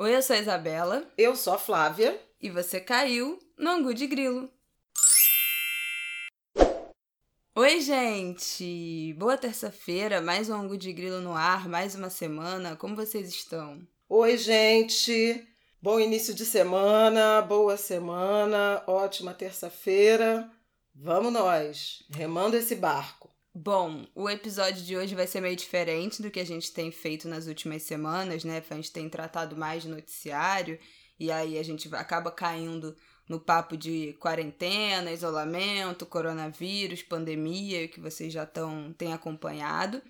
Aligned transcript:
Oi, 0.00 0.14
eu 0.14 0.22
sou 0.22 0.36
a 0.36 0.38
Isabela. 0.38 1.04
Eu 1.18 1.34
sou 1.34 1.54
a 1.54 1.58
Flávia. 1.58 2.16
E 2.40 2.48
você 2.48 2.78
caiu 2.78 3.36
no 3.58 3.68
Angu 3.68 3.92
de 3.92 4.06
Grilo. 4.06 4.48
Oi, 7.52 7.80
gente! 7.80 9.12
Boa 9.18 9.36
terça-feira, 9.36 10.20
mais 10.20 10.48
um 10.48 10.54
Angu 10.54 10.78
de 10.78 10.92
Grilo 10.92 11.20
no 11.20 11.34
ar, 11.34 11.68
mais 11.68 11.96
uma 11.96 12.10
semana. 12.10 12.76
Como 12.76 12.94
vocês 12.94 13.28
estão? 13.28 13.80
Oi, 14.08 14.38
gente! 14.38 15.44
Bom 15.82 15.98
início 15.98 16.32
de 16.32 16.46
semana, 16.46 17.42
boa 17.42 17.76
semana, 17.76 18.84
ótima 18.86 19.34
terça-feira. 19.34 20.48
Vamos 20.94 21.32
nós, 21.32 22.04
remando 22.08 22.56
esse 22.56 22.76
barco. 22.76 23.28
Bom, 23.60 24.06
o 24.14 24.30
episódio 24.30 24.84
de 24.84 24.96
hoje 24.96 25.16
vai 25.16 25.26
ser 25.26 25.40
meio 25.40 25.56
diferente 25.56 26.22
do 26.22 26.30
que 26.30 26.38
a 26.38 26.46
gente 26.46 26.70
tem 26.70 26.92
feito 26.92 27.26
nas 27.26 27.48
últimas 27.48 27.82
semanas, 27.82 28.44
né? 28.44 28.62
A 28.70 28.74
gente 28.76 28.92
tem 28.92 29.08
tratado 29.08 29.56
mais 29.56 29.82
de 29.82 29.88
noticiário 29.88 30.78
e 31.18 31.28
aí 31.32 31.58
a 31.58 31.62
gente 31.64 31.92
acaba 31.92 32.30
caindo 32.30 32.96
no 33.28 33.40
papo 33.40 33.76
de 33.76 34.12
quarentena, 34.20 35.10
isolamento, 35.10 36.06
coronavírus, 36.06 37.02
pandemia, 37.02 37.88
que 37.88 37.98
vocês 37.98 38.32
já 38.32 38.46
tão, 38.46 38.92
têm 38.92 39.12
acompanhado. 39.12 40.00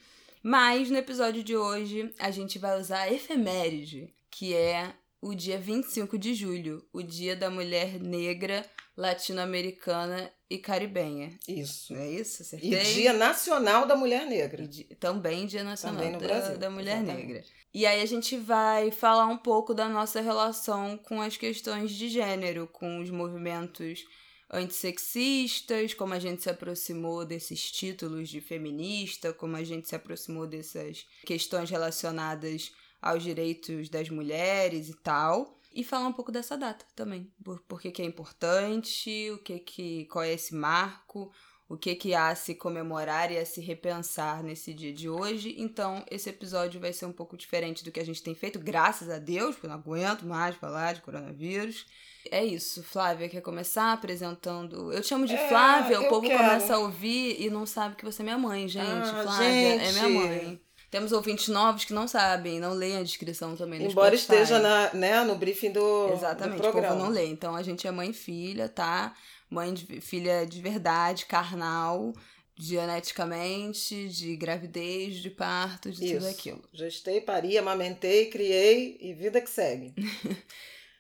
Mas 0.43 0.91
no 0.91 0.99
episódio 0.99 1.43
de 1.43 1.57
hoje 1.57 2.13
a 2.19 2.31
gente 2.31 2.59
vai 2.59 2.79
usar 2.79 3.01
a 3.01 3.13
efeméride, 3.15 4.13
que 4.31 4.55
é 4.55 4.93
o 5.21 5.35
dia 5.35 5.59
25 5.59 6.17
de 6.19 6.35
julho, 6.35 6.87
o 6.93 7.03
Dia 7.03 7.35
da 7.35 7.51
Mulher 7.51 8.01
Negra 8.01 8.65
Latino-Americana 8.97 10.31
e 10.51 10.59
Caribenha. 10.59 11.31
Isso. 11.47 11.95
É 11.95 12.11
isso? 12.11 12.43
Acertei? 12.43 12.73
E 12.73 12.95
Dia 12.95 13.13
Nacional 13.13 13.87
da 13.87 13.97
Mulher 13.97 14.27
Negra. 14.27 14.67
Di... 14.67 14.85
Também 14.85 15.47
Dia 15.47 15.63
Nacional 15.63 16.03
Também 16.03 16.19
da, 16.19 16.55
da 16.55 16.71
Mulher 16.71 16.99
exatamente. 16.99 17.27
Negra. 17.27 17.45
E 17.73 17.87
aí 17.87 18.01
a 18.01 18.07
gente 18.07 18.37
vai 18.37 18.91
falar 18.91 19.27
um 19.27 19.37
pouco 19.37 19.75
da 19.75 19.89
nossa 19.89 20.21
relação 20.21 20.97
com 20.97 21.21
as 21.21 21.37
questões 21.37 21.93
de 21.93 22.09
gênero, 22.09 22.67
com 22.67 23.01
os 23.01 23.11
movimentos 23.11 24.05
antissexistas, 24.51 25.93
como 25.93 26.15
a 26.15 26.19
gente 26.19 26.43
se 26.43 26.51
aproximou 26.51 27.25
desses 27.25 27.71
títulos 27.71 28.29
de 28.29 28.41
feminista, 28.41 29.33
como 29.33 29.57
a 29.57 29.63
gente 29.63 29.87
se 29.87 29.95
aproximou 29.95 30.47
dessas 30.47 31.07
questões 31.25 31.71
relacionadas 31.71 32.73
aos 33.01 33.23
direitos 33.23 33.89
das 33.89 34.09
mulheres 34.11 34.89
e 34.89 34.95
tal. 34.95 35.59
E 35.73 35.85
falar 35.85 36.09
um 36.09 36.13
pouco 36.13 36.33
dessa 36.33 36.57
data 36.57 36.85
também. 36.97 37.31
Por, 37.45 37.61
por 37.63 37.81
que, 37.81 37.91
que 37.91 38.03
é 38.03 38.05
importante, 38.05 39.31
o 39.31 39.39
que 39.39 39.59
que, 39.61 40.05
qual 40.07 40.25
é 40.25 40.33
esse 40.33 40.55
marco, 40.55 41.31
o 41.69 41.77
que 41.77 41.95
que 41.95 42.15
há 42.15 42.29
a 42.29 42.35
se 42.35 42.55
comemorar 42.55 43.31
e 43.31 43.37
a 43.39 43.45
se 43.45 43.61
repensar 43.61 44.43
nesse 44.43 44.73
dia 44.73 44.93
de 44.93 45.09
hoje. 45.09 45.55
Então, 45.59 46.05
esse 46.11 46.31
episódio 46.31 46.81
vai 46.81 46.93
ser 46.93 47.05
um 47.07 47.13
pouco 47.13 47.37
diferente 47.37 47.85
do 47.85 47.93
que 47.93 48.01
a 48.01 48.05
gente 48.05 48.23
tem 48.23 48.35
feito, 48.35 48.59
graças 48.59 49.11
a 49.11 49.19
Deus, 49.19 49.55
porque 49.55 49.67
eu 49.67 49.71
não 49.71 49.77
aguento 49.77 50.23
mais 50.27 50.57
falar 50.57 50.95
de 50.95 51.03
coronavírus. 51.03 51.87
É 52.31 52.45
isso, 52.45 52.83
Flávia 52.83 53.29
quer 53.29 53.41
começar 53.43 53.93
apresentando. 53.93 54.93
Eu 54.93 55.01
te 55.03 55.09
chamo 55.09 55.27
de 55.27 55.35
É, 55.35 55.49
Flávia, 55.49 56.01
o 56.01 56.09
povo 56.09 56.27
quero. 56.27 56.39
começa 56.43 56.75
a 56.75 56.79
ouvir 56.79 57.41
e 57.41 57.49
não 57.51 57.65
sabe 57.67 57.97
que 57.97 58.05
você 58.05 58.23
é 58.23 58.25
minha 58.25 58.39
mãe, 58.39 58.67
gente. 58.67 58.87
Ah, 58.87 59.23
Flávia 59.23 59.47
é 59.47 59.93
gente. 59.93 60.07
minha 60.09 60.09
mãe. 60.09 60.68
Temos 60.91 61.13
ouvintes 61.13 61.49
novos 61.49 61.85
que 61.85 61.93
não 61.93 62.09
sabem, 62.09 62.59
não 62.59 62.73
leem 62.73 62.97
a 62.97 63.03
descrição 63.03 63.55
também 63.55 63.79
no 63.81 63.91
Embora 63.91 64.17
Spotify. 64.17 64.43
esteja 64.43 64.59
na, 64.59 64.95
né, 64.95 65.23
no 65.23 65.35
briefing 65.35 65.71
do, 65.71 66.11
Exatamente, 66.13 66.57
do 66.57 66.63
programa. 66.63 66.97
não 66.97 67.11
lê. 67.11 67.27
Então 67.27 67.55
a 67.55 67.63
gente 67.63 67.87
é 67.87 67.91
mãe 67.91 68.11
e 68.11 68.15
filha, 68.15 68.69
tá? 68.69 69.15
Mãe 69.51 69.75
de 69.75 70.01
filha 70.01 70.47
de 70.47 70.61
verdade, 70.63 71.27
carnal, 71.27 72.15
geneticamente, 72.57 74.09
de 74.09 74.35
gravidez, 74.37 75.17
de 75.17 75.31
parto, 75.31 75.91
de 75.91 76.01
tudo 76.01 76.19
Isso. 76.19 76.29
aquilo. 76.29 76.63
Gestei, 76.73 77.21
pari, 77.21 77.59
amamentei, 77.59 78.27
criei 78.31 78.97
e 79.01 79.13
vida 79.13 79.41
que 79.41 79.51
segue. 79.51 79.95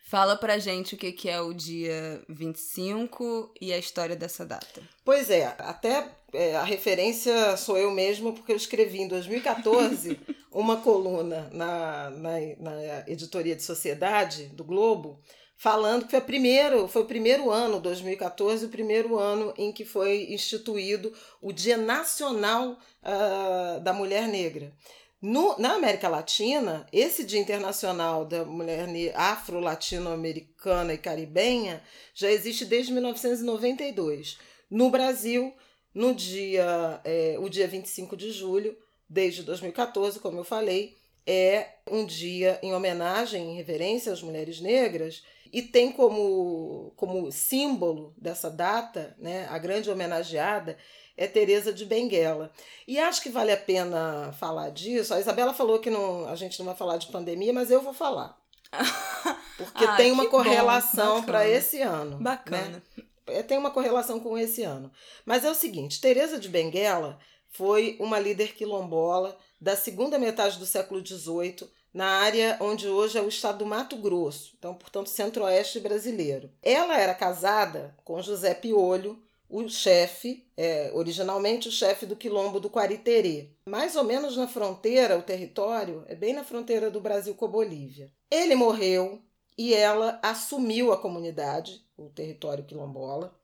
Fala 0.04 0.36
pra 0.36 0.58
gente 0.58 0.94
o 0.94 0.98
que 0.98 1.12
que 1.12 1.28
é 1.28 1.38
o 1.38 1.52
dia 1.52 2.22
25 2.30 3.52
e 3.60 3.72
a 3.72 3.78
história 3.78 4.16
dessa 4.16 4.46
data. 4.46 4.80
Pois 5.04 5.28
é, 5.28 5.54
até 5.58 6.08
é, 6.32 6.56
a 6.56 6.62
referência 6.62 7.56
sou 7.56 7.78
eu 7.78 7.90
mesma, 7.90 8.32
porque 8.32 8.52
eu 8.52 8.56
escrevi 8.56 9.00
em 9.00 9.08
2014 9.08 10.18
uma 10.52 10.78
coluna 10.78 11.48
na, 11.52 12.10
na, 12.10 12.32
na 12.58 13.04
editoria 13.06 13.56
de 13.56 13.62
sociedade 13.62 14.46
do 14.48 14.64
Globo, 14.64 15.20
falando 15.56 16.04
que 16.04 16.10
foi, 16.10 16.20
primeiro, 16.20 16.86
foi 16.86 17.02
o 17.02 17.06
primeiro 17.06 17.50
ano, 17.50 17.80
2014, 17.80 18.66
o 18.66 18.68
primeiro 18.68 19.18
ano 19.18 19.52
em 19.56 19.72
que 19.72 19.84
foi 19.84 20.28
instituído 20.30 21.12
o 21.40 21.52
Dia 21.52 21.76
Nacional 21.76 22.78
ah, 23.02 23.80
da 23.82 23.92
Mulher 23.92 24.28
Negra. 24.28 24.72
No, 25.20 25.58
na 25.58 25.74
América 25.74 26.08
Latina, 26.08 26.86
esse 26.92 27.24
Dia 27.24 27.40
Internacional 27.40 28.24
da 28.24 28.44
Mulher 28.44 28.86
Afro-Latino-Americana 29.16 30.94
e 30.94 30.98
Caribenha 30.98 31.82
já 32.14 32.30
existe 32.30 32.64
desde 32.64 32.92
1992. 32.92 34.38
No 34.70 34.90
Brasil, 34.90 35.52
no 35.98 36.14
dia, 36.14 37.00
é, 37.02 37.36
o 37.40 37.48
dia 37.48 37.66
25 37.66 38.16
de 38.16 38.30
julho, 38.30 38.78
desde 39.08 39.42
2014, 39.42 40.20
como 40.20 40.38
eu 40.38 40.44
falei, 40.44 40.96
é 41.26 41.70
um 41.90 42.06
dia 42.06 42.56
em 42.62 42.72
homenagem, 42.72 43.50
em 43.50 43.56
reverência 43.56 44.12
às 44.12 44.22
mulheres 44.22 44.60
negras, 44.60 45.24
e 45.52 45.60
tem 45.60 45.90
como, 45.90 46.92
como 46.94 47.32
símbolo 47.32 48.14
dessa 48.16 48.48
data, 48.48 49.16
né, 49.18 49.48
a 49.50 49.58
grande 49.58 49.90
homenageada, 49.90 50.78
é 51.16 51.26
Teresa 51.26 51.72
de 51.72 51.84
Benguela. 51.84 52.52
E 52.86 52.96
acho 53.00 53.20
que 53.20 53.28
vale 53.28 53.50
a 53.50 53.56
pena 53.56 54.32
falar 54.38 54.70
disso. 54.70 55.12
A 55.12 55.18
Isabela 55.18 55.52
falou 55.52 55.80
que 55.80 55.90
não, 55.90 56.28
a 56.28 56.36
gente 56.36 56.60
não 56.60 56.66
vai 56.66 56.76
falar 56.76 56.98
de 56.98 57.08
pandemia, 57.08 57.52
mas 57.52 57.72
eu 57.72 57.82
vou 57.82 57.92
falar. 57.92 58.38
Porque 59.58 59.84
Ah, 59.84 59.96
tem 59.96 60.12
uma 60.12 60.28
correlação 60.28 61.24
para 61.24 61.48
esse 61.48 61.82
ano. 61.82 62.18
Bacana. 62.18 62.80
né? 62.96 63.04
É, 63.28 63.42
Tem 63.42 63.58
uma 63.58 63.70
correlação 63.70 64.20
com 64.20 64.36
esse 64.36 64.62
ano. 64.62 64.90
Mas 65.24 65.44
é 65.44 65.50
o 65.50 65.54
seguinte: 65.54 66.00
Teresa 66.00 66.38
de 66.38 66.48
Benguela 66.48 67.18
foi 67.48 67.96
uma 68.00 68.18
líder 68.18 68.54
quilombola 68.54 69.36
da 69.60 69.74
segunda 69.76 70.18
metade 70.18 70.58
do 70.58 70.66
século 70.66 71.04
XVIII, 71.04 71.68
na 71.92 72.06
área 72.06 72.56
onde 72.60 72.86
hoje 72.86 73.18
é 73.18 73.22
o 73.22 73.28
estado 73.28 73.58
do 73.58 73.66
Mato 73.66 73.96
Grosso, 73.96 74.54
então, 74.58 74.74
portanto, 74.74 75.08
centro-oeste 75.08 75.80
brasileiro. 75.80 76.50
Ela 76.62 76.98
era 76.98 77.14
casada 77.14 77.96
com 78.04 78.22
José 78.22 78.54
Piolho, 78.54 79.20
o 79.48 79.66
chefe, 79.68 80.46
é, 80.56 80.90
originalmente 80.94 81.68
o 81.68 81.72
chefe 81.72 82.04
do 82.04 82.14
quilombo 82.14 82.60
do 82.60 82.68
Quariterê. 82.68 83.48
Mais 83.66 83.96
ou 83.96 84.04
menos 84.04 84.36
na 84.36 84.46
fronteira, 84.46 85.16
o 85.18 85.22
território 85.22 86.04
é 86.06 86.14
bem 86.14 86.34
na 86.34 86.44
fronteira 86.44 86.90
do 86.90 87.00
Brasil 87.00 87.34
com 87.34 87.46
a 87.46 87.48
Bolívia. 87.48 88.12
Ele 88.30 88.54
morreu 88.54 89.22
e 89.56 89.72
ela 89.72 90.20
assumiu 90.22 90.92
a 90.92 90.98
comunidade, 90.98 91.82
o 91.98 92.08
território 92.08 92.64
quilombola, 92.64 93.38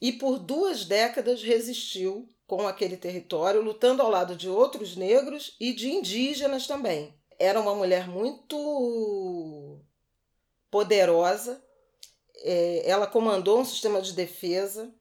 e 0.00 0.12
por 0.12 0.38
duas 0.38 0.84
décadas 0.84 1.42
resistiu 1.42 2.28
com 2.46 2.66
aquele 2.66 2.96
território, 2.96 3.60
lutando 3.60 4.00
ao 4.00 4.10
lado 4.10 4.36
de 4.36 4.48
outros 4.48 4.96
negros 4.96 5.56
e 5.58 5.72
de 5.72 5.90
indígenas 5.90 6.66
também. 6.66 7.12
Era 7.38 7.60
uma 7.60 7.74
mulher 7.74 8.08
muito 8.08 9.78
poderosa, 10.70 11.62
é, 12.38 12.88
ela 12.88 13.06
comandou 13.06 13.60
um 13.60 13.64
sistema 13.64 14.00
de 14.00 14.12
defesa 14.12 14.94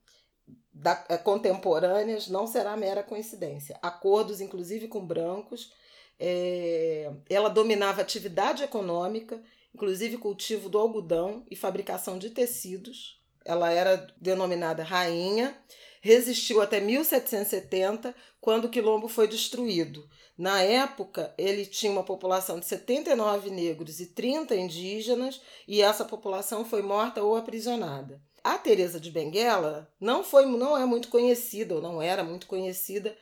da, 0.73 1.05
é, 1.07 1.17
contemporâneas, 1.17 2.27
não 2.27 2.47
será 2.47 2.75
mera 2.75 3.03
coincidência. 3.03 3.77
Acordos, 3.81 4.41
inclusive, 4.41 4.87
com 4.87 5.05
brancos. 5.05 5.71
É, 6.17 7.11
ela 7.29 7.49
dominava 7.49 8.01
atividade 8.01 8.63
econômica, 8.63 9.41
inclusive 9.75 10.17
cultivo 10.17 10.69
do 10.69 10.79
algodão 10.79 11.45
e 11.51 11.55
fabricação 11.55 12.17
de 12.17 12.29
tecidos. 12.29 13.19
Ela 13.43 13.71
era 13.71 14.07
denominada 14.19 14.83
rainha, 14.83 15.55
resistiu 16.01 16.61
até 16.61 16.79
1770, 16.79 18.15
quando 18.39 18.65
o 18.65 18.69
quilombo 18.69 19.09
foi 19.09 19.27
destruído. 19.27 20.07
Na 20.37 20.61
época, 20.61 21.33
ele 21.37 21.65
tinha 21.65 21.91
uma 21.91 22.03
população 22.03 22.57
de 22.59 22.65
79 22.65 23.49
negros 23.49 23.99
e 23.99 24.07
30 24.07 24.55
indígenas, 24.55 25.41
e 25.67 25.81
essa 25.81 26.05
população 26.05 26.63
foi 26.63 26.81
morta 26.81 27.21
ou 27.21 27.35
aprisionada. 27.35 28.21
A 28.43 28.57
Teresa 28.57 28.99
de 28.99 29.11
Benguela 29.11 29.91
não 29.99 30.23
foi, 30.23 30.45
não 30.45 30.77
é 30.77 30.85
muito 30.85 31.09
conhecida, 31.09 31.75
ou 31.75 31.81
não 31.81 32.01
era 32.01 32.23
muito 32.23 32.47
conhecida, 32.47 33.15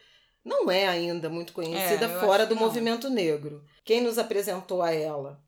não 0.45 0.69
é 0.69 0.87
ainda 0.87 1.29
muito 1.29 1.53
conhecida 1.53 2.05
É, 2.05 2.19
fora 2.19 2.45
do 2.45 2.53
não. 2.53 2.61
movimento 2.61 3.09
negro. 3.09 3.63
Quem 3.83 4.01
nos 4.01 4.17
apresentou 4.17 4.81
a 4.81 4.91
ela 4.93 5.42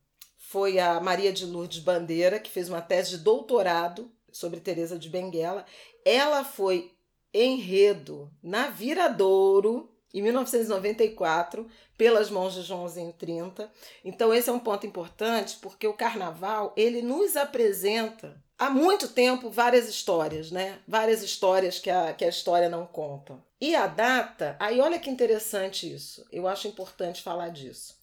foi 0.55 0.79
a 0.79 1.01
Maria 1.01 1.33
de 1.33 1.45
Lourdes 1.45 1.79
Bandeira, 1.79 2.39
que 2.39 2.49
fez 2.49 2.69
uma 2.69 2.81
tese 2.81 3.09
de 3.09 3.17
doutorado 3.17 4.09
sobre 4.31 4.61
Teresa 4.61 4.97
de 4.97 5.09
Benguela. 5.09 5.65
Ela 6.05 6.45
foi 6.45 6.93
enredo 7.33 8.31
na 8.41 8.69
Viradouro 8.69 9.91
em 10.13 10.21
1994 10.21 11.67
pelas 11.97 12.29
mãos 12.29 12.53
de 12.53 12.61
Joãozinho 12.61 13.11
30. 13.11 13.69
Então 14.05 14.33
esse 14.33 14.49
é 14.49 14.53
um 14.53 14.59
ponto 14.59 14.87
importante 14.87 15.57
porque 15.61 15.85
o 15.85 15.93
carnaval, 15.93 16.71
ele 16.77 17.01
nos 17.01 17.35
apresenta 17.35 18.41
há 18.57 18.69
muito 18.69 19.09
tempo 19.09 19.49
várias 19.49 19.89
histórias, 19.89 20.51
né? 20.51 20.79
Várias 20.87 21.21
histórias 21.21 21.79
que 21.79 21.89
a, 21.89 22.13
que 22.13 22.23
a 22.23 22.29
história 22.29 22.69
não 22.69 22.85
conta. 22.85 23.43
E 23.59 23.75
a 23.75 23.87
data, 23.87 24.55
aí 24.57 24.79
olha 24.79 24.99
que 24.99 25.09
interessante 25.09 25.93
isso. 25.93 26.25
Eu 26.31 26.47
acho 26.47 26.65
importante 26.65 27.21
falar 27.21 27.49
disso. 27.49 27.94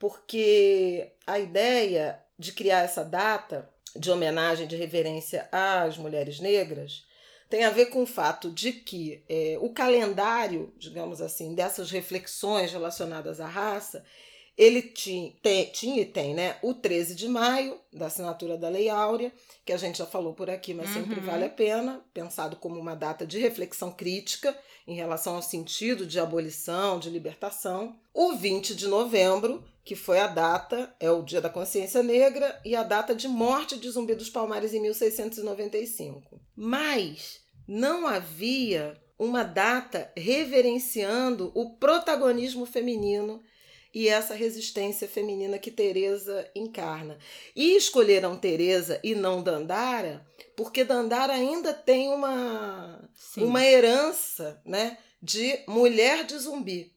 Porque 0.00 1.12
a 1.26 1.38
ideia 1.38 2.18
de 2.38 2.52
criar 2.52 2.80
essa 2.80 3.04
data 3.04 3.70
de 3.94 4.10
homenagem, 4.10 4.66
de 4.66 4.74
reverência 4.74 5.46
às 5.52 5.98
mulheres 5.98 6.40
negras, 6.40 7.04
tem 7.50 7.64
a 7.64 7.70
ver 7.70 7.86
com 7.86 8.02
o 8.02 8.06
fato 8.06 8.50
de 8.50 8.72
que 8.72 9.22
é, 9.28 9.58
o 9.60 9.70
calendário, 9.70 10.72
digamos 10.78 11.20
assim, 11.20 11.54
dessas 11.54 11.90
reflexões 11.90 12.72
relacionadas 12.72 13.40
à 13.40 13.46
raça, 13.46 14.02
ele 14.56 14.82
tinha, 14.82 15.32
tem, 15.42 15.66
tinha 15.66 16.02
e 16.02 16.04
tem 16.04 16.34
né, 16.34 16.56
o 16.62 16.72
13 16.72 17.14
de 17.14 17.28
maio, 17.28 17.78
da 17.92 18.06
assinatura 18.06 18.56
da 18.56 18.68
Lei 18.68 18.88
Áurea, 18.88 19.32
que 19.64 19.72
a 19.72 19.76
gente 19.76 19.98
já 19.98 20.06
falou 20.06 20.32
por 20.32 20.48
aqui, 20.48 20.72
mas 20.72 20.88
uhum. 20.88 20.94
sempre 20.94 21.20
vale 21.20 21.44
a 21.44 21.50
pena, 21.50 22.04
pensado 22.14 22.56
como 22.56 22.78
uma 22.78 22.94
data 22.94 23.26
de 23.26 23.38
reflexão 23.38 23.90
crítica 23.90 24.56
em 24.86 24.94
relação 24.94 25.36
ao 25.36 25.42
sentido 25.42 26.06
de 26.06 26.20
abolição, 26.20 26.98
de 26.98 27.10
libertação. 27.10 27.96
O 28.12 28.34
20 28.34 28.74
de 28.74 28.86
novembro, 28.86 29.64
que 29.84 29.96
foi 29.96 30.18
a 30.18 30.26
data, 30.26 30.94
é 31.00 31.10
o 31.10 31.22
Dia 31.22 31.40
da 31.40 31.48
Consciência 31.48 32.02
Negra 32.02 32.60
e 32.64 32.76
a 32.76 32.82
data 32.82 33.14
de 33.14 33.26
morte 33.26 33.78
de 33.78 33.90
Zumbi 33.90 34.14
dos 34.14 34.30
Palmares 34.30 34.74
em 34.74 34.80
1695. 34.80 36.40
Mas 36.54 37.40
não 37.66 38.06
havia 38.06 39.00
uma 39.18 39.42
data 39.42 40.10
reverenciando 40.16 41.52
o 41.54 41.76
protagonismo 41.76 42.64
feminino 42.64 43.42
e 43.92 44.08
essa 44.08 44.34
resistência 44.34 45.08
feminina 45.08 45.58
que 45.58 45.70
Teresa 45.70 46.48
encarna. 46.54 47.18
E 47.54 47.76
escolheram 47.76 48.36
Teresa 48.36 49.00
e 49.02 49.14
não 49.14 49.42
Dandara, 49.42 50.24
porque 50.56 50.84
Dandara 50.84 51.32
ainda 51.32 51.74
tem 51.74 52.08
uma 52.08 53.08
uma 53.36 53.64
herança, 53.64 54.60
né, 54.64 54.96
de 55.22 55.58
mulher 55.66 56.24
de 56.24 56.38
zumbi. 56.38 56.92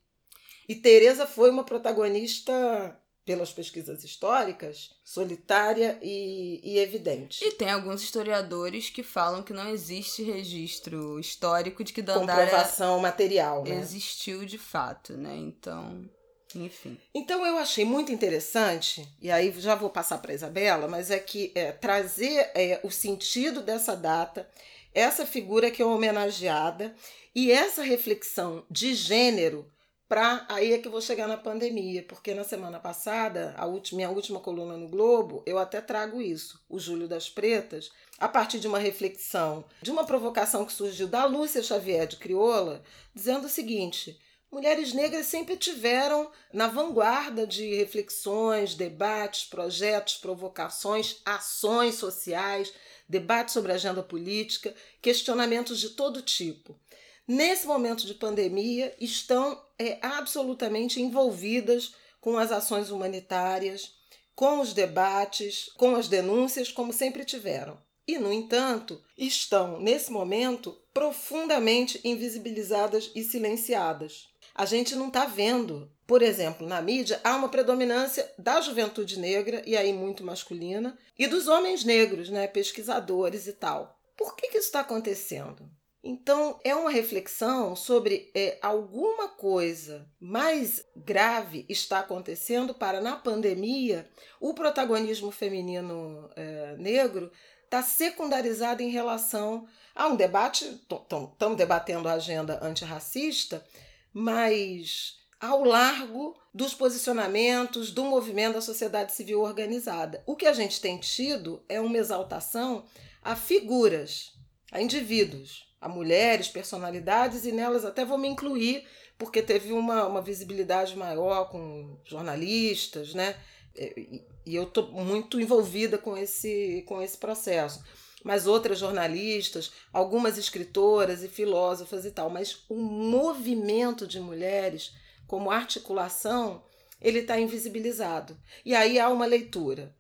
E 0.68 0.76
Teresa 0.76 1.28
foi 1.28 1.50
uma 1.50 1.64
protagonista 1.64 2.98
pelas 3.26 3.54
pesquisas 3.54 4.04
históricas, 4.04 4.92
solitária 5.04 5.98
e, 6.02 6.60
e, 6.64 6.80
evidente. 6.80 7.44
E 7.44 7.52
tem 7.52 7.70
alguns 7.70 8.04
historiadores 8.04 8.90
que 8.90 9.02
falam 9.02 9.42
que 9.42 9.54
não 9.54 9.70
existe 9.70 10.24
registro 10.24 11.20
histórico 11.20 11.84
de 11.84 11.94
que 11.94 12.02
Dandara 12.02 12.44
comprovação 12.44 13.00
material, 13.00 13.64
né? 13.64 13.80
existiu 13.80 14.46
de 14.46 14.58
fato, 14.58 15.14
né? 15.14 15.36
Então, 15.38 16.10
enfim. 16.54 16.98
Então 17.14 17.46
eu 17.46 17.58
achei 17.58 17.86
muito 17.86 18.12
interessante, 18.12 19.08
e 19.22 19.32
aí 19.32 19.54
já 19.58 19.74
vou 19.74 19.90
passar 19.90 20.18
para 20.18 20.34
Isabela, 20.34 20.88
mas 20.90 21.10
é 21.10 21.20
que 21.20 21.52
é, 21.56 21.72
trazer 21.72 22.52
é, 22.54 22.82
o 22.84 22.92
sentido 22.92 23.62
dessa 23.62 23.96
data, 23.96 24.50
essa 24.94 25.26
figura 25.26 25.72
que 25.72 25.82
é 25.82 25.86
homenageada 25.86 26.94
e 27.34 27.52
essa 27.52 27.82
reflexão 27.82 28.66
de 28.70 28.94
gênero 28.94 29.66
para 30.14 30.46
aí 30.48 30.74
é 30.74 30.78
que 30.78 30.88
eu 30.88 30.92
vou 30.92 31.02
chegar 31.02 31.28
na 31.28 31.36
pandemia, 31.36 32.04
porque 32.04 32.36
na 32.36 32.44
semana 32.44 32.80
passada, 32.80 33.56
a 33.58 33.66
última, 33.66 33.98
minha 33.98 34.12
última 34.12 34.40
coluna 34.40 34.78
no 34.78 34.88
Globo, 34.88 35.42
eu 35.44 35.58
até 35.58 35.82
trago 35.82 36.22
isso, 36.22 36.64
o 36.70 36.80
Júlio 36.80 37.08
das 37.08 37.32
Pretas, 37.32 37.90
a 38.20 38.28
partir 38.28 38.60
de 38.60 38.68
uma 38.68 38.78
reflexão, 38.78 39.66
de 39.82 39.90
uma 39.90 40.06
provocação 40.06 40.66
que 40.66 40.72
surgiu 40.72 41.08
da 41.08 41.26
Lúcia 41.26 41.64
Xavier 41.64 42.06
de 42.06 42.18
Crioula, 42.18 42.84
dizendo 43.12 43.48
o 43.48 43.50
seguinte: 43.50 44.16
mulheres 44.52 44.94
negras 44.94 45.26
sempre 45.26 45.58
tiveram 45.58 46.30
na 46.54 46.68
vanguarda 46.68 47.48
de 47.48 47.74
reflexões, 47.74 48.76
debates, 48.76 49.46
projetos, 49.46 50.18
provocações, 50.18 51.22
ações 51.26 51.96
sociais, 51.96 52.72
debates 53.10 53.52
sobre 53.52 53.72
agenda 53.72 54.04
política, 54.04 54.76
questionamentos 55.02 55.80
de 55.80 55.90
todo 55.90 56.22
tipo. 56.22 56.80
Nesse 57.28 57.66
momento 57.66 58.06
de 58.06 58.14
pandemia, 58.14 58.94
estão 59.00 59.62
é, 59.80 59.98
absolutamente 60.02 61.02
envolvidas 61.02 61.96
com 62.20 62.38
as 62.38 62.52
ações 62.52 62.90
humanitárias, 62.90 63.94
com 64.36 64.60
os 64.60 64.74
debates, 64.74 65.70
com 65.78 65.96
as 65.96 66.08
denúncias, 66.08 66.72
como 66.72 66.92
sempre 66.92 67.24
tiveram. 67.24 67.78
E, 68.06 68.18
no 68.18 68.34
entanto, 68.34 69.02
estão, 69.18 69.80
nesse 69.80 70.12
momento, 70.12 70.78
profundamente 70.94 72.02
invisibilizadas 72.04 73.12
e 73.16 73.24
silenciadas 73.24 74.34
a 74.56 74.66
gente 74.66 74.96
não 74.96 75.08
está 75.08 75.26
vendo. 75.26 75.92
Por 76.06 76.22
exemplo, 76.22 76.68
na 76.68 76.82
mídia 76.82 77.20
há 77.24 77.36
uma 77.36 77.50
predominância 77.50 78.30
da 78.38 78.62
juventude 78.62 79.18
negra, 79.20 79.64
e 79.66 79.76
aí 79.76 79.92
muito 79.92 80.24
masculina, 80.24 80.98
e 81.18 81.28
dos 81.28 81.48
homens 81.48 81.84
negros, 81.84 82.30
né, 82.30 82.46
pesquisadores 82.46 83.48
e 83.48 83.54
tal. 83.54 84.00
Por 84.16 84.36
que, 84.36 84.50
que 84.50 84.58
isso 84.58 84.68
está 84.68 84.82
acontecendo? 84.82 85.70
Então, 86.04 86.60
é 86.66 86.76
uma 86.76 86.90
reflexão 86.90 87.78
sobre 87.78 88.30
é, 88.36 88.58
alguma 88.62 89.30
coisa 89.30 90.06
mais 90.20 90.86
grave 90.94 91.66
está 91.70 92.00
acontecendo 92.00 92.74
para, 92.74 93.00
na 93.00 93.16
pandemia, 93.16 94.10
o 94.38 94.54
protagonismo 94.54 95.32
feminino 95.32 96.30
é, 96.36 96.76
negro 96.78 97.32
está 97.64 97.82
secundarizado 97.82 98.84
em 98.84 98.90
relação 98.90 99.66
a 99.96 100.08
um 100.08 100.18
debate. 100.18 100.66
Estamos 100.66 101.58
debatendo 101.58 102.10
a 102.10 102.14
agenda 102.14 102.60
antirracista, 102.62 103.66
mas 104.12 105.18
ao 105.40 105.64
largo 105.64 106.38
dos 106.54 106.74
posicionamentos 106.74 107.92
do 107.92 108.04
movimento 108.04 108.56
da 108.56 108.62
sociedade 108.62 109.14
civil 109.14 109.42
organizada. 109.42 110.22
O 110.26 110.36
que 110.36 110.46
a 110.46 110.54
gente 110.54 110.82
tem 110.82 110.98
tido 110.98 111.64
é 111.70 111.80
uma 111.80 111.98
exaltação 111.98 112.84
a 113.22 113.36
figuras, 113.36 114.34
a 114.72 114.82
indivíduos, 114.82 115.73
a 115.84 115.90
mulheres, 115.90 116.48
personalidades, 116.48 117.46
e 117.46 117.52
nelas 117.52 117.84
até 117.84 118.06
vou 118.06 118.18
me 118.18 118.28
incluir, 118.28 118.88
porque 119.18 119.42
teve 119.42 119.74
uma, 119.74 120.08
uma 120.08 120.22
visibilidade 120.22 120.96
maior 120.96 121.50
com 121.50 121.98
jornalistas, 122.06 123.14
né? 123.14 123.36
E, 123.76 124.24
e 124.46 124.56
eu 124.56 124.64
estou 124.64 124.92
muito 124.92 125.40
envolvida 125.42 125.98
com 125.98 126.18
esse, 126.18 126.84
com 126.88 127.02
esse 127.02 127.18
processo 127.18 127.84
mas 128.24 128.48
outras 128.48 128.80
jornalistas, 128.80 129.74
algumas 129.92 130.38
escritoras 130.38 131.24
e 131.24 131.28
filósofas 131.28 132.06
e 132.06 132.12
tal. 132.12 132.30
Mas 132.30 132.64
o 132.70 132.76
movimento 132.76 134.08
de 134.08 134.20
mulheres, 134.20 134.94
como 135.28 135.52
articulação, 135.52 136.64
ele 137.02 137.20
está 137.20 137.38
invisibilizado. 137.38 138.38
E 138.64 138.74
aí 138.74 138.98
há 138.98 139.10
uma 139.10 139.26
leitura, 139.26 139.94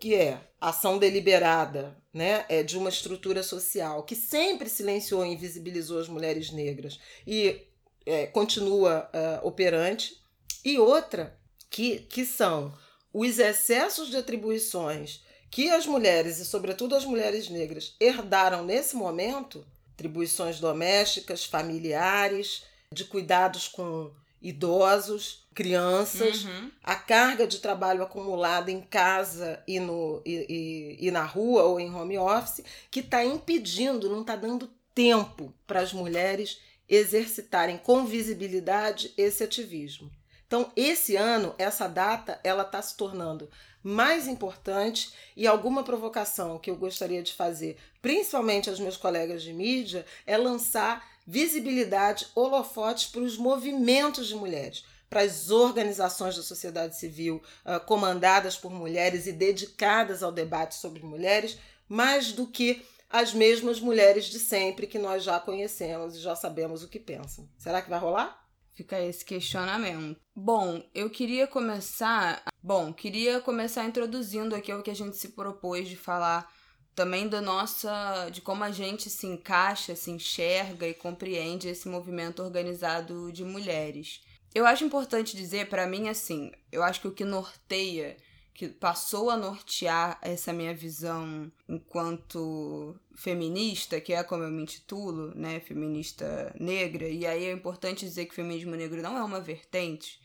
que 0.00 0.14
é 0.14 0.40
ação 0.58 0.98
deliberada 0.98 1.96
né, 2.16 2.46
é 2.48 2.62
de 2.62 2.78
uma 2.78 2.88
estrutura 2.88 3.42
social 3.42 4.02
que 4.02 4.16
sempre 4.16 4.70
silenciou 4.70 5.24
e 5.24 5.34
invisibilizou 5.34 5.98
as 6.00 6.08
mulheres 6.08 6.50
negras 6.50 6.98
e 7.26 7.60
é, 8.06 8.26
continua 8.26 9.10
uh, 9.12 9.46
operante, 9.46 10.16
e 10.64 10.78
outra 10.78 11.38
que, 11.68 11.98
que 12.08 12.24
são 12.24 12.72
os 13.12 13.38
excessos 13.38 14.08
de 14.08 14.16
atribuições 14.16 15.22
que 15.50 15.70
as 15.70 15.86
mulheres, 15.86 16.38
e 16.38 16.46
sobretudo 16.46 16.94
as 16.94 17.04
mulheres 17.04 17.50
negras, 17.50 17.94
herdaram 18.00 18.64
nesse 18.64 18.96
momento 18.96 19.66
atribuições 19.92 20.58
domésticas, 20.58 21.44
familiares, 21.44 22.64
de 22.90 23.04
cuidados 23.04 23.68
com 23.68 24.10
idosos, 24.40 25.46
crianças, 25.54 26.44
uhum. 26.44 26.70
a 26.82 26.94
carga 26.94 27.46
de 27.46 27.58
trabalho 27.58 28.02
acumulada 28.02 28.70
em 28.70 28.80
casa 28.80 29.62
e, 29.66 29.80
no, 29.80 30.22
e, 30.24 30.98
e, 31.00 31.08
e 31.08 31.10
na 31.10 31.24
rua 31.24 31.64
ou 31.64 31.80
em 31.80 31.92
home 31.92 32.18
office, 32.18 32.64
que 32.90 33.00
está 33.00 33.24
impedindo, 33.24 34.10
não 34.10 34.20
está 34.20 34.36
dando 34.36 34.70
tempo 34.94 35.52
para 35.66 35.80
as 35.80 35.92
mulheres 35.92 36.60
exercitarem 36.88 37.78
com 37.78 38.06
visibilidade 38.06 39.12
esse 39.16 39.42
ativismo. 39.42 40.10
Então, 40.46 40.70
esse 40.76 41.16
ano, 41.16 41.54
essa 41.58 41.88
data, 41.88 42.38
ela 42.44 42.62
está 42.62 42.80
se 42.80 42.96
tornando 42.96 43.50
mais 43.82 44.26
importante 44.28 45.12
e 45.36 45.46
alguma 45.46 45.82
provocação 45.82 46.58
que 46.58 46.70
eu 46.70 46.76
gostaria 46.76 47.22
de 47.22 47.32
fazer, 47.32 47.76
principalmente 48.00 48.68
aos 48.68 48.78
meus 48.78 48.96
colegas 48.96 49.42
de 49.42 49.52
mídia, 49.52 50.04
é 50.24 50.36
lançar 50.36 51.15
visibilidade, 51.26 52.28
holofotes 52.34 53.06
para 53.06 53.22
os 53.22 53.36
movimentos 53.36 54.28
de 54.28 54.34
mulheres, 54.34 54.84
para 55.08 55.22
as 55.22 55.50
organizações 55.50 56.36
da 56.36 56.42
sociedade 56.42 56.96
civil 56.96 57.42
uh, 57.64 57.80
comandadas 57.84 58.56
por 58.56 58.70
mulheres 58.70 59.26
e 59.26 59.32
dedicadas 59.32 60.22
ao 60.22 60.32
debate 60.32 60.76
sobre 60.76 61.02
mulheres, 61.02 61.58
mais 61.88 62.32
do 62.32 62.46
que 62.46 62.82
as 63.08 63.32
mesmas 63.32 63.80
mulheres 63.80 64.26
de 64.26 64.38
sempre 64.38 64.86
que 64.86 64.98
nós 64.98 65.22
já 65.22 65.38
conhecemos 65.38 66.16
e 66.16 66.20
já 66.20 66.34
sabemos 66.34 66.82
o 66.82 66.88
que 66.88 66.98
pensam. 66.98 67.48
Será 67.56 67.80
que 67.80 67.90
vai 67.90 67.98
rolar? 67.98 68.44
Fica 68.74 69.00
esse 69.00 69.24
questionamento. 69.24 70.20
Bom, 70.34 70.82
eu 70.94 71.08
queria 71.08 71.46
começar. 71.46 72.42
Bom, 72.62 72.92
queria 72.92 73.40
começar 73.40 73.84
introduzindo 73.86 74.54
aqui 74.54 74.72
o 74.72 74.82
que 74.82 74.90
a 74.90 74.94
gente 74.94 75.16
se 75.16 75.30
propôs 75.30 75.88
de 75.88 75.96
falar 75.96 76.52
também 76.96 77.28
da 77.28 77.40
nossa. 77.40 78.28
de 78.32 78.40
como 78.40 78.64
a 78.64 78.72
gente 78.72 79.08
se 79.08 79.26
encaixa, 79.26 79.94
se 79.94 80.10
enxerga 80.10 80.88
e 80.88 80.94
compreende 80.94 81.68
esse 81.68 81.88
movimento 81.88 82.42
organizado 82.42 83.30
de 83.30 83.44
mulheres. 83.44 84.22
Eu 84.54 84.66
acho 84.66 84.84
importante 84.84 85.36
dizer, 85.36 85.68
para 85.68 85.86
mim, 85.86 86.08
assim, 86.08 86.50
eu 86.72 86.82
acho 86.82 87.00
que 87.02 87.08
o 87.08 87.12
que 87.12 87.24
norteia 87.24 88.16
que 88.54 88.68
passou 88.68 89.28
a 89.28 89.36
nortear 89.36 90.18
essa 90.22 90.50
minha 90.50 90.74
visão 90.74 91.52
enquanto 91.68 92.98
feminista, 93.14 94.00
que 94.00 94.14
é 94.14 94.22
como 94.22 94.44
eu 94.44 94.50
me 94.50 94.62
intitulo, 94.62 95.34
né, 95.34 95.60
feminista 95.60 96.56
negra, 96.58 97.06
e 97.06 97.26
aí 97.26 97.44
é 97.44 97.52
importante 97.52 98.06
dizer 98.06 98.24
que 98.24 98.32
o 98.32 98.34
feminismo 98.34 98.74
negro 98.74 99.02
não 99.02 99.14
é 99.18 99.22
uma 99.22 99.42
vertente, 99.42 100.18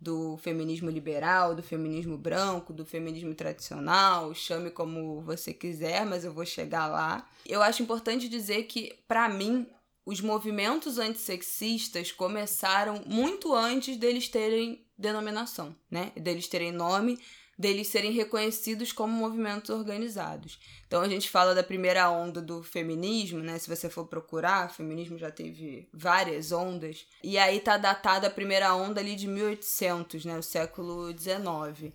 do 0.00 0.36
feminismo 0.38 0.88
liberal, 0.90 1.54
do 1.54 1.62
feminismo 1.62 2.16
branco, 2.16 2.72
do 2.72 2.84
feminismo 2.84 3.34
tradicional, 3.34 4.32
chame 4.34 4.70
como 4.70 5.20
você 5.22 5.52
quiser, 5.52 6.06
mas 6.06 6.24
eu 6.24 6.32
vou 6.32 6.46
chegar 6.46 6.86
lá. 6.86 7.28
Eu 7.44 7.62
acho 7.62 7.82
importante 7.82 8.28
dizer 8.28 8.64
que, 8.64 8.96
para 9.08 9.28
mim, 9.28 9.66
os 10.06 10.20
movimentos 10.20 10.98
antissexistas 10.98 12.12
começaram 12.12 13.02
muito 13.06 13.52
antes 13.54 13.96
deles 13.96 14.28
terem 14.28 14.86
denominação, 14.96 15.74
né? 15.90 16.12
Deles 16.16 16.48
terem 16.48 16.72
nome, 16.72 17.18
deles 17.58 17.88
serem 17.88 18.12
reconhecidos 18.12 18.92
como 18.92 19.12
movimentos 19.12 19.70
organizados. 19.70 20.60
Então 20.86 21.02
a 21.02 21.08
gente 21.08 21.28
fala 21.28 21.54
da 21.54 21.62
primeira 21.62 22.08
onda 22.08 22.40
do 22.40 22.62
feminismo, 22.62 23.40
né? 23.40 23.58
Se 23.58 23.68
você 23.68 23.90
for 23.90 24.06
procurar, 24.06 24.68
o 24.68 24.72
feminismo 24.72 25.18
já 25.18 25.30
teve 25.30 25.88
várias 25.92 26.52
ondas. 26.52 27.06
E 27.22 27.36
aí 27.36 27.58
tá 27.58 27.76
datada 27.76 28.28
a 28.28 28.30
primeira 28.30 28.74
onda 28.74 29.00
ali 29.00 29.16
de 29.16 29.26
1800, 29.26 30.24
né? 30.24 30.38
O 30.38 30.42
século 30.42 31.10
XIX. 31.10 31.92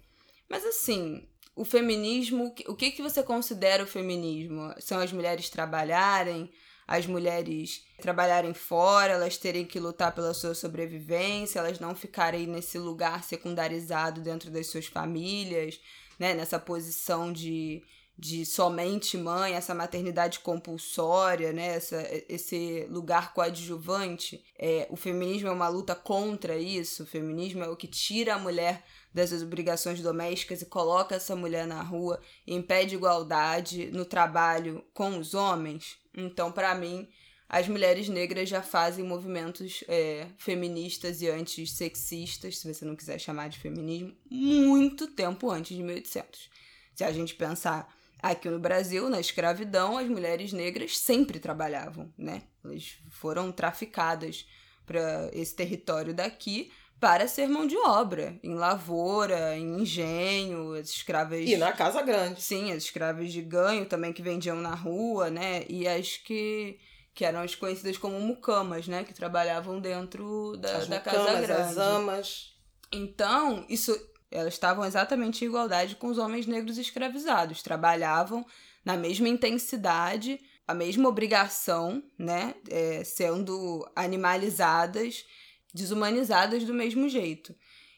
Mas 0.49 0.65
assim, 0.65 1.25
o 1.55 1.63
feminismo, 1.63 2.53
o 2.67 2.75
que, 2.75 2.91
que 2.91 3.01
você 3.01 3.23
considera 3.23 3.83
o 3.83 3.87
feminismo? 3.87 4.73
São 4.79 4.99
as 4.99 5.13
mulheres 5.13 5.49
trabalharem, 5.49 6.51
as 6.93 7.07
mulheres 7.07 7.83
trabalharem 7.99 8.53
fora, 8.53 9.13
elas 9.13 9.35
terem 9.35 9.65
que 9.65 9.79
lutar 9.79 10.13
pela 10.13 10.31
sua 10.31 10.53
sobrevivência, 10.53 11.57
elas 11.57 11.79
não 11.79 11.95
ficarem 11.95 12.45
nesse 12.45 12.77
lugar 12.77 13.23
secundarizado 13.23 14.21
dentro 14.21 14.51
das 14.51 14.67
suas 14.67 14.85
famílias, 14.85 15.81
né, 16.19 16.35
nessa 16.35 16.59
posição 16.59 17.33
de, 17.33 17.81
de 18.17 18.45
somente 18.45 19.17
mãe, 19.17 19.53
essa 19.53 19.73
maternidade 19.73 20.39
compulsória, 20.39 21.51
né, 21.51 21.75
essa, 21.75 22.07
esse 22.29 22.85
lugar 22.89 23.33
coadjuvante. 23.33 24.43
É, 24.57 24.87
o 24.89 24.95
feminismo 24.95 25.47
é 25.47 25.51
uma 25.51 25.67
luta 25.67 25.95
contra 25.95 26.55
isso, 26.55 27.03
o 27.03 27.07
feminismo 27.07 27.63
é 27.63 27.67
o 27.67 27.75
que 27.75 27.87
tira 27.87 28.35
a 28.35 28.39
mulher 28.39 28.83
dessas 29.13 29.41
obrigações 29.41 30.01
domésticas 30.01 30.61
e 30.61 30.65
coloca 30.65 31.15
essa 31.15 31.35
mulher 31.35 31.67
na 31.67 31.81
rua 31.81 32.19
impede 32.47 32.95
igualdade 32.95 33.91
no 33.91 34.05
trabalho 34.05 34.83
com 34.93 35.17
os 35.17 35.33
homens. 35.33 35.97
Então, 36.15 36.51
para 36.51 36.73
mim, 36.75 37.07
as 37.49 37.67
mulheres 37.67 38.09
negras 38.09 38.47
já 38.47 38.61
fazem 38.61 39.05
movimentos 39.05 39.83
é, 39.87 40.27
feministas 40.37 41.21
e 41.21 41.29
antissexistas, 41.29 42.59
se 42.59 42.71
você 42.71 42.85
não 42.85 42.95
quiser 42.95 43.19
chamar 43.19 43.49
de 43.49 43.59
feminismo, 43.59 44.15
muito 44.29 45.07
tempo 45.07 45.51
antes 45.51 45.75
de 45.75 45.83
1800. 45.83 46.49
Se 46.95 47.03
a 47.03 47.11
gente 47.11 47.35
pensar 47.35 47.91
aqui 48.23 48.49
no 48.49 48.57
Brasil, 48.57 49.09
na 49.09 49.19
escravidão, 49.19 49.97
as 49.97 50.07
mulheres 50.07 50.53
negras 50.53 50.97
sempre 50.97 51.39
trabalhavam, 51.39 52.11
né? 52.17 52.43
Elas 52.63 52.97
foram 53.09 53.51
traficadas 53.51 54.47
para 54.85 55.29
esse 55.33 55.53
território 55.53 56.13
daqui 56.13 56.71
para 56.99 57.27
ser 57.27 57.49
mão 57.49 57.67
de 57.67 57.75
obra, 57.77 58.39
em 58.41 58.55
lavoura, 58.55 59.57
em 59.57 59.81
engenho, 59.81 60.73
as 60.73 60.87
escravas. 60.89 61.41
E 61.41 61.57
na 61.57 61.73
casa 61.73 62.01
grande. 62.01 62.41
Sim, 62.41 62.71
as 62.71 62.83
escravas 62.83 63.33
de 63.33 63.41
ganho 63.41 63.85
também 63.85 64.13
que 64.13 64.21
vendiam 64.21 64.55
na 64.55 64.73
rua, 64.73 65.29
né? 65.29 65.65
E 65.67 65.85
as 65.85 66.15
que 66.15 66.79
que 67.13 67.23
eram 67.25 67.41
as 67.41 67.53
conhecidas 67.53 67.97
como 67.97 68.19
mucamas, 68.19 68.87
né? 68.87 69.03
Que 69.03 69.13
trabalhavam 69.13 69.79
dentro 69.79 70.57
da, 70.57 70.77
as 70.77 70.87
da 70.87 70.95
mucamas, 70.95 71.25
casa 71.25 71.41
grande. 71.41 71.61
As 71.61 71.77
amas. 71.77 72.53
Então, 72.91 73.65
isso 73.69 73.93
elas 74.33 74.53
estavam 74.53 74.83
exatamente 74.83 75.43
em 75.43 75.47
igualdade 75.47 75.95
com 75.95 76.07
os 76.07 76.17
homens 76.17 76.45
negros 76.47 76.77
escravizados, 76.77 77.61
trabalhavam 77.61 78.45
na 78.83 78.97
mesma 78.97 79.29
intensidade, 79.29 80.39
a 80.67 80.73
mesma 80.73 81.07
obrigação, 81.07 82.03
né? 82.17 82.55
É, 82.69 83.03
sendo 83.03 83.89
animalizadas 83.95 85.25
desumanizadas 85.73 86.63
do 86.63 86.73
mesmo 86.73 87.09
jeito. 87.09 87.55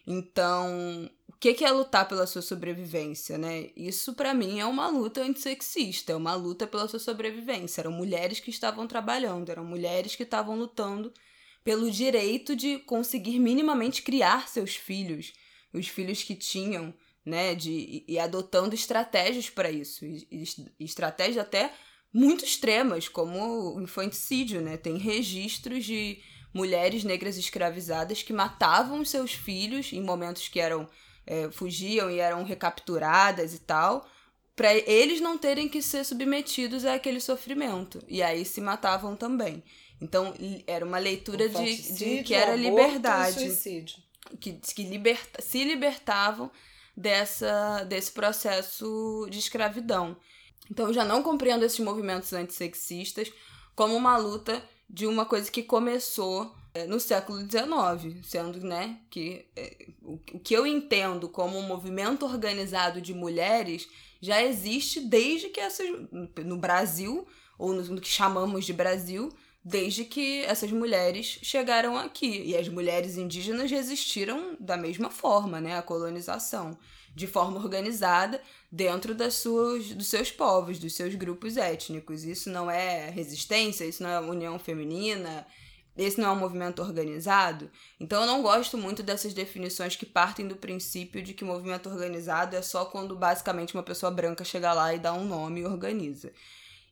Então, 0.07 1.09
o 1.27 1.33
que 1.33 1.63
é 1.63 1.71
lutar 1.71 2.07
pela 2.07 2.27
sua 2.27 2.41
sobrevivência, 2.41 3.37
né? 3.37 3.69
Isso 3.75 4.13
para 4.13 4.33
mim 4.33 4.59
é 4.59 4.65
uma 4.65 4.87
luta 4.87 5.21
antissexista, 5.21 6.13
é 6.13 6.15
uma 6.15 6.35
luta 6.35 6.67
pela 6.67 6.87
sua 6.87 6.99
sobrevivência. 6.99 7.81
Eram 7.81 7.91
mulheres 7.91 8.39
que 8.39 8.49
estavam 8.49 8.87
trabalhando, 8.87 9.49
eram 9.49 9.65
mulheres 9.65 10.15
que 10.15 10.23
estavam 10.23 10.55
lutando 10.55 11.11
pelo 11.63 11.89
direito 11.89 12.55
de 12.55 12.77
conseguir 12.79 13.39
minimamente 13.39 14.03
criar 14.03 14.47
seus 14.47 14.75
filhos, 14.75 15.33
os 15.77 15.87
filhos 15.87 16.23
que 16.23 16.35
tinham, 16.35 16.93
né, 17.25 17.55
de 17.55 18.03
e 18.07 18.17
adotando 18.19 18.75
estratégias 18.75 19.49
para 19.49 19.69
isso, 19.69 20.05
e, 20.05 20.27
e, 20.31 20.83
estratégias 20.83 21.37
até 21.37 21.73
muito 22.13 22.45
extremas, 22.45 23.09
como 23.09 23.75
o 23.75 23.81
infanticídio, 23.81 24.61
né? 24.61 24.77
Tem 24.77 24.97
registros 24.97 25.83
de 25.83 26.19
mulheres 26.53 27.03
negras 27.03 27.37
escravizadas 27.37 28.23
que 28.23 28.31
matavam 28.31 29.03
seus 29.03 29.33
filhos 29.33 29.91
em 29.91 30.01
momentos 30.01 30.47
que 30.47 30.59
eram 30.59 30.87
é, 31.27 31.51
fugiam 31.51 32.09
e 32.09 32.19
eram 32.19 32.43
recapturadas 32.43 33.53
e 33.53 33.59
tal, 33.59 34.07
para 34.55 34.73
eles 34.73 35.19
não 35.19 35.37
terem 35.37 35.67
que 35.67 35.81
ser 35.81 36.05
submetidos 36.05 36.85
àquele 36.85 37.19
sofrimento. 37.19 38.01
E 38.07 38.23
aí 38.23 38.45
se 38.45 38.61
matavam 38.61 39.15
também. 39.15 39.61
Então 39.99 40.33
era 40.65 40.85
uma 40.85 40.97
leitura 40.97 41.49
de, 41.49 41.93
de 41.93 42.23
que 42.23 42.33
era 42.33 42.55
liberdade. 42.55 43.49
Que, 44.39 44.53
que 44.53 44.83
liberta, 44.83 45.41
se 45.41 45.63
libertavam 45.63 46.51
dessa, 46.95 47.83
desse 47.83 48.11
processo 48.11 49.27
de 49.29 49.39
escravidão. 49.39 50.17
Então 50.69 50.87
eu 50.87 50.93
já 50.93 51.03
não 51.03 51.21
compreendo 51.21 51.63
esses 51.63 51.79
movimentos 51.79 52.31
antissexistas 52.33 53.31
como 53.75 53.95
uma 53.95 54.17
luta 54.17 54.63
de 54.89 55.05
uma 55.05 55.25
coisa 55.25 55.51
que 55.51 55.63
começou 55.63 56.55
é, 56.73 56.85
no 56.85 56.99
século 56.99 57.39
XIX, 57.39 58.25
sendo 58.25 58.59
né, 58.59 58.99
que 59.09 59.45
é, 59.55 59.87
o, 60.01 60.17
que 60.17 60.53
eu 60.53 60.65
entendo 60.65 61.29
como 61.29 61.57
um 61.57 61.67
movimento 61.67 62.25
organizado 62.25 63.01
de 63.01 63.13
mulheres 63.13 63.87
já 64.21 64.43
existe 64.43 64.99
desde 64.99 65.49
que 65.49 65.59
essas. 65.59 65.87
no 66.43 66.57
Brasil, 66.57 67.27
ou 67.57 67.73
no 67.73 68.01
que 68.01 68.07
chamamos 68.07 68.65
de 68.65 68.73
Brasil, 68.73 69.31
desde 69.65 70.05
que 70.05 70.41
essas 70.41 70.71
mulheres 70.71 71.39
chegaram 71.41 71.97
aqui. 71.97 72.43
E 72.45 72.55
as 72.55 72.69
mulheres 72.69 73.17
indígenas 73.17 73.71
resistiram 73.71 74.55
da 74.59 74.77
mesma 74.77 75.09
forma, 75.09 75.59
né, 75.59 75.75
à 75.75 75.81
colonização, 75.81 76.77
de 77.15 77.25
forma 77.25 77.57
organizada 77.57 78.39
dentro 78.71 79.15
das 79.15 79.33
suas, 79.33 79.87
dos 79.87 80.05
seus 80.05 80.31
povos, 80.31 80.77
dos 80.77 80.93
seus 80.93 81.15
grupos 81.15 81.57
étnicos. 81.57 82.23
Isso 82.23 82.51
não 82.51 82.69
é 82.69 83.09
resistência, 83.09 83.85
isso 83.85 84.03
não 84.03 84.09
é 84.11 84.19
união 84.19 84.59
feminina, 84.59 85.47
esse 85.97 86.19
não 86.19 86.29
é 86.29 86.31
um 86.33 86.39
movimento 86.39 86.83
organizado. 86.83 87.71
Então 87.99 88.21
eu 88.21 88.27
não 88.27 88.43
gosto 88.43 88.77
muito 88.77 89.01
dessas 89.01 89.33
definições 89.33 89.95
que 89.95 90.05
partem 90.05 90.47
do 90.47 90.57
princípio 90.57 91.23
de 91.23 91.33
que 91.33 91.43
movimento 91.43 91.89
organizado 91.89 92.55
é 92.55 92.61
só 92.61 92.85
quando 92.85 93.15
basicamente 93.15 93.73
uma 93.73 93.81
pessoa 93.81 94.11
branca 94.11 94.43
chega 94.43 94.73
lá 94.73 94.93
e 94.93 94.99
dá 94.99 95.11
um 95.13 95.25
nome 95.25 95.61
e 95.61 95.65
organiza. 95.65 96.31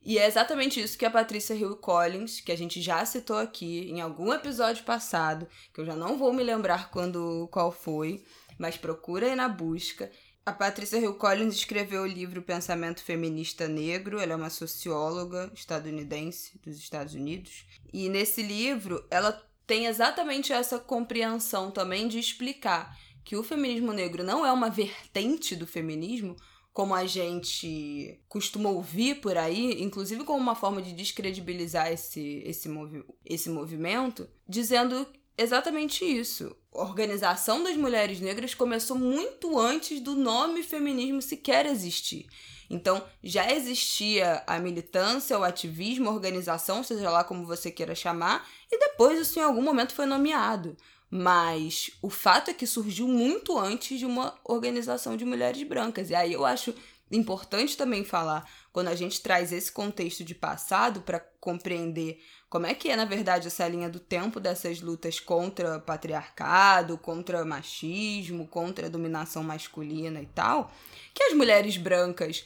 E 0.05 0.17
é 0.17 0.27
exatamente 0.27 0.81
isso 0.81 0.97
que 0.97 1.05
a 1.05 1.11
Patrícia 1.11 1.53
Hill 1.53 1.77
Collins, 1.77 2.41
que 2.41 2.51
a 2.51 2.57
gente 2.57 2.81
já 2.81 3.05
citou 3.05 3.37
aqui 3.37 3.89
em 3.89 4.01
algum 4.01 4.33
episódio 4.33 4.83
passado, 4.83 5.47
que 5.73 5.79
eu 5.79 5.85
já 5.85 5.95
não 5.95 6.17
vou 6.17 6.33
me 6.33 6.43
lembrar 6.43 6.91
quando 6.91 7.47
qual 7.51 7.71
foi, 7.71 8.21
mas 8.57 8.75
procura 8.75 9.27
aí 9.27 9.35
na 9.35 9.47
busca. 9.47 10.11
A 10.45 10.51
Patrícia 10.51 10.97
Hill 10.97 11.13
Collins 11.13 11.55
escreveu 11.55 12.01
o 12.01 12.07
livro 12.07 12.41
Pensamento 12.41 13.01
Feminista 13.01 13.65
Negro. 13.65 14.19
Ela 14.19 14.33
é 14.33 14.35
uma 14.35 14.49
socióloga 14.49 15.49
estadunidense 15.53 16.59
dos 16.61 16.77
Estados 16.77 17.13
Unidos. 17.13 17.65
E 17.93 18.09
nesse 18.09 18.43
livro, 18.43 19.05
ela 19.09 19.41
tem 19.65 19.85
exatamente 19.85 20.51
essa 20.51 20.77
compreensão 20.77 21.71
também 21.71 22.09
de 22.09 22.19
explicar 22.19 22.93
que 23.23 23.37
o 23.37 23.43
feminismo 23.43 23.93
negro 23.93 24.21
não 24.21 24.45
é 24.45 24.51
uma 24.51 24.69
vertente 24.69 25.55
do 25.55 25.65
feminismo, 25.65 26.35
como 26.73 26.95
a 26.95 27.05
gente 27.05 28.19
costuma 28.27 28.69
ouvir 28.69 29.21
por 29.21 29.37
aí, 29.37 29.81
inclusive 29.83 30.23
como 30.23 30.39
uma 30.39 30.55
forma 30.55 30.81
de 30.81 30.91
descredibilizar 30.91 31.91
esse, 31.91 32.41
esse, 32.45 32.67
movi 32.67 33.05
esse 33.23 33.47
movimento, 33.49 34.27
dizendo 34.49 35.05
exatamente 35.37 36.03
isso. 36.03 36.55
A 36.73 36.81
organização 36.81 37.63
das 37.63 37.77
mulheres 37.77 38.19
negras 38.19 38.55
começou 38.55 38.97
muito 38.97 39.59
antes 39.59 39.99
do 39.99 40.15
nome 40.15 40.63
feminismo 40.63 41.21
sequer 41.21 41.67
existir. 41.67 42.27
Então, 42.67 43.03
já 43.23 43.51
existia 43.51 44.41
a 44.47 44.57
militância, 44.57 45.37
o 45.37 45.43
ativismo, 45.43 46.09
a 46.09 46.13
organização, 46.13 46.83
seja 46.83 47.07
lá 47.11 47.23
como 47.23 47.45
você 47.45 47.69
queira 47.69 47.93
chamar, 47.93 48.49
e 48.71 48.79
depois 48.79 49.19
isso 49.19 49.37
em 49.37 49.43
algum 49.43 49.61
momento 49.61 49.93
foi 49.93 50.07
nomeado. 50.07 50.75
Mas 51.15 51.91
o 52.01 52.09
fato 52.09 52.49
é 52.49 52.55
que 52.55 52.65
surgiu 52.65 53.07
muito 53.07 53.55
antes 53.59 53.99
de 53.99 54.05
uma 54.05 54.33
organização 54.43 55.15
de 55.15 55.23
mulheres 55.23 55.61
brancas. 55.61 56.09
E 56.09 56.15
aí 56.15 56.33
eu 56.33 56.43
acho 56.43 56.73
importante 57.11 57.77
também 57.77 58.03
falar, 58.03 58.49
quando 58.71 58.87
a 58.87 58.95
gente 58.95 59.21
traz 59.21 59.53
esse 59.53 59.71
contexto 59.71 60.23
de 60.23 60.33
passado 60.33 61.01
para 61.01 61.19
compreender 61.39 62.19
como 62.49 62.65
é 62.65 62.73
que 62.73 62.89
é, 62.89 62.95
na 62.95 63.05
verdade, 63.05 63.45
essa 63.45 63.67
linha 63.67 63.91
do 63.91 63.99
tempo 63.99 64.39
dessas 64.39 64.81
lutas 64.81 65.19
contra 65.19 65.79
patriarcado, 65.79 66.97
contra 66.97 67.45
machismo, 67.45 68.47
contra 68.47 68.89
dominação 68.89 69.43
masculina 69.43 70.19
e 70.19 70.25
tal, 70.25 70.71
que 71.13 71.21
as 71.21 71.33
mulheres 71.33 71.77
brancas 71.77 72.43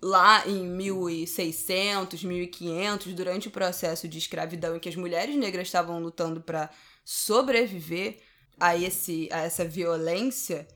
lá 0.00 0.48
em 0.48 0.66
1600, 0.66 2.24
1500, 2.24 3.12
durante 3.12 3.48
o 3.48 3.50
processo 3.50 4.08
de 4.08 4.16
escravidão 4.16 4.76
em 4.76 4.80
que 4.80 4.88
as 4.88 4.96
mulheres 4.96 5.36
negras 5.36 5.68
estavam 5.68 6.00
lutando 6.00 6.40
para 6.40 6.70
sobreviver, 7.10 8.20
a, 8.60 8.76
esse, 8.76 9.30
a 9.32 9.38
essa 9.38 9.64
violência, 9.64 10.68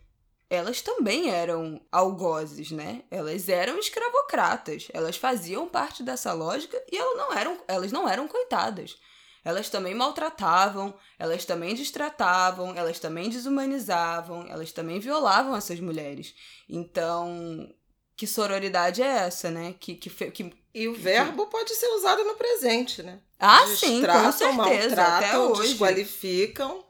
elas 0.49 0.81
também 0.81 1.29
eram 1.29 1.79
algozes, 1.93 2.71
né? 2.71 3.03
Elas 3.11 3.51
eram 3.51 3.79
escravocratas. 3.79 4.89
Elas 4.95 5.19
faziam 5.19 5.69
parte 5.69 6.03
dessa 6.03 6.33
lógica 6.33 6.83
e 6.91 6.97
elas 6.97 7.19
não 7.19 7.35
eram, 7.35 7.61
elas 7.69 7.93
não 7.93 8.09
eram 8.09 8.27
coitadas. 8.27 8.97
Elas 9.45 9.69
também 9.69 9.95
maltratavam, 9.95 10.97
elas 11.19 11.45
também 11.45 11.75
destratavam, 11.75 12.75
elas 12.75 12.99
também 12.99 13.29
desumanizavam, 13.29 14.47
elas 14.49 14.73
também 14.73 15.01
violavam 15.01 15.55
essas 15.55 15.81
mulheres. 15.81 16.35
Então, 16.67 17.69
que 18.17 18.27
sororidade 18.27 19.03
é 19.03 19.07
essa, 19.07 19.51
né? 19.51 19.75
Que, 19.79 19.97
que, 19.97 20.09
que 20.31 20.62
e 20.75 20.88
o 20.88 20.95
verbo 20.95 21.47
pode 21.47 21.75
ser 21.75 21.88
usado 21.88 22.25
no 22.25 22.35
presente, 22.35 23.02
né? 23.02 23.19
Ah, 23.38 23.67
sim, 23.67 24.02
com 24.05 24.33
certeza. 24.33 25.02
Até 25.02 25.38
hoje. 25.38 25.69
desqualificam. 25.69 26.85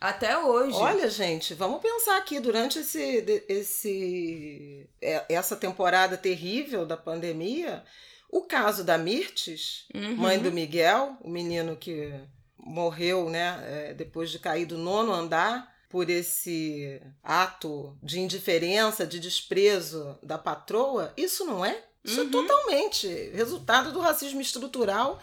Até 0.00 0.38
hoje. 0.38 0.76
Olha, 0.76 1.10
gente, 1.10 1.54
vamos 1.54 1.80
pensar 1.80 2.16
aqui 2.16 2.38
durante 2.38 2.78
esse, 2.78 3.44
esse 3.48 4.88
é, 5.02 5.24
essa 5.28 5.56
temporada 5.56 6.16
terrível 6.16 6.86
da 6.86 6.96
pandemia, 6.96 7.84
o 8.30 8.42
caso 8.42 8.84
da 8.84 8.96
Mirtes, 8.96 9.86
uhum. 9.94 10.16
mãe 10.16 10.38
do 10.38 10.52
Miguel, 10.52 11.16
o 11.20 11.28
menino 11.28 11.76
que 11.76 12.12
morreu, 12.58 13.28
né, 13.28 13.60
é, 13.64 13.94
depois 13.94 14.30
de 14.30 14.38
cair 14.38 14.66
do 14.66 14.78
nono 14.78 15.12
andar 15.12 15.74
por 15.88 16.10
esse 16.10 17.00
ato 17.22 17.96
de 18.02 18.20
indiferença, 18.20 19.06
de 19.06 19.18
desprezo 19.18 20.18
da 20.22 20.36
patroa, 20.36 21.12
isso 21.16 21.44
não 21.44 21.64
é? 21.64 21.82
Isso 22.04 22.20
é 22.20 22.22
uhum. 22.22 22.28
é 22.28 22.32
totalmente 22.32 23.08
resultado 23.32 23.92
do 23.92 24.00
racismo 24.00 24.40
estrutural 24.40 25.20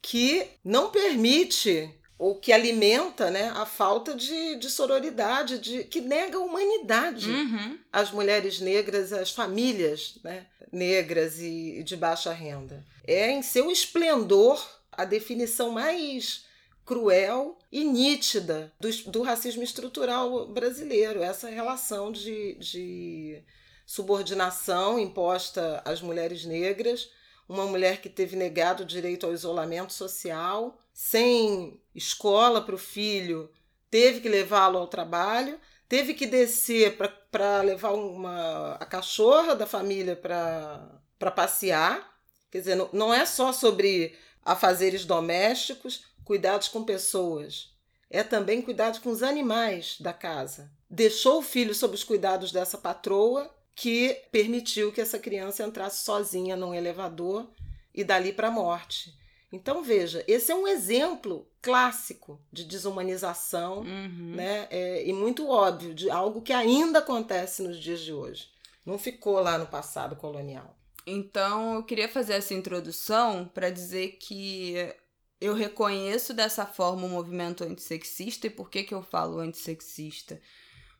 que 0.00 0.46
não 0.64 0.90
permite 0.90 1.90
ou 2.18 2.36
que 2.36 2.52
alimenta 2.52 3.30
né, 3.30 3.52
a 3.56 3.66
falta 3.66 4.14
de, 4.14 4.56
de 4.56 4.70
sororidade, 4.70 5.58
de, 5.58 5.84
que 5.84 6.00
nega 6.00 6.38
a 6.38 6.40
humanidade 6.40 7.28
uhum. 7.28 7.78
às 7.92 8.10
mulheres 8.10 8.60
negras, 8.60 9.12
às 9.12 9.30
famílias 9.30 10.18
né, 10.22 10.46
negras 10.70 11.40
e 11.40 11.82
de 11.82 11.96
baixa 11.96 12.32
renda. 12.32 12.84
É 13.06 13.30
em 13.30 13.42
seu 13.42 13.70
esplendor 13.70 14.64
a 14.92 15.04
definição 15.04 15.70
mais 15.70 16.44
cruel 16.84 17.58
e 17.72 17.84
nítida 17.84 18.72
do, 18.78 18.90
do 19.10 19.22
racismo 19.22 19.62
estrutural 19.62 20.46
brasileiro, 20.46 21.22
essa 21.22 21.48
relação 21.48 22.12
de, 22.12 22.54
de 22.54 23.42
subordinação 23.86 24.98
imposta 24.98 25.82
às 25.84 26.00
mulheres 26.00 26.44
negras, 26.44 27.10
uma 27.48 27.66
mulher 27.66 28.00
que 28.00 28.08
teve 28.08 28.36
negado 28.36 28.82
o 28.82 28.86
direito 28.86 29.26
ao 29.26 29.32
isolamento 29.32 29.92
social, 29.92 30.78
sem 30.92 31.80
escola 31.94 32.62
para 32.62 32.74
o 32.74 32.78
filho, 32.78 33.50
teve 33.90 34.20
que 34.20 34.28
levá-lo 34.28 34.78
ao 34.78 34.86
trabalho, 34.86 35.60
teve 35.88 36.14
que 36.14 36.26
descer 36.26 36.96
para 37.30 37.60
levar 37.62 37.92
uma, 37.92 38.74
a 38.74 38.86
cachorra 38.86 39.54
da 39.54 39.66
família 39.66 40.16
para 40.16 41.30
passear. 41.34 42.12
Quer 42.50 42.58
dizer, 42.58 42.74
não, 42.76 42.88
não 42.92 43.14
é 43.14 43.26
só 43.26 43.52
sobre 43.52 44.16
afazeres 44.42 45.04
domésticos, 45.04 46.04
cuidados 46.24 46.68
com 46.68 46.84
pessoas. 46.84 47.74
É 48.08 48.22
também 48.22 48.62
cuidado 48.62 49.00
com 49.00 49.10
os 49.10 49.22
animais 49.22 49.96
da 50.00 50.12
casa. 50.12 50.70
Deixou 50.88 51.38
o 51.38 51.42
filho 51.42 51.74
sob 51.74 51.94
os 51.94 52.04
cuidados 52.04 52.52
dessa 52.52 52.78
patroa 52.78 53.52
que 53.74 54.16
permitiu 54.30 54.92
que 54.92 55.00
essa 55.00 55.18
criança 55.18 55.64
entrasse 55.64 56.04
sozinha 56.04 56.56
num 56.56 56.74
elevador 56.74 57.48
e 57.94 58.04
dali 58.04 58.32
para 58.32 58.48
a 58.48 58.50
morte. 58.50 59.16
Então, 59.52 59.82
veja, 59.82 60.24
esse 60.26 60.50
é 60.50 60.54
um 60.54 60.66
exemplo 60.66 61.46
clássico 61.62 62.40
de 62.52 62.64
desumanização 62.64 63.82
uhum. 63.82 64.34
né? 64.34 64.66
É, 64.70 65.06
e 65.06 65.12
muito 65.12 65.48
óbvio 65.48 65.94
de 65.94 66.10
algo 66.10 66.42
que 66.42 66.52
ainda 66.52 66.98
acontece 66.98 67.62
nos 67.62 67.78
dias 67.78 68.00
de 68.00 68.12
hoje. 68.12 68.48
Não 68.84 68.98
ficou 68.98 69.40
lá 69.40 69.56
no 69.56 69.66
passado 69.66 70.16
colonial. 70.16 70.76
Então, 71.06 71.76
eu 71.76 71.82
queria 71.82 72.08
fazer 72.08 72.34
essa 72.34 72.52
introdução 72.52 73.48
para 73.52 73.70
dizer 73.70 74.16
que 74.20 74.92
eu 75.40 75.54
reconheço 75.54 76.34
dessa 76.34 76.66
forma 76.66 77.06
o 77.06 77.10
movimento 77.10 77.62
antissexista. 77.62 78.46
E 78.46 78.50
por 78.50 78.68
que, 78.68 78.82
que 78.82 78.94
eu 78.94 79.02
falo 79.02 79.38
antissexista? 79.38 80.40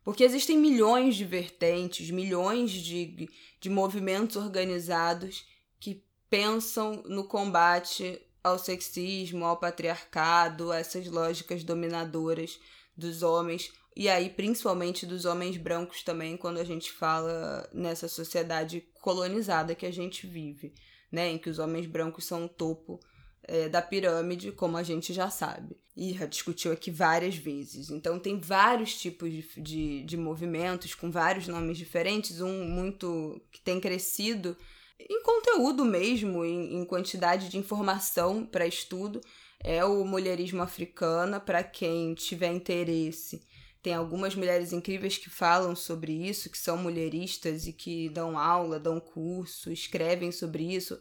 Porque 0.05 0.23
existem 0.23 0.59
milhões 0.59 1.17
de 1.17 1.25
vertentes, 1.25 2.11
milhões 2.11 2.71
de, 2.71 3.29
de 3.59 3.71
movimentos 3.71 4.37
organizados 4.37 5.47
que 5.81 6.05
pensam 6.29 7.03
no 7.07 7.25
combate 7.25 8.21
ao 8.43 8.59
sexismo, 8.59 9.47
ao 9.47 9.57
patriarcado, 9.57 10.71
a 10.71 10.79
essas 10.79 11.07
lógicas 11.07 11.65
dominadoras 11.65 12.61
dos 12.95 13.23
homens, 13.23 13.73
e 13.97 14.09
aí 14.09 14.29
principalmente 14.29 15.07
dos 15.07 15.25
homens 15.25 15.57
brancos 15.57 16.03
também, 16.03 16.37
quando 16.37 16.59
a 16.59 16.65
gente 16.65 16.93
fala 16.93 17.69
nessa 17.73 18.07
sociedade 18.07 18.87
colonizada 19.01 19.75
que 19.75 19.87
a 19.87 19.91
gente 19.91 20.27
vive, 20.27 20.75
né, 21.11 21.31
em 21.31 21.39
que 21.39 21.49
os 21.49 21.59
homens 21.59 21.87
brancos 21.87 22.27
são 22.27 22.45
o 22.45 22.49
topo 22.49 23.01
é, 23.47 23.69
da 23.69 23.81
pirâmide, 23.81 24.53
como 24.53 24.77
a 24.77 24.83
gente 24.83 25.13
já 25.13 25.31
sabe. 25.31 25.77
E 25.97 26.13
já 26.13 26.27
discutiu 26.27 26.73
aqui 26.73 26.91
várias 26.91 27.37
vezes. 27.37 27.91
Então, 27.91 28.19
tem 28.19 28.39
vários 28.39 28.95
tipos 28.97 29.31
de, 29.31 29.49
de, 29.57 30.03
de 30.03 30.17
movimentos 30.17 30.95
com 30.95 31.11
vários 31.11 31.47
nomes 31.47 31.79
diferentes. 31.79 32.41
Um 32.41 32.65
muito 32.65 33.41
que 33.53 33.61
tem 33.61 33.81
crescido 33.81 34.57
em 34.99 35.23
conteúdo 35.23 35.85
mesmo, 35.85 36.45
em, 36.45 36.77
em 36.77 36.85
quantidade 36.85 37.49
de 37.49 37.59
informação 37.59 38.47
para 38.47 38.67
estudo, 38.67 39.21
é 39.61 39.85
o 39.85 40.05
mulherismo 40.05 40.63
africana. 40.63 41.41
Para 41.41 41.63
quem 41.63 42.15
tiver 42.15 42.53
interesse, 42.53 43.43
tem 43.83 43.95
algumas 43.95 44.35
mulheres 44.35 44.73
incríveis 44.73 45.19
que 45.19 45.29
falam 45.29 45.77
sobre 45.77 46.13
isso, 46.13 46.51
que 46.51 46.59
são 46.59 46.77
mulheristas 46.77 47.67
e 47.67 47.73
que 47.73 48.09
dão 48.09 48.39
aula, 48.39 48.81
dão 48.81 48.99
curso, 48.99 49.71
escrevem 49.71 50.33
sobre 50.33 50.75
isso. 50.75 50.99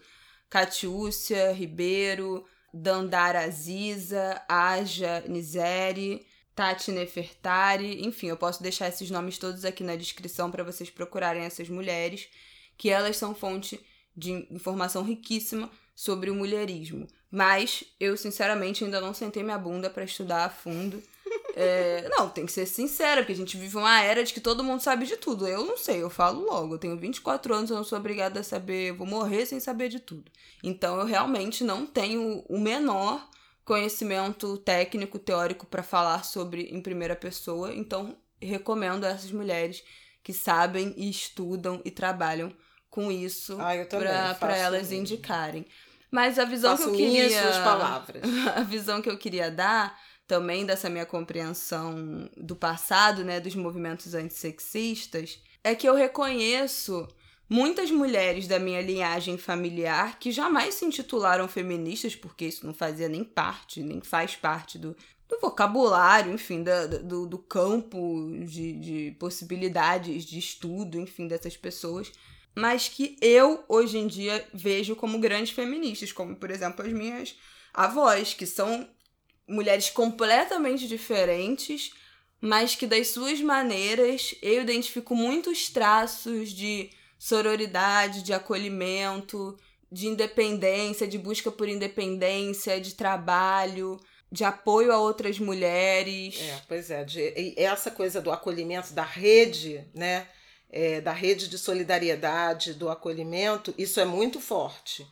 Catiúcia 0.54 1.52
Ribeiro, 1.52 2.46
Dandara 2.72 3.40
Aziza, 3.40 4.40
Aja 4.48 5.24
Nizeri, 5.28 6.28
Tati 6.54 6.92
Nefertari, 6.92 8.06
enfim, 8.06 8.28
eu 8.28 8.38
posso 8.38 8.62
deixar 8.62 8.88
esses 8.88 9.10
nomes 9.10 9.40
todos 9.40 9.66
aqui 9.66 9.84
na 9.84 9.96
descrição 9.96 10.52
para 10.52 10.64
vocês 10.64 10.92
procurarem 10.92 11.42
essas 11.42 11.68
mulheres, 11.70 12.28
que 12.78 12.92
elas 12.92 13.18
são 13.18 13.34
fonte 13.34 13.84
de 14.16 14.48
informação 14.52 15.02
riquíssima 15.02 15.72
sobre 15.96 16.30
o 16.30 16.36
mulherismo. 16.36 17.08
Mas 17.32 17.84
eu, 18.00 18.16
sinceramente, 18.16 18.84
ainda 18.84 19.02
não 19.02 19.12
sentei 19.12 19.42
minha 19.42 19.58
bunda 19.58 19.90
para 19.90 20.04
estudar 20.04 20.46
a 20.46 20.50
fundo 20.52 21.02
é, 21.56 22.10
não, 22.10 22.30
tem 22.30 22.46
que 22.46 22.52
ser 22.52 22.66
sincera, 22.66 23.22
porque 23.22 23.34
a 23.34 23.36
gente 23.36 23.58
vive 23.58 23.78
uma 23.78 24.02
era 24.02 24.24
de 24.24 24.34
que 24.34 24.42
todo 24.42 24.64
mundo 24.64 24.82
sabe 24.82 25.06
de 25.06 25.18
tudo. 25.18 25.48
Eu 25.48 25.64
não 25.66 25.78
sei, 25.78 26.02
eu 26.02 26.10
falo 26.10 26.44
logo. 26.44 26.76
Eu 26.76 26.80
tenho 26.80 26.98
24 26.98 27.54
anos, 27.54 27.70
eu 27.70 27.78
não 27.78 27.84
sou 27.84 27.98
obrigada 27.98 28.40
a 28.40 28.44
saber, 28.44 28.94
vou 28.94 29.06
morrer 29.06 29.46
sem 29.46 29.60
saber 29.60 29.90
de 29.90 30.00
tudo. 30.00 30.32
Então 30.64 31.00
eu 31.00 31.06
realmente 31.06 31.64
não 31.64 31.86
tenho 31.86 32.44
o 32.50 32.60
menor 32.60 33.30
conhecimento 33.64 34.58
técnico, 34.58 35.20
teórico 35.20 35.66
para 35.66 35.84
falar 35.84 36.24
sobre 36.24 36.64
em 36.64 36.82
primeira 36.82 37.16
pessoa. 37.16 37.74
Então 37.74 38.18
recomendo 38.42 39.06
a 39.06 39.10
essas 39.10 39.32
mulheres 39.32 39.84
que 40.24 40.34
sabem 40.34 40.94
e 40.98 41.10
estudam 41.10 41.82
e 41.86 41.92
trabalham 41.92 42.52
com 42.90 43.12
isso 43.12 43.58
ah, 43.60 44.36
para 44.40 44.58
elas 44.58 44.92
indicarem. 44.92 45.66
Mas 46.10 46.38
a 46.38 46.46
visão 46.46 46.78
faço 46.78 46.92
que 46.92 47.04
eu 47.04 47.10
queria. 47.10 47.42
Suas 47.42 47.58
palavras. 47.58 48.22
A 48.56 48.62
visão 48.62 49.02
que 49.02 49.10
eu 49.10 49.18
queria 49.18 49.50
dar 49.50 50.00
também 50.28 50.66
dessa 50.66 50.90
minha 50.90 51.06
compreensão 51.06 52.30
do 52.38 52.56
passado, 52.56 53.24
né, 53.24 53.40
dos 53.40 53.56
movimentos 53.56 54.14
antissexistas, 54.14 55.40
é 55.64 55.76
que 55.76 55.88
eu 55.88 55.96
reconheço 55.96 57.08
muitas 57.50 57.92
mulheres 57.92 58.48
da 58.48 58.58
minha 58.58 58.82
linhagem 58.82 59.38
familiar 59.38 60.18
que 60.18 60.32
jamais 60.32 60.76
se 60.76 60.86
intitularam 60.86 61.48
feministas, 61.48 62.16
porque 62.16 62.46
isso 62.46 62.66
não 62.66 62.74
fazia 62.74 63.08
nem 63.08 63.24
parte, 63.24 63.84
nem 63.84 64.02
faz 64.02 64.36
parte 64.36 64.78
do, 64.78 64.96
do 65.28 65.40
vocabulário, 65.42 66.34
enfim, 66.34 66.64
da, 66.64 66.88
do, 66.88 67.28
do 67.28 67.38
campo 67.38 68.30
de, 68.46 68.74
de 68.74 69.16
possibilidades 69.20 70.26
de 70.26 70.40
estudo, 70.40 71.00
enfim, 71.00 71.28
dessas 71.28 71.56
pessoas, 71.56 72.12
mas 72.56 72.88
que 72.88 73.18
eu, 73.22 73.64
hoje 73.68 73.98
em 73.98 74.08
dia, 74.08 74.46
vejo 74.54 74.96
como 74.96 75.20
grandes 75.20 75.54
feministas, 75.54 76.12
como, 76.12 76.36
por 76.36 76.52
exemplo, 76.52 76.86
as 76.86 76.94
minhas 76.94 77.36
avós, 77.74 78.34
que 78.34 78.46
são 78.46 78.88
mulheres 79.48 79.90
completamente 79.90 80.88
diferentes, 80.88 81.92
mas 82.40 82.76
que 82.76 82.88
das 82.88 83.10
suas 83.10 83.42
maneiras 83.42 84.36
eu 84.42 84.62
identifico 84.62 85.16
muitos 85.16 85.70
traços 85.70 86.52
de 86.52 86.90
sororidade, 87.18 88.22
de 88.22 88.34
acolhimento, 88.34 89.58
de 89.92 90.08
independência, 90.08 91.08
de 91.08 91.18
busca 91.18 91.52
por 91.52 91.70
independência, 91.70 92.82
de 92.82 92.96
trabalho, 92.96 94.00
de 94.32 94.44
apoio 94.44 94.92
a 94.92 95.00
outras 95.00 95.40
mulheres. 95.40 96.40
É, 96.40 96.62
pois 96.68 96.90
é, 96.92 97.04
de, 97.04 97.54
essa 97.56 97.92
coisa 97.92 98.20
do 98.20 98.32
acolhimento, 98.32 98.94
da 98.94 99.04
rede, 99.04 99.86
né? 99.94 100.28
É, 100.76 101.00
da 101.00 101.12
rede 101.12 101.48
de 101.48 101.58
solidariedade, 101.60 102.74
do 102.74 102.90
acolhimento, 102.90 103.72
isso 103.78 104.00
é 104.00 104.06
muito 104.06 104.42
forte 104.42 105.08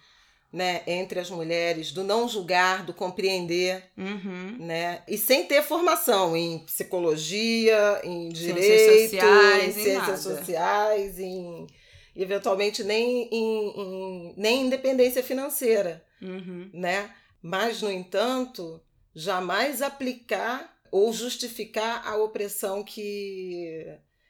né, 0.52 0.82
entre 0.86 1.20
as 1.20 1.30
mulheres, 1.30 1.92
do 1.92 2.04
não 2.04 2.28
julgar, 2.28 2.84
do 2.86 2.94
compreender, 2.94 3.84
Uhum. 3.98 4.58
né? 4.60 5.02
E 5.08 5.18
sem 5.18 5.46
ter 5.46 5.64
formação 5.64 6.36
em 6.36 6.60
psicologia, 6.66 8.02
em 8.04 8.34
Ciências 8.36 8.56
direito, 8.56 9.02
sociais, 9.10 9.64
em 9.64 9.68
em 9.80 9.84
ciências 9.84 10.26
nada. 10.26 10.38
sociais, 10.38 11.20
em 11.20 11.68
eventualmente 12.16 12.84
nem 12.84 13.30
em, 13.32 13.70
em- 13.80 14.34
nem 14.38 14.62
independência 14.66 15.24
financeira, 15.24 16.04
Uhum. 16.22 16.70
né? 16.74 17.14
Mas, 17.42 17.82
no 17.82 17.90
entanto, 17.90 18.82
jamais 19.16 19.82
aplicar 19.82 20.78
ou 20.92 21.14
justificar 21.14 22.06
a 22.06 22.18
opressão 22.18 22.84
que, 22.84 23.88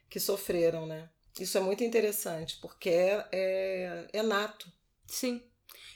que 0.09 0.19
sofreram, 0.19 0.85
né? 0.85 1.09
Isso 1.39 1.57
é 1.57 1.61
muito 1.61 1.83
interessante, 1.83 2.59
porque 2.61 2.89
é, 2.89 3.25
é, 3.31 4.07
é 4.13 4.21
nato. 4.21 4.71
Sim. 5.07 5.41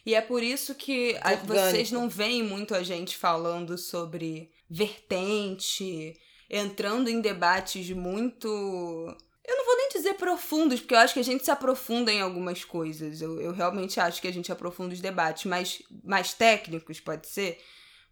E 0.06 0.14
é 0.16 0.22
por 0.22 0.44
isso 0.44 0.76
que 0.76 1.16
a- 1.22 1.32
Orgânico. 1.32 1.48
vocês 1.70 1.92
não 1.92 2.08
veem 2.10 2.44
muito 2.44 2.76
a 2.76 2.84
gente 2.84 3.18
falando 3.18 3.78
sobre 3.78 4.52
vertente, 4.70 6.16
entrando 6.50 7.10
em 7.10 7.22
debates 7.22 7.90
muito. 7.92 8.48
Eu 8.48 9.58
não 9.58 9.66
vou 9.66 9.78
nem 9.78 9.90
dizer 9.90 10.16
profundos, 10.16 10.80
porque 10.80 10.94
eu 10.96 11.00
acho 11.00 11.14
que 11.14 11.20
a 11.20 11.24
gente 11.24 11.44
se 11.46 11.52
aprofunda 11.52 12.12
em 12.12 12.22
algumas 12.22 12.64
coisas. 12.64 13.22
Eu, 13.22 13.40
eu 13.40 13.52
realmente 13.52 14.00
acho 14.00 14.22
que 14.22 14.28
a 14.28 14.34
gente 14.34 14.52
aprofunda 14.52 14.94
os 14.94 15.02
debates, 15.02 15.46
mas 15.46 15.82
mais 16.04 16.34
técnicos, 16.34 17.00
pode 17.00 17.28
ser. 17.28 17.60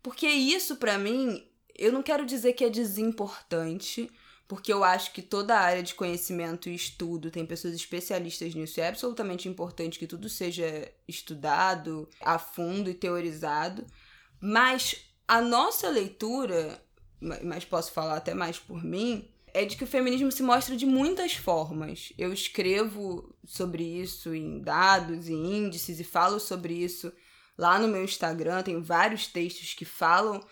Porque 0.02 0.28
isso, 0.28 0.76
pra 0.76 0.97
mim, 0.97 1.43
eu 1.78 1.91
não 1.91 2.04
quero 2.04 2.26
dizer 2.26 2.54
que 2.54 2.63
é 2.63 2.69
desimportante, 2.69 4.10
porque 4.47 4.71
eu 4.71 4.84
acho 4.84 5.13
que 5.13 5.21
toda 5.21 5.56
a 5.56 5.62
área 5.62 5.84
de 5.84 5.95
conhecimento 5.95 6.69
e 6.69 6.75
estudo 6.75 7.32
tem 7.32 7.45
pessoas 7.45 7.73
especialistas 7.73 8.53
nisso. 8.53 8.79
É 8.79 8.88
absolutamente 8.88 9.47
importante 9.47 9.97
que 9.97 10.08
tudo 10.08 10.29
seja 10.29 10.91
estudado 11.08 12.08
a 12.21 12.38
fundo 12.38 12.89
e 12.89 12.93
teorizado. 12.93 13.86
Mas 14.39 14.95
a 15.27 15.41
nossa 15.41 15.89
leitura, 15.89 16.84
ma- 17.19 17.39
mas 17.43 17.65
posso 17.65 17.91
falar 17.91 18.17
até 18.17 18.34
mais 18.34 18.60
por 18.60 18.84
mim, 18.84 19.27
é 19.53 19.65
de 19.65 19.77
que 19.77 19.84
o 19.84 19.88
feminismo 19.88 20.32
se 20.32 20.43
mostra 20.43 20.75
de 20.75 20.86
muitas 20.86 21.34
formas. 21.34 22.12
Eu 22.17 22.34
escrevo 22.34 23.34
sobre 23.45 23.84
isso 23.84 24.34
em 24.34 24.60
dados 24.60 25.27
e 25.27 25.34
índices 25.34 25.99
e 25.99 26.03
falo 26.03 26.39
sobre 26.39 26.73
isso 26.73 27.13
lá 27.58 27.79
no 27.79 27.88
meu 27.88 28.03
Instagram. 28.03 28.63
Tenho 28.63 28.84
vários 28.84 29.27
textos 29.27 29.73
que 29.73 29.86
falam 29.86 30.43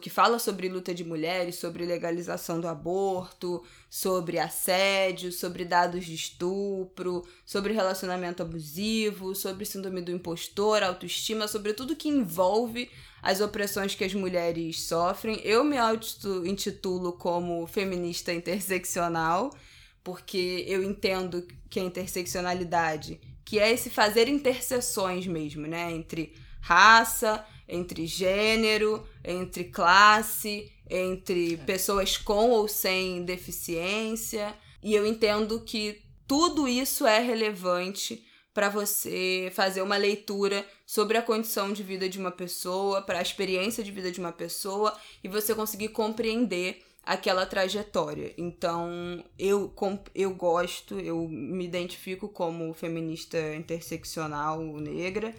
que 0.00 0.10
fala 0.10 0.40
sobre 0.40 0.68
luta 0.68 0.92
de 0.92 1.04
mulheres, 1.04 1.54
sobre 1.54 1.86
legalização 1.86 2.60
do 2.60 2.66
aborto, 2.66 3.64
sobre 3.88 4.36
assédio, 4.36 5.30
sobre 5.30 5.64
dados 5.64 6.04
de 6.04 6.14
estupro, 6.14 7.24
sobre 7.46 7.72
relacionamento 7.72 8.42
abusivo, 8.42 9.32
sobre 9.32 9.64
síndrome 9.64 10.02
do 10.02 10.10
impostor, 10.10 10.82
autoestima, 10.82 11.46
sobre 11.46 11.72
tudo 11.72 11.94
que 11.94 12.08
envolve 12.08 12.90
as 13.22 13.40
opressões 13.40 13.94
que 13.94 14.02
as 14.02 14.12
mulheres 14.12 14.82
sofrem. 14.82 15.40
Eu 15.44 15.62
me 15.62 15.78
auto-intitulo 15.78 17.12
como 17.12 17.64
feminista 17.68 18.32
interseccional, 18.32 19.54
porque 20.02 20.64
eu 20.66 20.82
entendo 20.82 21.46
que 21.68 21.78
a 21.78 21.84
interseccionalidade, 21.84 23.20
que 23.44 23.60
é 23.60 23.70
esse 23.70 23.88
fazer 23.88 24.26
interseções 24.26 25.28
mesmo, 25.28 25.66
né, 25.66 25.92
entre 25.92 26.34
raça, 26.60 27.44
entre 27.70 28.06
gênero, 28.06 29.06
entre 29.24 29.64
classe, 29.64 30.70
entre 30.90 31.56
pessoas 31.58 32.16
com 32.16 32.50
ou 32.50 32.66
sem 32.66 33.24
deficiência, 33.24 34.54
e 34.82 34.94
eu 34.94 35.06
entendo 35.06 35.60
que 35.60 36.02
tudo 36.26 36.66
isso 36.66 37.06
é 37.06 37.20
relevante 37.20 38.24
para 38.52 38.68
você 38.68 39.50
fazer 39.54 39.80
uma 39.80 39.96
leitura 39.96 40.66
sobre 40.84 41.16
a 41.16 41.22
condição 41.22 41.72
de 41.72 41.82
vida 41.82 42.08
de 42.08 42.18
uma 42.18 42.32
pessoa, 42.32 43.00
para 43.00 43.20
a 43.20 43.22
experiência 43.22 43.82
de 43.84 43.92
vida 43.92 44.10
de 44.10 44.18
uma 44.18 44.32
pessoa 44.32 44.96
e 45.22 45.28
você 45.28 45.54
conseguir 45.54 45.88
compreender 45.88 46.82
aquela 47.04 47.46
trajetória. 47.46 48.34
Então, 48.36 49.24
eu, 49.38 49.72
eu 50.14 50.34
gosto, 50.34 50.98
eu 50.98 51.26
me 51.28 51.64
identifico 51.64 52.28
como 52.28 52.74
feminista 52.74 53.38
interseccional 53.54 54.60
negra. 54.78 55.34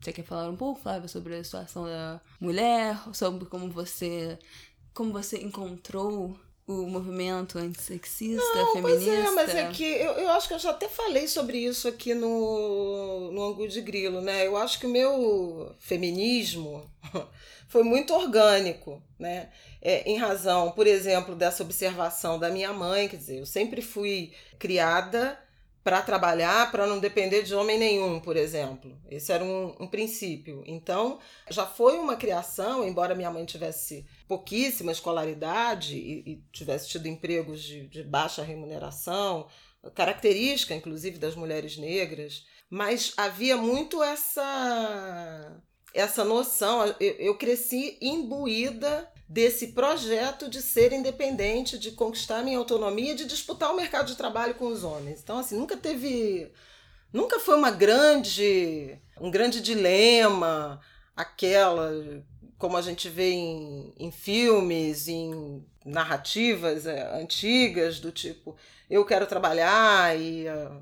Você 0.00 0.12
quer 0.12 0.24
falar 0.24 0.48
um 0.48 0.56
pouco, 0.56 0.80
Flávia, 0.80 1.08
sobre 1.08 1.34
a 1.34 1.44
situação 1.44 1.86
da 1.86 2.20
mulher, 2.40 2.96
sobre 3.12 3.46
como 3.46 3.68
você 3.70 4.38
como 4.94 5.12
você 5.12 5.38
encontrou 5.38 6.36
o 6.68 6.86
movimento 6.86 7.58
antissexista, 7.58 8.42
feminista? 8.74 8.82
Pois 8.82 9.08
é, 9.08 9.30
mas 9.30 9.54
é 9.54 9.68
que 9.68 9.84
eu, 9.84 10.12
eu 10.12 10.30
acho 10.30 10.48
que 10.48 10.54
eu 10.54 10.58
já 10.58 10.70
até 10.70 10.86
falei 10.86 11.26
sobre 11.26 11.58
isso 11.58 11.88
aqui 11.88 12.12
no, 12.12 13.32
no 13.32 13.42
Angu 13.42 13.66
de 13.66 13.80
Grilo, 13.80 14.20
né? 14.20 14.46
Eu 14.46 14.56
acho 14.56 14.78
que 14.78 14.86
o 14.86 14.90
meu 14.90 15.74
feminismo 15.78 16.84
foi 17.68 17.82
muito 17.82 18.12
orgânico, 18.12 19.02
né? 19.18 19.48
É, 19.80 20.10
em 20.10 20.18
razão, 20.18 20.72
por 20.72 20.86
exemplo, 20.86 21.34
dessa 21.34 21.62
observação 21.62 22.38
da 22.38 22.50
minha 22.50 22.72
mãe, 22.72 23.08
quer 23.08 23.16
dizer, 23.16 23.38
eu 23.38 23.46
sempre 23.46 23.80
fui 23.80 24.32
criada 24.58 25.38
para 25.88 26.02
trabalhar, 26.02 26.70
para 26.70 26.86
não 26.86 26.98
depender 26.98 27.42
de 27.42 27.54
homem 27.54 27.78
nenhum, 27.78 28.20
por 28.20 28.36
exemplo. 28.36 29.00
Esse 29.10 29.32
era 29.32 29.42
um, 29.42 29.74
um 29.80 29.86
princípio. 29.86 30.62
Então, 30.66 31.18
já 31.48 31.64
foi 31.64 31.98
uma 31.98 32.14
criação, 32.14 32.86
embora 32.86 33.14
minha 33.14 33.30
mãe 33.30 33.46
tivesse 33.46 34.04
pouquíssima 34.28 34.92
escolaridade 34.92 35.96
e, 35.96 36.30
e 36.30 36.44
tivesse 36.52 36.90
tido 36.90 37.08
empregos 37.08 37.62
de, 37.62 37.86
de 37.88 38.02
baixa 38.02 38.42
remuneração, 38.42 39.48
característica, 39.94 40.74
inclusive, 40.74 41.16
das 41.16 41.34
mulheres 41.34 41.78
negras, 41.78 42.44
mas 42.68 43.14
havia 43.16 43.56
muito 43.56 44.02
essa 44.02 45.58
essa 45.94 46.22
noção. 46.22 46.84
Eu, 47.00 47.14
eu 47.14 47.38
cresci 47.38 47.96
imbuída 48.02 49.10
desse 49.28 49.68
projeto 49.68 50.48
de 50.48 50.62
ser 50.62 50.92
independente, 50.92 51.78
de 51.78 51.92
conquistar 51.92 52.42
minha 52.42 52.56
autonomia, 52.56 53.14
de 53.14 53.26
disputar 53.26 53.70
o 53.70 53.76
mercado 53.76 54.06
de 54.06 54.16
trabalho 54.16 54.54
com 54.54 54.68
os 54.68 54.82
homens. 54.82 55.20
Então, 55.22 55.38
assim, 55.38 55.56
nunca 55.56 55.76
teve. 55.76 56.50
Nunca 57.12 57.38
foi 57.38 57.56
uma 57.56 57.70
grande. 57.70 58.98
um 59.20 59.30
grande 59.30 59.60
dilema, 59.60 60.80
aquela. 61.14 61.92
como 62.56 62.76
a 62.76 62.82
gente 62.82 63.08
vê 63.08 63.30
em, 63.32 63.92
em 63.98 64.10
filmes, 64.10 65.08
em 65.08 65.64
narrativas 65.84 66.86
é, 66.86 67.20
antigas, 67.20 68.00
do 68.00 68.10
tipo, 68.10 68.56
eu 68.88 69.04
quero 69.04 69.26
trabalhar 69.26 70.18
e. 70.18 70.48
ah, 70.48 70.80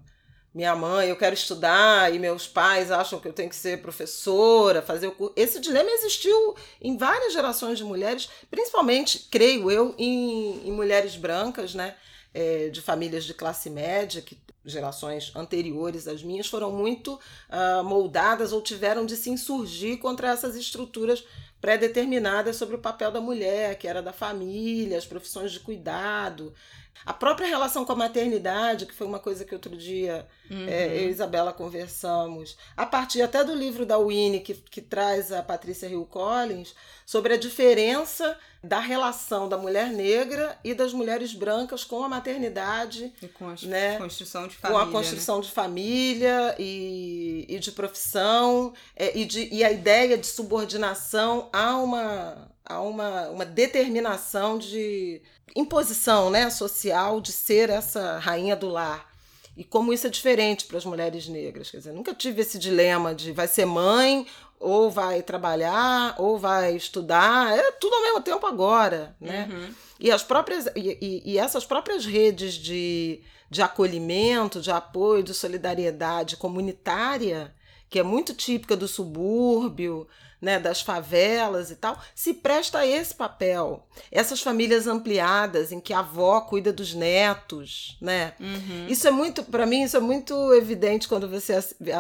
minha 0.56 0.74
mãe, 0.74 1.10
eu 1.10 1.16
quero 1.16 1.34
estudar, 1.34 2.14
e 2.14 2.18
meus 2.18 2.48
pais 2.48 2.90
acham 2.90 3.20
que 3.20 3.28
eu 3.28 3.32
tenho 3.34 3.50
que 3.50 3.54
ser 3.54 3.82
professora, 3.82 4.80
fazer 4.80 5.06
o 5.06 5.12
curso. 5.12 5.34
Esse 5.36 5.60
dilema 5.60 5.90
existiu 5.90 6.56
em 6.80 6.96
várias 6.96 7.34
gerações 7.34 7.76
de 7.76 7.84
mulheres, 7.84 8.26
principalmente, 8.50 9.28
creio 9.30 9.70
eu, 9.70 9.94
em, 9.98 10.66
em 10.66 10.72
mulheres 10.72 11.14
brancas, 11.14 11.74
né? 11.74 11.94
É, 12.32 12.70
de 12.70 12.80
famílias 12.80 13.24
de 13.24 13.34
classe 13.34 13.68
média, 13.68 14.22
que 14.22 14.38
gerações 14.64 15.30
anteriores 15.36 16.08
às 16.08 16.22
minhas 16.22 16.46
foram 16.46 16.72
muito 16.72 17.20
ah, 17.48 17.82
moldadas 17.82 18.52
ou 18.52 18.60
tiveram 18.60 19.06
de 19.06 19.16
se 19.16 19.30
insurgir 19.30 19.98
contra 19.98 20.30
essas 20.30 20.56
estruturas 20.56 21.24
pré-determinadas 21.60 22.56
sobre 22.56 22.76
o 22.76 22.78
papel 22.78 23.10
da 23.10 23.20
mulher, 23.20 23.76
que 23.78 23.88
era 23.88 24.02
da 24.02 24.12
família, 24.12 24.98
as 24.98 25.06
profissões 25.06 25.52
de 25.52 25.60
cuidado, 25.60 26.52
a 27.04 27.12
própria 27.12 27.46
relação 27.48 27.84
com 27.84 27.92
a 27.92 27.96
maternidade, 27.96 28.86
que 28.86 28.94
foi 28.94 29.06
uma 29.06 29.18
coisa 29.18 29.44
que 29.44 29.54
outro 29.54 29.76
dia 29.76 30.26
Uhum. 30.48 30.68
é, 30.68 30.86
eu 30.98 31.08
e 31.08 31.10
Isabela 31.10 31.52
conversamos, 31.52 32.56
a 32.76 32.86
partir 32.86 33.20
até 33.20 33.42
do 33.42 33.52
livro 33.52 33.84
da 33.84 33.98
Winnie, 33.98 34.40
que, 34.40 34.54
que 34.54 34.80
traz 34.80 35.32
a 35.32 35.42
Patrícia 35.42 35.88
Hill 35.88 36.06
Collins, 36.06 36.72
sobre 37.04 37.34
a 37.34 37.36
diferença 37.36 38.38
da 38.62 38.78
relação 38.80 39.48
da 39.48 39.56
mulher 39.58 39.88
negra 39.90 40.56
e 40.64 40.72
das 40.74 40.92
mulheres 40.92 41.32
brancas 41.34 41.84
com 41.84 42.02
a 42.04 42.08
maternidade, 42.08 43.12
E 43.22 43.28
com 43.28 43.48
a 43.48 43.54
né, 43.62 43.96
construção 43.98 44.46
de 44.46 44.56
com 44.56 44.62
família. 44.62 44.82
a 44.84 44.90
construção 44.92 45.40
de 45.40 45.50
família 45.50 46.54
e, 46.58 47.44
e 47.48 47.58
de 47.58 47.72
profissão, 47.72 48.72
é, 48.94 49.16
e, 49.18 49.24
de, 49.24 49.48
e 49.52 49.64
a 49.64 49.70
ideia 49.70 50.16
de 50.16 50.26
subordinação 50.26 51.48
a 51.52 51.76
uma, 51.76 52.48
a 52.64 52.80
uma, 52.80 53.28
uma 53.30 53.44
determinação 53.44 54.58
de 54.58 55.22
imposição 55.54 56.30
né, 56.30 56.50
social 56.50 57.20
de 57.20 57.32
ser 57.32 57.70
essa 57.70 58.18
rainha 58.18 58.56
do 58.56 58.68
lar. 58.68 59.06
E 59.56 59.64
como 59.64 59.92
isso 59.92 60.06
é 60.06 60.10
diferente 60.10 60.66
para 60.66 60.76
as 60.76 60.84
mulheres 60.84 61.26
negras. 61.28 61.70
Quer 61.70 61.78
dizer, 61.78 61.92
nunca 61.92 62.14
tive 62.14 62.42
esse 62.42 62.58
dilema 62.58 63.14
de 63.14 63.32
vai 63.32 63.48
ser 63.48 63.64
mãe, 63.64 64.26
ou 64.60 64.90
vai 64.90 65.22
trabalhar, 65.22 66.14
ou 66.18 66.38
vai 66.38 66.74
estudar. 66.76 67.56
É 67.56 67.72
tudo 67.72 67.94
ao 67.94 68.02
mesmo 68.02 68.20
tempo 68.20 68.46
agora. 68.46 69.16
Né? 69.20 69.48
Uhum. 69.50 69.74
E, 69.98 70.10
as 70.10 70.22
próprias, 70.22 70.66
e, 70.76 70.98
e- 71.00 71.22
e 71.32 71.38
essas 71.38 71.64
próprias 71.64 72.04
redes 72.04 72.54
de, 72.54 73.20
de 73.50 73.62
acolhimento, 73.62 74.60
de 74.60 74.70
apoio, 74.70 75.22
de 75.22 75.32
solidariedade 75.32 76.36
comunitária 76.36 77.54
que 77.88 77.98
é 78.00 78.02
muito 78.02 78.34
típica 78.34 78.76
do 78.76 78.88
subúrbio, 78.88 80.08
né, 80.40 80.58
das 80.58 80.80
favelas 80.80 81.70
e 81.70 81.76
tal, 81.76 81.98
se 82.14 82.34
presta 82.34 82.78
a 82.78 82.86
esse 82.86 83.14
papel. 83.14 83.86
Essas 84.12 84.40
famílias 84.40 84.86
ampliadas 84.86 85.72
em 85.72 85.80
que 85.80 85.92
a 85.92 86.00
avó 86.00 86.40
cuida 86.42 86.72
dos 86.72 86.94
netos, 86.94 87.96
né? 88.00 88.34
Uhum. 88.38 88.86
Isso 88.88 89.08
é 89.08 89.10
muito, 89.10 89.42
para 89.42 89.66
mim, 89.66 89.82
isso 89.82 89.96
é 89.96 90.00
muito 90.00 90.52
evidente 90.54 91.08
quando 91.08 91.28
você 91.28 91.54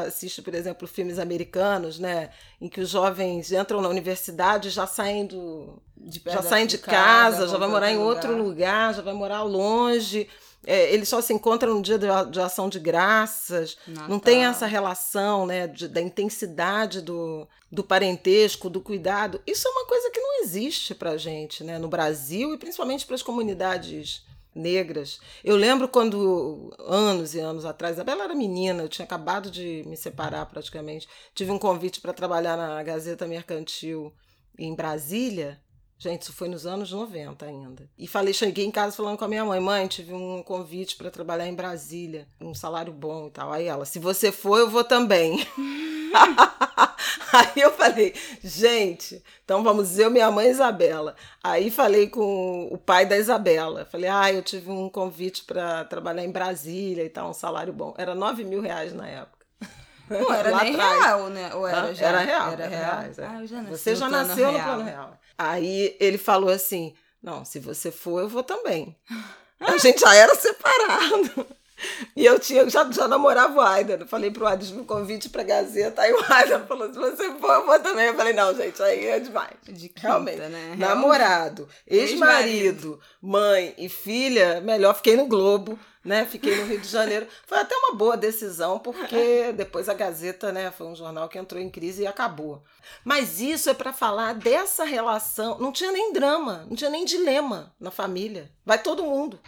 assiste, 0.06 0.42
por 0.42 0.54
exemplo, 0.54 0.86
filmes 0.86 1.18
americanos, 1.18 1.98
né, 1.98 2.30
em 2.60 2.68
que 2.68 2.80
os 2.80 2.90
jovens 2.90 3.52
entram 3.52 3.80
na 3.80 3.88
universidade 3.88 4.68
e 4.68 4.70
já 4.70 4.86
saem 4.86 5.26
do 5.26 5.82
De 5.96 6.22
já 6.24 6.42
saem 6.42 6.66
de 6.66 6.78
casa, 6.78 7.38
casa, 7.38 7.48
já 7.48 7.58
vai 7.58 7.68
morar 7.68 7.90
em 7.90 7.98
outro 7.98 8.30
lugar. 8.30 8.44
lugar, 8.44 8.94
já 8.94 9.02
vai 9.02 9.14
morar 9.14 9.42
longe. 9.42 10.28
É, 10.66 10.92
eles 10.92 11.08
só 11.08 11.20
se 11.20 11.32
encontram 11.32 11.74
no 11.74 11.80
dia 11.82 11.96
de, 11.96 12.06
de 12.30 12.40
ação 12.40 12.68
de 12.68 12.80
graças. 12.80 13.76
Não 13.86 14.18
tem 14.18 14.38
Natal. 14.38 14.50
essa 14.50 14.66
relação 14.66 15.46
né, 15.46 15.66
de- 15.68 15.86
da 15.88 16.00
intensidade 16.02 17.00
do, 17.00 17.46
do 17.70 17.84
parentesco, 17.84 18.68
do 18.68 18.80
cuidado. 18.80 19.40
Isso 19.46 19.68
é 19.68 19.70
uma 19.70 19.86
coisa 19.86 20.10
que 20.10 20.18
não 20.20 20.42
existe 20.42 20.94
pra 20.94 21.16
gente 21.16 21.62
né, 21.62 21.78
no 21.78 21.88
Brasil 21.88 22.52
e 22.52 22.58
principalmente 22.58 23.06
para 23.06 23.14
as 23.14 23.22
comunidades 23.22 24.26
negras. 24.54 25.20
Eu 25.44 25.54
lembro 25.54 25.86
quando, 25.86 26.74
anos 26.80 27.34
e 27.34 27.38
anos 27.40 27.64
atrás, 27.64 28.00
a 28.00 28.04
Bela 28.04 28.24
era 28.24 28.34
menina, 28.34 28.82
eu 28.82 28.88
tinha 28.88 29.04
acabado 29.04 29.50
de 29.50 29.84
me 29.86 29.96
separar 29.96 30.46
praticamente. 30.46 31.06
Tive 31.34 31.50
um 31.50 31.58
convite 31.58 32.00
para 32.00 32.12
trabalhar 32.14 32.56
na 32.56 32.82
Gazeta 32.82 33.26
Mercantil 33.26 34.12
em 34.58 34.74
Brasília. 34.74 35.60
Gente, 35.98 36.22
isso 36.22 36.32
foi 36.32 36.48
nos 36.48 36.66
anos 36.66 36.92
90 36.92 37.44
ainda. 37.46 37.88
E 37.96 38.06
falei, 38.06 38.34
cheguei 38.34 38.64
em 38.66 38.70
casa 38.70 38.96
falando 38.96 39.16
com 39.16 39.24
a 39.24 39.28
minha 39.28 39.44
mãe, 39.44 39.58
mãe, 39.60 39.86
tive 39.86 40.12
um 40.12 40.42
convite 40.42 40.96
para 40.96 41.10
trabalhar 41.10 41.46
em 41.46 41.54
Brasília, 41.54 42.28
um 42.40 42.54
salário 42.54 42.92
bom 42.92 43.28
e 43.28 43.30
tal. 43.30 43.52
Aí 43.52 43.66
ela, 43.66 43.84
se 43.86 43.98
você 43.98 44.30
for, 44.30 44.58
eu 44.58 44.68
vou 44.68 44.84
também. 44.84 45.46
Aí 47.32 47.62
eu 47.62 47.72
falei, 47.72 48.14
gente, 48.42 49.22
então 49.44 49.62
vamos 49.62 49.98
eu, 49.98 50.10
minha 50.10 50.30
mãe 50.30 50.48
Isabela. 50.48 51.14
Aí 51.42 51.70
falei 51.70 52.08
com 52.08 52.68
o 52.70 52.78
pai 52.78 53.06
da 53.06 53.16
Isabela. 53.16 53.84
Falei, 53.84 54.08
ah, 54.08 54.32
eu 54.32 54.42
tive 54.42 54.70
um 54.70 54.88
convite 54.88 55.44
para 55.44 55.84
trabalhar 55.84 56.24
em 56.24 56.30
Brasília 56.30 57.04
e 57.04 57.08
tal, 57.08 57.30
um 57.30 57.34
salário 57.34 57.72
bom. 57.72 57.94
Era 57.96 58.14
9 58.14 58.44
mil 58.44 58.60
reais 58.60 58.92
na 58.92 59.06
época. 59.08 59.36
Não 60.08 60.32
era 60.32 60.50
Lá 60.50 60.62
nem 60.62 60.74
atrás. 60.74 61.00
real, 61.00 61.28
né? 61.30 61.54
Ou 61.54 61.66
era 61.66 61.92
já? 61.92 62.06
Era 62.06 62.20
real. 62.20 62.52
Era 62.52 62.64
era 62.64 62.76
real. 62.76 63.00
reais, 63.00 63.18
é. 63.18 63.26
Ah, 63.26 63.44
já 63.44 63.62
Você 63.62 63.96
já 63.96 64.08
nasceu 64.08 64.52
no 64.52 64.58
real. 64.58 64.64
plano 64.64 64.84
real. 64.84 65.18
Aí 65.38 65.96
ele 66.00 66.18
falou 66.18 66.50
assim: 66.50 66.94
não, 67.22 67.44
se 67.44 67.58
você 67.58 67.90
for, 67.90 68.20
eu 68.20 68.28
vou 68.28 68.42
também. 68.42 68.96
A 69.60 69.76
gente 69.78 70.00
já 70.00 70.14
era 70.14 70.34
separado. 70.34 71.46
E 72.14 72.24
eu 72.24 72.38
tinha, 72.38 72.68
já, 72.70 72.90
já 72.90 73.06
namorava 73.06 73.54
o 73.54 73.60
Aidan. 73.60 73.98
Eu 74.00 74.06
falei 74.06 74.30
pro 74.30 74.46
Aidan, 74.46 74.80
um 74.80 74.84
convite 74.84 75.28
pra 75.28 75.42
Gazeta. 75.42 76.00
Aí 76.02 76.12
o 76.12 76.24
Aidan 76.32 76.64
falou: 76.66 76.92
se 76.92 76.98
você 76.98 77.30
for, 77.34 77.52
eu 77.52 77.66
vou 77.66 77.78
também. 77.80 78.06
Eu 78.06 78.14
falei: 78.14 78.32
não, 78.32 78.54
gente, 78.54 78.82
aí 78.82 79.06
é 79.06 79.20
demais. 79.20 79.52
De 79.64 79.88
quinta, 79.88 80.00
Realmente. 80.08 80.38
né? 80.38 80.74
Namorado, 80.78 81.68
Ex-marido. 81.86 82.02
ex-marido, 82.12 83.00
mãe 83.20 83.74
e 83.76 83.88
filha, 83.88 84.60
melhor 84.62 84.94
fiquei 84.94 85.16
no 85.16 85.26
Globo, 85.26 85.78
né? 86.06 86.24
Fiquei 86.24 86.56
no 86.56 86.66
Rio 86.66 86.80
de 86.80 86.88
Janeiro. 86.88 87.26
Foi 87.46 87.58
até 87.58 87.74
uma 87.76 87.94
boa 87.94 88.16
decisão, 88.16 88.78
porque 88.78 89.52
depois 89.52 89.88
a 89.88 89.94
Gazeta, 89.94 90.52
né, 90.52 90.70
foi 90.70 90.86
um 90.86 90.94
jornal 90.94 91.28
que 91.28 91.38
entrou 91.38 91.60
em 91.60 91.68
crise 91.68 92.02
e 92.02 92.06
acabou. 92.06 92.62
Mas 93.04 93.40
isso 93.40 93.68
é 93.68 93.74
para 93.74 93.92
falar 93.92 94.34
dessa 94.34 94.84
relação. 94.84 95.58
Não 95.58 95.72
tinha 95.72 95.90
nem 95.90 96.12
drama, 96.12 96.64
não 96.68 96.76
tinha 96.76 96.90
nem 96.90 97.04
dilema 97.04 97.74
na 97.80 97.90
família. 97.90 98.50
Vai 98.64 98.80
todo 98.80 99.02
mundo. 99.02 99.38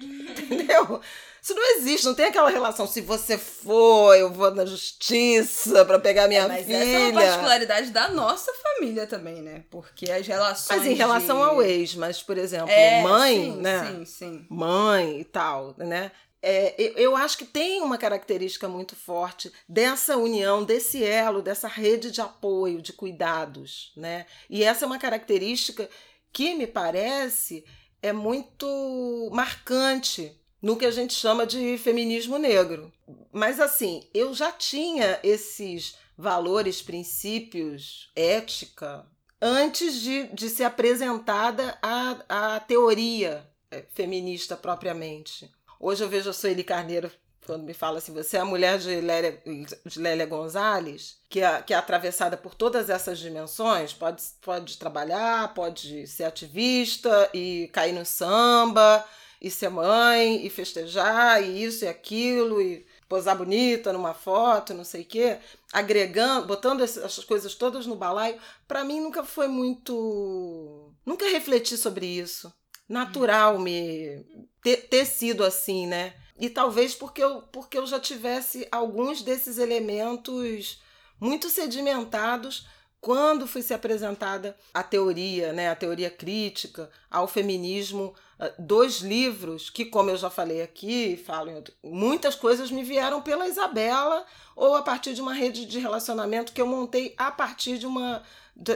Entendeu? 0.00 1.00
Isso 1.42 1.54
não 1.54 1.76
existe, 1.76 2.04
não 2.06 2.14
tem 2.14 2.26
aquela 2.26 2.50
relação. 2.50 2.86
Se 2.86 3.00
você 3.00 3.38
for, 3.38 4.14
eu 4.16 4.32
vou 4.32 4.50
na 4.54 4.64
justiça 4.64 5.84
para 5.84 5.98
pegar 5.98 6.28
minha 6.28 6.46
Mas 6.48 6.66
filha. 6.66 6.76
essa 6.76 6.90
é 6.90 6.98
uma 7.10 7.20
particularidade 7.20 7.90
da 7.90 8.08
nossa 8.08 8.52
família 8.54 9.06
também, 9.06 9.40
né? 9.42 9.64
Porque 9.70 10.10
as 10.10 10.26
relações. 10.26 10.78
Mas 10.78 10.86
em 10.86 10.94
relação 10.94 11.36
de- 11.38 11.42
ao 11.44 11.62
ex, 11.62 11.94
mas, 11.94 12.22
por 12.22 12.36
exemplo, 12.38 12.70
É, 12.70 13.02
mãe, 13.02 13.34
sim, 13.36 13.56
né? 13.60 13.86
Sim, 13.86 14.04
sim. 14.04 14.46
Mãe 14.50 15.20
e 15.20 15.24
tal, 15.24 15.74
né? 15.78 16.10
É, 16.40 16.74
eu, 16.78 16.92
eu 16.96 17.16
acho 17.16 17.36
que 17.36 17.44
tem 17.44 17.80
uma 17.82 17.98
característica 17.98 18.68
muito 18.68 18.94
forte 18.94 19.50
dessa 19.68 20.16
união, 20.16 20.62
desse 20.64 21.02
elo, 21.02 21.42
dessa 21.42 21.66
rede 21.66 22.12
de 22.12 22.20
apoio, 22.20 22.80
de 22.80 22.92
cuidados, 22.92 23.92
né? 23.96 24.24
E 24.48 24.62
essa 24.62 24.84
é 24.84 24.86
uma 24.86 24.98
característica 25.00 25.88
que 26.32 26.54
me 26.54 26.66
parece 26.66 27.64
é 28.02 28.12
muito 28.12 29.30
marcante 29.32 30.32
no 30.60 30.76
que 30.76 30.86
a 30.86 30.90
gente 30.90 31.14
chama 31.14 31.46
de 31.46 31.78
feminismo 31.78 32.38
negro. 32.38 32.92
Mas 33.32 33.60
assim, 33.60 34.02
eu 34.12 34.34
já 34.34 34.50
tinha 34.50 35.18
esses 35.22 35.96
valores, 36.16 36.82
princípios, 36.82 38.10
ética, 38.14 39.06
antes 39.40 40.00
de, 40.00 40.24
de 40.28 40.48
ser 40.48 40.64
apresentada 40.64 41.78
a, 41.80 42.56
a 42.56 42.60
teoria 42.60 43.48
eh, 43.70 43.84
feminista 43.94 44.56
propriamente. 44.56 45.50
Hoje 45.78 46.02
eu 46.02 46.08
vejo 46.08 46.28
a 46.28 46.32
Sueli 46.32 46.64
Carneiro 46.64 47.10
quando 47.48 47.64
me 47.64 47.72
fala 47.72 47.96
assim, 47.96 48.12
você 48.12 48.36
é 48.36 48.40
a 48.40 48.44
mulher 48.44 48.78
de 48.78 49.00
Lélia, 49.00 49.42
de 49.86 49.98
Lélia 49.98 50.26
Gonzalez, 50.26 51.16
que 51.30 51.40
é, 51.40 51.62
que 51.62 51.72
é 51.72 51.76
atravessada 51.78 52.36
por 52.36 52.54
todas 52.54 52.90
essas 52.90 53.18
dimensões, 53.18 53.94
pode, 53.94 54.22
pode 54.42 54.76
trabalhar, 54.76 55.54
pode 55.54 56.06
ser 56.06 56.24
ativista 56.24 57.30
e 57.32 57.70
cair 57.72 57.94
no 57.94 58.04
samba, 58.04 59.02
e 59.40 59.50
ser 59.50 59.70
mãe, 59.70 60.44
e 60.44 60.50
festejar, 60.50 61.42
e 61.42 61.64
isso 61.64 61.86
e 61.86 61.88
aquilo, 61.88 62.60
e 62.60 62.84
posar 63.08 63.38
bonita 63.38 63.94
numa 63.94 64.12
foto, 64.12 64.74
não 64.74 64.84
sei 64.84 65.00
o 65.02 65.06
quê, 65.06 65.38
agregando, 65.72 66.46
botando 66.46 66.82
ess- 66.82 66.98
essas 66.98 67.24
coisas 67.24 67.54
todas 67.54 67.86
no 67.86 67.96
balaio, 67.96 68.38
para 68.66 68.84
mim 68.84 69.00
nunca 69.00 69.24
foi 69.24 69.48
muito. 69.48 70.92
Nunca 71.06 71.26
refleti 71.30 71.78
sobre 71.78 72.04
isso. 72.04 72.52
Natural 72.86 73.58
me 73.58 74.24
ter, 74.62 74.88
ter 74.88 75.06
sido 75.06 75.44
assim, 75.44 75.86
né? 75.86 76.14
E 76.38 76.48
talvez 76.48 76.94
porque 76.94 77.22
eu, 77.22 77.42
porque 77.50 77.76
eu 77.76 77.86
já 77.86 77.98
tivesse 77.98 78.66
alguns 78.70 79.22
desses 79.22 79.58
elementos 79.58 80.80
muito 81.20 81.50
sedimentados 81.50 82.66
quando 83.00 83.46
foi 83.46 83.62
se 83.62 83.72
apresentada 83.72 84.56
a 84.74 84.82
teoria, 84.82 85.52
né, 85.52 85.70
a 85.70 85.76
teoria 85.76 86.10
crítica 86.10 86.90
ao 87.10 87.28
feminismo, 87.28 88.14
ah, 88.38 88.52
dois 88.58 88.98
livros 88.98 89.70
que, 89.70 89.84
como 89.84 90.10
eu 90.10 90.16
já 90.16 90.30
falei 90.30 90.62
aqui, 90.62 91.16
falo 91.16 91.50
em 91.50 91.54
outro, 91.54 91.74
muitas 91.82 92.34
coisas 92.34 92.70
me 92.70 92.82
vieram 92.82 93.22
pela 93.22 93.46
Isabela 93.46 94.24
ou 94.56 94.74
a 94.74 94.82
partir 94.82 95.14
de 95.14 95.20
uma 95.20 95.32
rede 95.32 95.64
de 95.66 95.78
relacionamento 95.78 96.52
que 96.52 96.60
eu 96.60 96.66
montei 96.66 97.14
a 97.16 97.30
partir 97.30 97.78
de 97.78 97.86
uma 97.86 98.22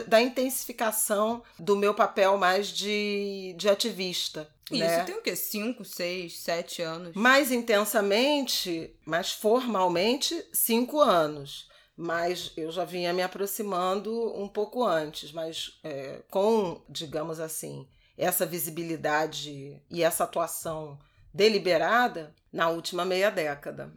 da 0.07 0.21
intensificação 0.21 1.43
do 1.59 1.75
meu 1.75 1.93
papel 1.93 2.37
mais 2.37 2.69
de, 2.69 3.53
de 3.57 3.67
ativista. 3.67 4.49
Isso 4.71 4.79
né? 4.79 5.03
tem 5.03 5.15
o 5.15 5.21
quê? 5.21 5.35
5, 5.35 5.83
6, 5.83 6.39
7 6.39 6.81
anos. 6.81 7.13
Mais 7.15 7.51
intensamente, 7.51 8.95
mais 9.05 9.31
formalmente, 9.31 10.41
cinco 10.53 11.01
anos. 11.01 11.67
Mas 12.03 12.51
eu 12.57 12.69
já 12.69 12.83
vinha 12.83 13.13
me 13.13 13.21
aproximando 13.21 14.37
um 14.37 14.45
pouco 14.45 14.83
antes, 14.83 15.31
mas 15.31 15.79
é, 15.81 16.21
com, 16.29 16.81
digamos 16.89 17.39
assim, 17.39 17.87
essa 18.17 18.45
visibilidade 18.45 19.81
e 19.89 20.03
essa 20.03 20.25
atuação 20.25 20.99
deliberada 21.33 22.35
na 22.51 22.67
última 22.67 23.05
meia 23.05 23.31
década. 23.31 23.89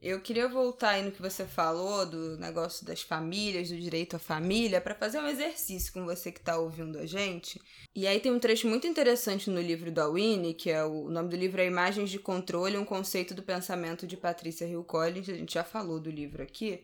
Eu 0.00 0.22
queria 0.22 0.48
voltar 0.48 0.92
aí 0.92 1.02
no 1.02 1.12
que 1.12 1.20
você 1.20 1.44
falou 1.44 2.06
do 2.06 2.38
negócio 2.38 2.86
das 2.86 3.02
famílias, 3.02 3.68
do 3.68 3.76
direito 3.76 4.16
à 4.16 4.18
família, 4.18 4.80
para 4.80 4.94
fazer 4.94 5.20
um 5.20 5.28
exercício 5.28 5.92
com 5.92 6.06
você 6.06 6.32
que 6.32 6.40
está 6.40 6.56
ouvindo 6.56 6.98
a 6.98 7.04
gente. 7.04 7.60
E 7.94 8.06
aí 8.06 8.18
tem 8.18 8.32
um 8.32 8.40
trecho 8.40 8.66
muito 8.66 8.86
interessante 8.86 9.50
no 9.50 9.60
livro 9.60 9.92
da 9.92 10.08
Winnie, 10.08 10.54
que 10.54 10.70
é 10.70 10.82
o, 10.82 11.04
o 11.04 11.10
nome 11.10 11.28
do 11.28 11.36
livro 11.36 11.60
é 11.60 11.66
Imagens 11.66 12.08
de 12.08 12.18
Controle, 12.18 12.78
um 12.78 12.84
conceito 12.86 13.34
do 13.34 13.42
pensamento 13.42 14.06
de 14.06 14.16
Patrícia 14.16 14.64
Hill 14.64 14.82
Collins. 14.84 15.28
A 15.28 15.34
gente 15.34 15.52
já 15.52 15.62
falou 15.62 16.00
do 16.00 16.10
livro 16.10 16.42
aqui. 16.42 16.82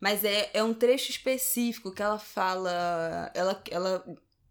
Mas 0.00 0.24
é, 0.24 0.50
é 0.52 0.62
um 0.62 0.74
trecho 0.74 1.10
específico 1.10 1.92
que 1.92 2.02
ela 2.02 2.18
fala, 2.18 3.30
ela, 3.34 3.62
ela 3.70 4.04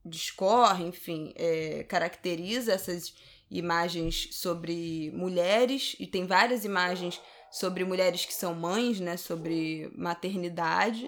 discorre, 0.04 0.86
enfim, 0.86 1.34
é, 1.36 1.84
caracteriza 1.84 2.74
essas 2.74 3.14
imagens 3.50 4.30
sobre 4.32 5.12
mulheres, 5.12 5.96
e 6.00 6.08
tem 6.08 6.26
várias 6.26 6.66
imagens 6.66 7.22
sobre 7.52 7.86
mulheres 7.86 8.26
que 8.26 8.34
são 8.34 8.56
mães, 8.56 9.00
né, 9.00 9.16
sobre 9.16 9.92
maternidade, 9.96 11.08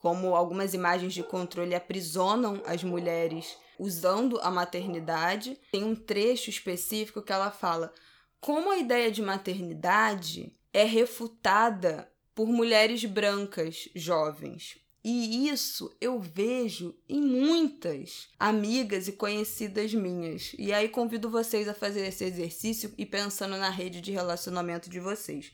como 0.00 0.34
algumas 0.34 0.74
imagens 0.74 1.14
de 1.14 1.22
controle 1.22 1.74
aprisionam 1.74 2.60
as 2.66 2.82
mulheres 2.82 3.56
usando 3.78 4.38
a 4.40 4.50
maternidade. 4.50 5.58
Tem 5.72 5.84
um 5.84 5.94
trecho 5.94 6.50
específico 6.50 7.22
que 7.22 7.32
ela 7.32 7.50
fala 7.50 7.92
como 8.40 8.70
a 8.70 8.76
ideia 8.76 9.10
de 9.10 9.22
maternidade 9.22 10.52
é 10.72 10.84
refutada 10.84 12.06
por 12.34 12.48
mulheres 12.48 13.04
brancas 13.04 13.88
jovens. 13.94 14.76
E 15.04 15.48
isso 15.48 15.94
eu 16.00 16.18
vejo 16.18 16.94
em 17.06 17.20
muitas 17.20 18.28
amigas 18.40 19.06
e 19.06 19.12
conhecidas 19.12 19.92
minhas. 19.92 20.54
E 20.58 20.72
aí 20.72 20.88
convido 20.88 21.28
vocês 21.28 21.68
a 21.68 21.74
fazer 21.74 22.06
esse 22.06 22.24
exercício 22.24 22.92
e 22.96 23.04
pensando 23.04 23.58
na 23.58 23.68
rede 23.68 24.00
de 24.00 24.10
relacionamento 24.12 24.88
de 24.88 24.98
vocês. 24.98 25.52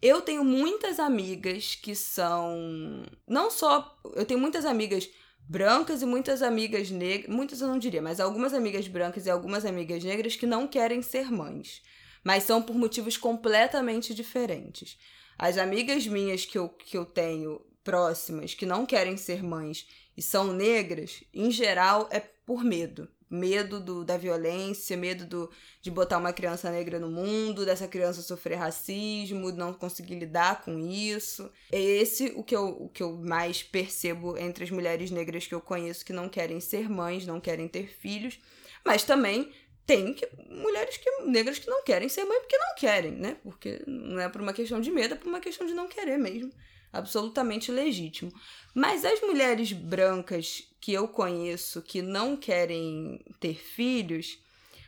Eu 0.00 0.22
tenho 0.22 0.42
muitas 0.42 0.98
amigas 0.98 1.74
que 1.74 1.94
são. 1.94 3.04
Não 3.28 3.50
só. 3.50 3.98
Eu 4.14 4.24
tenho 4.24 4.40
muitas 4.40 4.64
amigas 4.64 5.08
brancas 5.46 6.00
e 6.00 6.06
muitas 6.06 6.40
amigas 6.40 6.90
negras. 6.90 7.34
Muitas 7.34 7.60
eu 7.60 7.68
não 7.68 7.78
diria, 7.78 8.00
mas 8.00 8.18
algumas 8.18 8.54
amigas 8.54 8.88
brancas 8.88 9.26
e 9.26 9.30
algumas 9.30 9.66
amigas 9.66 10.02
negras 10.02 10.36
que 10.36 10.46
não 10.46 10.66
querem 10.66 11.02
ser 11.02 11.30
mães. 11.30 11.82
Mas 12.24 12.44
são 12.44 12.62
por 12.62 12.76
motivos 12.76 13.18
completamente 13.18 14.14
diferentes. 14.14 14.98
As 15.38 15.58
amigas 15.58 16.06
minhas 16.06 16.44
que 16.44 16.58
eu, 16.58 16.68
que 16.68 16.96
eu 16.96 17.04
tenho 17.04 17.60
próximas 17.84 18.54
que 18.54 18.66
não 18.66 18.84
querem 18.84 19.16
ser 19.16 19.42
mães 19.42 19.86
e 20.16 20.22
são 20.22 20.52
negras, 20.52 21.22
em 21.32 21.50
geral, 21.50 22.08
é 22.10 22.20
por 22.20 22.64
medo 22.64 23.08
medo 23.28 23.80
do, 23.80 24.04
da 24.04 24.16
violência, 24.16 24.96
medo 24.96 25.24
do, 25.26 25.50
de 25.82 25.90
botar 25.90 26.18
uma 26.18 26.32
criança 26.32 26.70
negra 26.70 26.98
no 26.98 27.10
mundo, 27.10 27.64
dessa 27.64 27.88
criança 27.88 28.22
sofrer 28.22 28.56
racismo, 28.56 29.50
não 29.52 29.72
conseguir 29.72 30.14
lidar 30.14 30.62
com 30.62 30.78
isso. 30.78 31.50
É 31.72 31.80
esse 31.80 32.32
o 32.36 32.42
que 32.42 32.54
eu, 32.54 32.68
o 32.68 32.88
que 32.88 33.02
eu 33.02 33.16
mais 33.16 33.62
percebo 33.62 34.38
entre 34.38 34.64
as 34.64 34.70
mulheres 34.70 35.10
negras 35.10 35.46
que 35.46 35.54
eu 35.54 35.60
conheço 35.60 36.04
que 36.04 36.12
não 36.12 36.28
querem 36.28 36.60
ser 36.60 36.88
mães, 36.88 37.26
não 37.26 37.40
querem 37.40 37.68
ter 37.68 37.88
filhos, 37.88 38.38
mas 38.84 39.02
também 39.02 39.52
tem 39.86 40.12
que, 40.12 40.28
mulheres 40.50 40.96
que, 40.96 41.10
negras 41.22 41.58
que 41.58 41.70
não 41.70 41.84
querem 41.84 42.08
ser 42.08 42.24
mãe 42.24 42.40
porque 42.40 42.58
não 42.58 42.74
querem, 42.76 43.12
né? 43.12 43.36
Porque 43.42 43.82
não 43.86 44.20
é 44.20 44.28
por 44.28 44.40
uma 44.40 44.52
questão 44.52 44.80
de 44.80 44.90
medo, 44.90 45.14
é 45.14 45.16
por 45.16 45.28
uma 45.28 45.40
questão 45.40 45.66
de 45.66 45.74
não 45.74 45.86
querer 45.86 46.18
mesmo 46.18 46.52
absolutamente 46.92 47.70
legítimo. 47.70 48.32
Mas 48.74 49.04
as 49.04 49.20
mulheres 49.20 49.72
brancas 49.72 50.62
que 50.80 50.92
eu 50.92 51.06
conheço 51.08 51.82
que 51.82 52.02
não 52.02 52.36
querem 52.36 53.24
ter 53.40 53.54
filhos, 53.54 54.38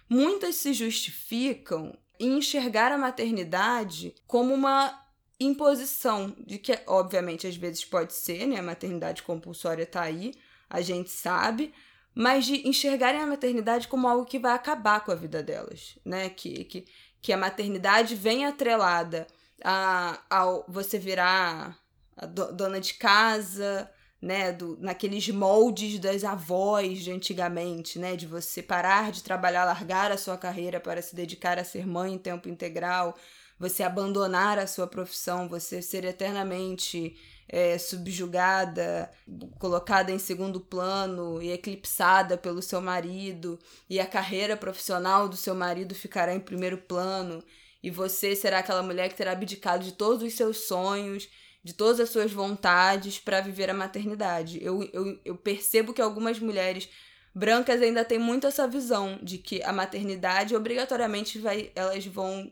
muitas 0.08 0.56
se 0.56 0.72
justificam 0.72 1.96
em 2.18 2.38
enxergar 2.38 2.90
a 2.90 2.98
maternidade 2.98 4.14
como 4.26 4.52
uma 4.52 5.06
imposição, 5.40 6.34
de 6.44 6.58
que, 6.58 6.76
obviamente, 6.86 7.46
às 7.46 7.56
vezes 7.56 7.84
pode 7.84 8.12
ser, 8.12 8.46
né? 8.46 8.58
A 8.58 8.62
maternidade 8.62 9.22
compulsória 9.22 9.86
tá 9.86 10.02
aí, 10.02 10.34
a 10.68 10.80
gente 10.80 11.10
sabe, 11.10 11.72
mas 12.18 12.46
de 12.46 12.66
enxergarem 12.66 13.20
a 13.20 13.26
maternidade 13.26 13.86
como 13.86 14.08
algo 14.08 14.24
que 14.24 14.40
vai 14.40 14.52
acabar 14.52 15.04
com 15.04 15.12
a 15.12 15.14
vida 15.14 15.40
delas, 15.40 15.96
né? 16.04 16.28
Que, 16.28 16.64
que, 16.64 16.84
que 17.22 17.32
a 17.32 17.36
maternidade 17.36 18.16
vem 18.16 18.44
atrelada 18.44 19.24
a, 19.62 20.20
ao 20.28 20.64
você 20.68 20.98
virar 20.98 21.78
a 22.16 22.26
do, 22.26 22.52
dona 22.52 22.80
de 22.80 22.94
casa, 22.94 23.88
né, 24.20 24.50
do, 24.50 24.76
naqueles 24.80 25.28
moldes 25.28 26.00
das 26.00 26.24
avós 26.24 27.04
de 27.04 27.12
antigamente, 27.12 28.00
né, 28.00 28.16
de 28.16 28.26
você 28.26 28.60
parar 28.60 29.12
de 29.12 29.22
trabalhar, 29.22 29.64
largar 29.64 30.10
a 30.10 30.18
sua 30.18 30.36
carreira 30.36 30.80
para 30.80 31.00
se 31.00 31.14
dedicar 31.14 31.56
a 31.56 31.62
ser 31.62 31.86
mãe 31.86 32.14
em 32.14 32.18
tempo 32.18 32.48
integral, 32.48 33.16
você 33.60 33.84
abandonar 33.84 34.58
a 34.58 34.66
sua 34.66 34.88
profissão, 34.88 35.48
você 35.48 35.80
ser 35.80 36.04
eternamente 36.04 37.16
é, 37.48 37.78
subjugada, 37.78 39.10
colocada 39.58 40.12
em 40.12 40.18
segundo 40.18 40.60
plano 40.60 41.42
e 41.42 41.50
eclipsada 41.50 42.36
pelo 42.36 42.60
seu 42.60 42.80
marido, 42.80 43.58
e 43.88 43.98
a 43.98 44.06
carreira 44.06 44.56
profissional 44.56 45.28
do 45.28 45.36
seu 45.36 45.54
marido 45.54 45.94
ficará 45.94 46.34
em 46.34 46.40
primeiro 46.40 46.78
plano, 46.78 47.42
e 47.82 47.90
você 47.90 48.36
será 48.36 48.58
aquela 48.58 48.82
mulher 48.82 49.08
que 49.08 49.16
terá 49.16 49.32
abdicado 49.32 49.84
de 49.84 49.92
todos 49.92 50.22
os 50.22 50.34
seus 50.34 50.66
sonhos 50.66 51.28
de 51.62 51.72
todas 51.74 52.00
as 52.00 52.10
suas 52.10 52.32
vontades 52.32 53.18
para 53.18 53.40
viver 53.40 53.68
a 53.68 53.74
maternidade. 53.74 54.58
Eu, 54.62 54.82
eu, 54.92 55.20
eu 55.24 55.36
percebo 55.36 55.92
que 55.92 56.00
algumas 56.00 56.38
mulheres 56.38 56.88
brancas 57.34 57.82
ainda 57.82 58.04
têm 58.04 58.18
muito 58.18 58.46
essa 58.46 58.66
visão 58.66 59.18
de 59.22 59.38
que 59.38 59.62
a 59.62 59.72
maternidade 59.72 60.56
obrigatoriamente 60.56 61.38
vai, 61.38 61.70
elas 61.74 62.06
vão 62.06 62.50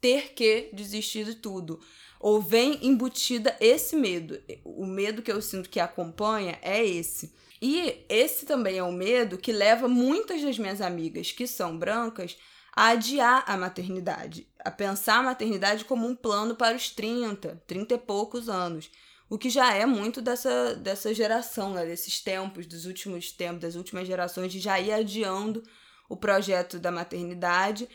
ter 0.00 0.34
que 0.34 0.70
desistir 0.72 1.24
de 1.24 1.36
tudo. 1.36 1.80
Ou 2.20 2.40
vem 2.40 2.78
embutida 2.86 3.56
esse 3.58 3.96
medo. 3.96 4.38
O 4.62 4.86
medo 4.86 5.22
que 5.22 5.32
eu 5.32 5.40
sinto 5.40 5.70
que 5.70 5.80
acompanha 5.80 6.58
é 6.60 6.84
esse. 6.84 7.34
E 7.62 8.04
esse 8.08 8.44
também 8.44 8.78
é 8.78 8.82
o 8.82 8.92
medo 8.92 9.38
que 9.38 9.52
leva 9.52 9.88
muitas 9.88 10.42
das 10.42 10.58
minhas 10.58 10.80
amigas 10.80 11.32
que 11.32 11.46
são 11.46 11.76
brancas 11.76 12.36
a 12.76 12.88
adiar 12.88 13.44
a 13.46 13.56
maternidade, 13.56 14.46
a 14.64 14.70
pensar 14.70 15.18
a 15.18 15.22
maternidade 15.22 15.84
como 15.84 16.06
um 16.06 16.14
plano 16.14 16.54
para 16.54 16.76
os 16.76 16.90
30, 16.90 17.62
30 17.66 17.94
e 17.94 17.98
poucos 17.98 18.48
anos. 18.48 18.90
O 19.28 19.38
que 19.38 19.50
já 19.50 19.74
é 19.74 19.86
muito 19.86 20.20
dessa, 20.20 20.74
dessa 20.74 21.14
geração, 21.14 21.72
né? 21.72 21.84
desses 21.86 22.20
tempos, 22.20 22.66
dos 22.66 22.84
últimos 22.84 23.30
tempos, 23.32 23.60
das 23.60 23.74
últimas 23.76 24.06
gerações, 24.06 24.52
de 24.52 24.58
já 24.58 24.78
ir 24.80 24.92
adiando 24.92 25.62
o 26.08 26.16
projeto 26.16 26.78
da 26.78 26.90
maternidade 26.90 27.88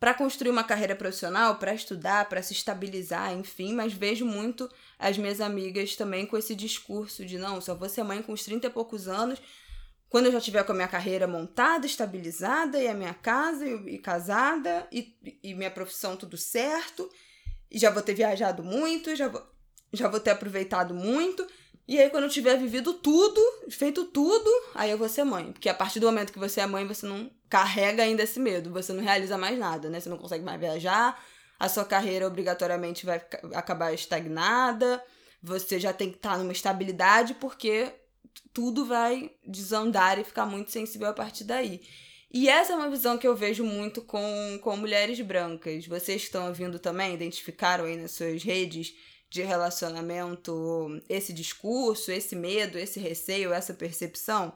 para 0.00 0.14
construir 0.14 0.50
uma 0.50 0.64
carreira 0.64 0.96
profissional, 0.96 1.56
para 1.56 1.74
estudar, 1.74 2.26
para 2.26 2.42
se 2.42 2.54
estabilizar, 2.54 3.34
enfim, 3.34 3.74
mas 3.74 3.92
vejo 3.92 4.24
muito 4.24 4.68
as 4.98 5.18
minhas 5.18 5.42
amigas 5.42 5.94
também 5.94 6.24
com 6.24 6.38
esse 6.38 6.54
discurso 6.54 7.22
de 7.26 7.36
não, 7.36 7.60
só 7.60 7.74
vou 7.74 7.86
ser 7.86 8.02
mãe 8.02 8.22
com 8.22 8.32
os 8.32 8.42
30 8.42 8.66
e 8.66 8.70
poucos 8.70 9.06
anos, 9.06 9.38
quando 10.08 10.26
eu 10.26 10.32
já 10.32 10.40
tiver 10.40 10.64
com 10.64 10.72
a 10.72 10.74
minha 10.74 10.88
carreira 10.88 11.28
montada, 11.28 11.84
estabilizada, 11.84 12.80
e 12.82 12.88
a 12.88 12.94
minha 12.94 13.12
casa 13.12 13.66
e, 13.68 13.94
e 13.94 13.98
casada, 13.98 14.88
e, 14.90 15.14
e, 15.42 15.54
minha 15.54 15.70
profissão 15.70 16.16
tudo 16.16 16.36
certo, 16.36 17.08
e 17.70 17.78
já 17.78 17.90
vou 17.90 18.02
ter 18.02 18.14
viajado 18.14 18.64
muito, 18.64 19.14
já 19.14 19.28
vou, 19.28 19.46
já 19.92 20.08
vou 20.08 20.18
ter 20.18 20.30
aproveitado 20.30 20.94
muito. 20.94 21.46
E 21.86 21.98
aí, 21.98 22.10
quando 22.10 22.24
eu 22.24 22.30
tiver 22.30 22.56
vivido 22.56 22.94
tudo, 22.94 23.40
feito 23.68 24.04
tudo, 24.06 24.50
aí 24.74 24.90
eu 24.90 24.98
vou 24.98 25.08
ser 25.08 25.24
mãe. 25.24 25.52
Porque 25.52 25.68
a 25.68 25.74
partir 25.74 26.00
do 26.00 26.06
momento 26.06 26.32
que 26.32 26.38
você 26.38 26.60
é 26.60 26.66
mãe, 26.66 26.86
você 26.86 27.06
não 27.06 27.30
carrega 27.50 28.04
ainda 28.04 28.22
esse 28.22 28.38
medo, 28.38 28.70
você 28.70 28.92
não 28.92 29.02
realiza 29.02 29.36
mais 29.36 29.58
nada, 29.58 29.90
né? 29.90 30.00
Você 30.00 30.08
não 30.08 30.16
consegue 30.16 30.44
mais 30.44 30.58
viajar, 30.58 31.22
a 31.58 31.68
sua 31.68 31.84
carreira 31.84 32.26
obrigatoriamente 32.26 33.04
vai 33.04 33.20
acabar 33.54 33.92
estagnada, 33.92 35.04
você 35.42 35.78
já 35.78 35.92
tem 35.92 36.10
que 36.10 36.16
estar 36.16 36.38
numa 36.38 36.52
estabilidade, 36.52 37.34
porque 37.34 37.92
tudo 38.54 38.86
vai 38.86 39.32
desandar 39.44 40.18
e 40.18 40.24
ficar 40.24 40.46
muito 40.46 40.70
sensível 40.70 41.08
a 41.08 41.12
partir 41.12 41.44
daí. 41.44 41.82
E 42.32 42.48
essa 42.48 42.72
é 42.72 42.76
uma 42.76 42.88
visão 42.88 43.18
que 43.18 43.26
eu 43.26 43.34
vejo 43.34 43.64
muito 43.64 44.00
com, 44.02 44.58
com 44.62 44.76
mulheres 44.76 45.20
brancas. 45.20 45.86
Vocês 45.86 46.22
estão 46.22 46.46
ouvindo 46.46 46.78
também, 46.78 47.12
identificaram 47.12 47.84
aí 47.84 47.96
nas 47.96 48.12
suas 48.12 48.44
redes 48.44 48.94
de 49.28 49.42
relacionamento 49.42 51.02
esse 51.08 51.32
discurso, 51.32 52.12
esse 52.12 52.36
medo, 52.36 52.78
esse 52.78 53.00
receio, 53.00 53.52
essa 53.52 53.74
percepção? 53.74 54.54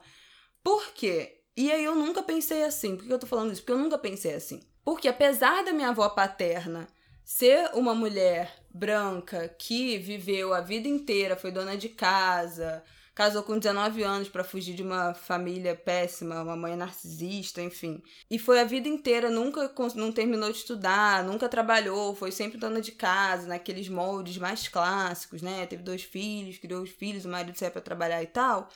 Por 0.63 0.93
quê? 0.93 1.34
E 1.57 1.71
aí 1.71 1.83
eu 1.83 1.95
nunca 1.95 2.21
pensei 2.21 2.63
assim. 2.63 2.95
Por 2.95 3.05
que 3.05 3.13
eu 3.13 3.19
tô 3.19 3.27
falando 3.27 3.51
isso? 3.51 3.61
Porque 3.61 3.71
eu 3.71 3.77
nunca 3.77 3.97
pensei 3.97 4.33
assim. 4.33 4.61
Porque 4.83 5.07
apesar 5.07 5.63
da 5.63 5.73
minha 5.73 5.89
avó 5.89 6.07
paterna 6.09 6.87
ser 7.23 7.71
uma 7.73 7.95
mulher 7.95 8.53
branca 8.69 9.47
que 9.57 9.97
viveu 9.97 10.53
a 10.53 10.61
vida 10.61 10.87
inteira, 10.87 11.35
foi 11.35 11.51
dona 11.51 11.75
de 11.75 11.89
casa, 11.89 12.83
casou 13.15 13.41
com 13.41 13.57
19 13.57 14.03
anos 14.03 14.27
para 14.27 14.43
fugir 14.43 14.75
de 14.75 14.83
uma 14.83 15.13
família 15.13 15.73
péssima, 15.73 16.43
uma 16.43 16.57
mãe 16.57 16.75
narcisista, 16.75 17.61
enfim. 17.61 18.03
E 18.29 18.37
foi 18.37 18.59
a 18.59 18.65
vida 18.65 18.89
inteira, 18.89 19.29
nunca 19.29 19.73
não 19.95 20.11
terminou 20.11 20.51
de 20.51 20.57
estudar, 20.57 21.23
nunca 21.23 21.47
trabalhou, 21.47 22.13
foi 22.13 22.31
sempre 22.31 22.59
dona 22.59 22.81
de 22.81 22.91
casa, 22.91 23.47
naqueles 23.47 23.87
moldes 23.87 24.37
mais 24.37 24.67
clássicos, 24.67 25.41
né? 25.41 25.65
Teve 25.65 25.81
dois 25.81 26.03
filhos, 26.03 26.57
criou 26.57 26.83
os 26.83 26.89
filhos, 26.89 27.23
o 27.23 27.29
marido 27.29 27.57
saiu 27.57 27.71
para 27.71 27.81
trabalhar 27.81 28.21
e 28.21 28.27
tal. 28.27 28.69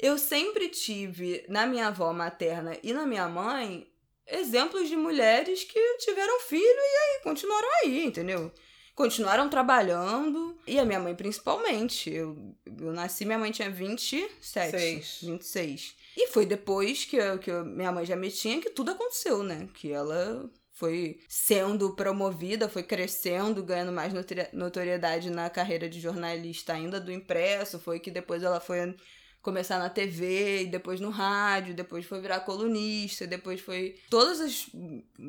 Eu 0.00 0.16
sempre 0.16 0.68
tive 0.68 1.44
na 1.48 1.66
minha 1.66 1.88
avó 1.88 2.12
materna 2.12 2.76
e 2.82 2.92
na 2.92 3.06
minha 3.06 3.28
mãe 3.28 3.86
exemplos 4.26 4.88
de 4.88 4.96
mulheres 4.96 5.64
que 5.64 5.98
tiveram 5.98 6.40
filho 6.40 6.62
e 6.62 7.16
aí 7.16 7.20
continuaram 7.22 7.68
aí, 7.82 8.04
entendeu? 8.04 8.52
continuaram 9.00 9.48
trabalhando. 9.48 10.58
E 10.66 10.78
a 10.78 10.84
minha 10.84 11.00
mãe, 11.00 11.14
principalmente. 11.14 12.12
Eu, 12.12 12.54
eu 12.66 12.92
nasci, 12.92 13.24
minha 13.24 13.38
mãe 13.38 13.50
tinha 13.50 13.70
27. 13.70 14.70
Seis. 14.70 15.18
26. 15.22 15.94
E 16.18 16.26
foi 16.28 16.44
depois 16.44 17.06
que, 17.06 17.16
eu, 17.16 17.38
que 17.38 17.50
eu, 17.50 17.64
minha 17.64 17.90
mãe 17.90 18.04
já 18.04 18.14
me 18.14 18.30
tinha 18.30 18.60
que 18.60 18.68
tudo 18.68 18.90
aconteceu, 18.90 19.42
né? 19.42 19.68
Que 19.72 19.90
ela 19.90 20.50
foi 20.72 21.20
sendo 21.26 21.94
promovida, 21.94 22.68
foi 22.68 22.82
crescendo, 22.82 23.62
ganhando 23.62 23.92
mais 23.92 24.12
notoriedade 24.52 25.30
na 25.30 25.48
carreira 25.48 25.88
de 25.88 25.98
jornalista 25.98 26.74
ainda 26.74 27.00
do 27.00 27.10
impresso. 27.10 27.78
Foi 27.78 27.98
que 27.98 28.10
depois 28.10 28.42
ela 28.42 28.60
foi 28.60 28.94
começar 29.42 29.78
na 29.78 29.88
TV, 29.88 30.62
e 30.62 30.66
depois 30.66 31.00
no 31.00 31.10
rádio, 31.10 31.74
depois 31.74 32.04
foi 32.04 32.20
virar 32.20 32.40
colunista, 32.40 33.26
depois 33.26 33.60
foi. 33.60 33.96
Todas 34.08 34.40
as. 34.40 34.66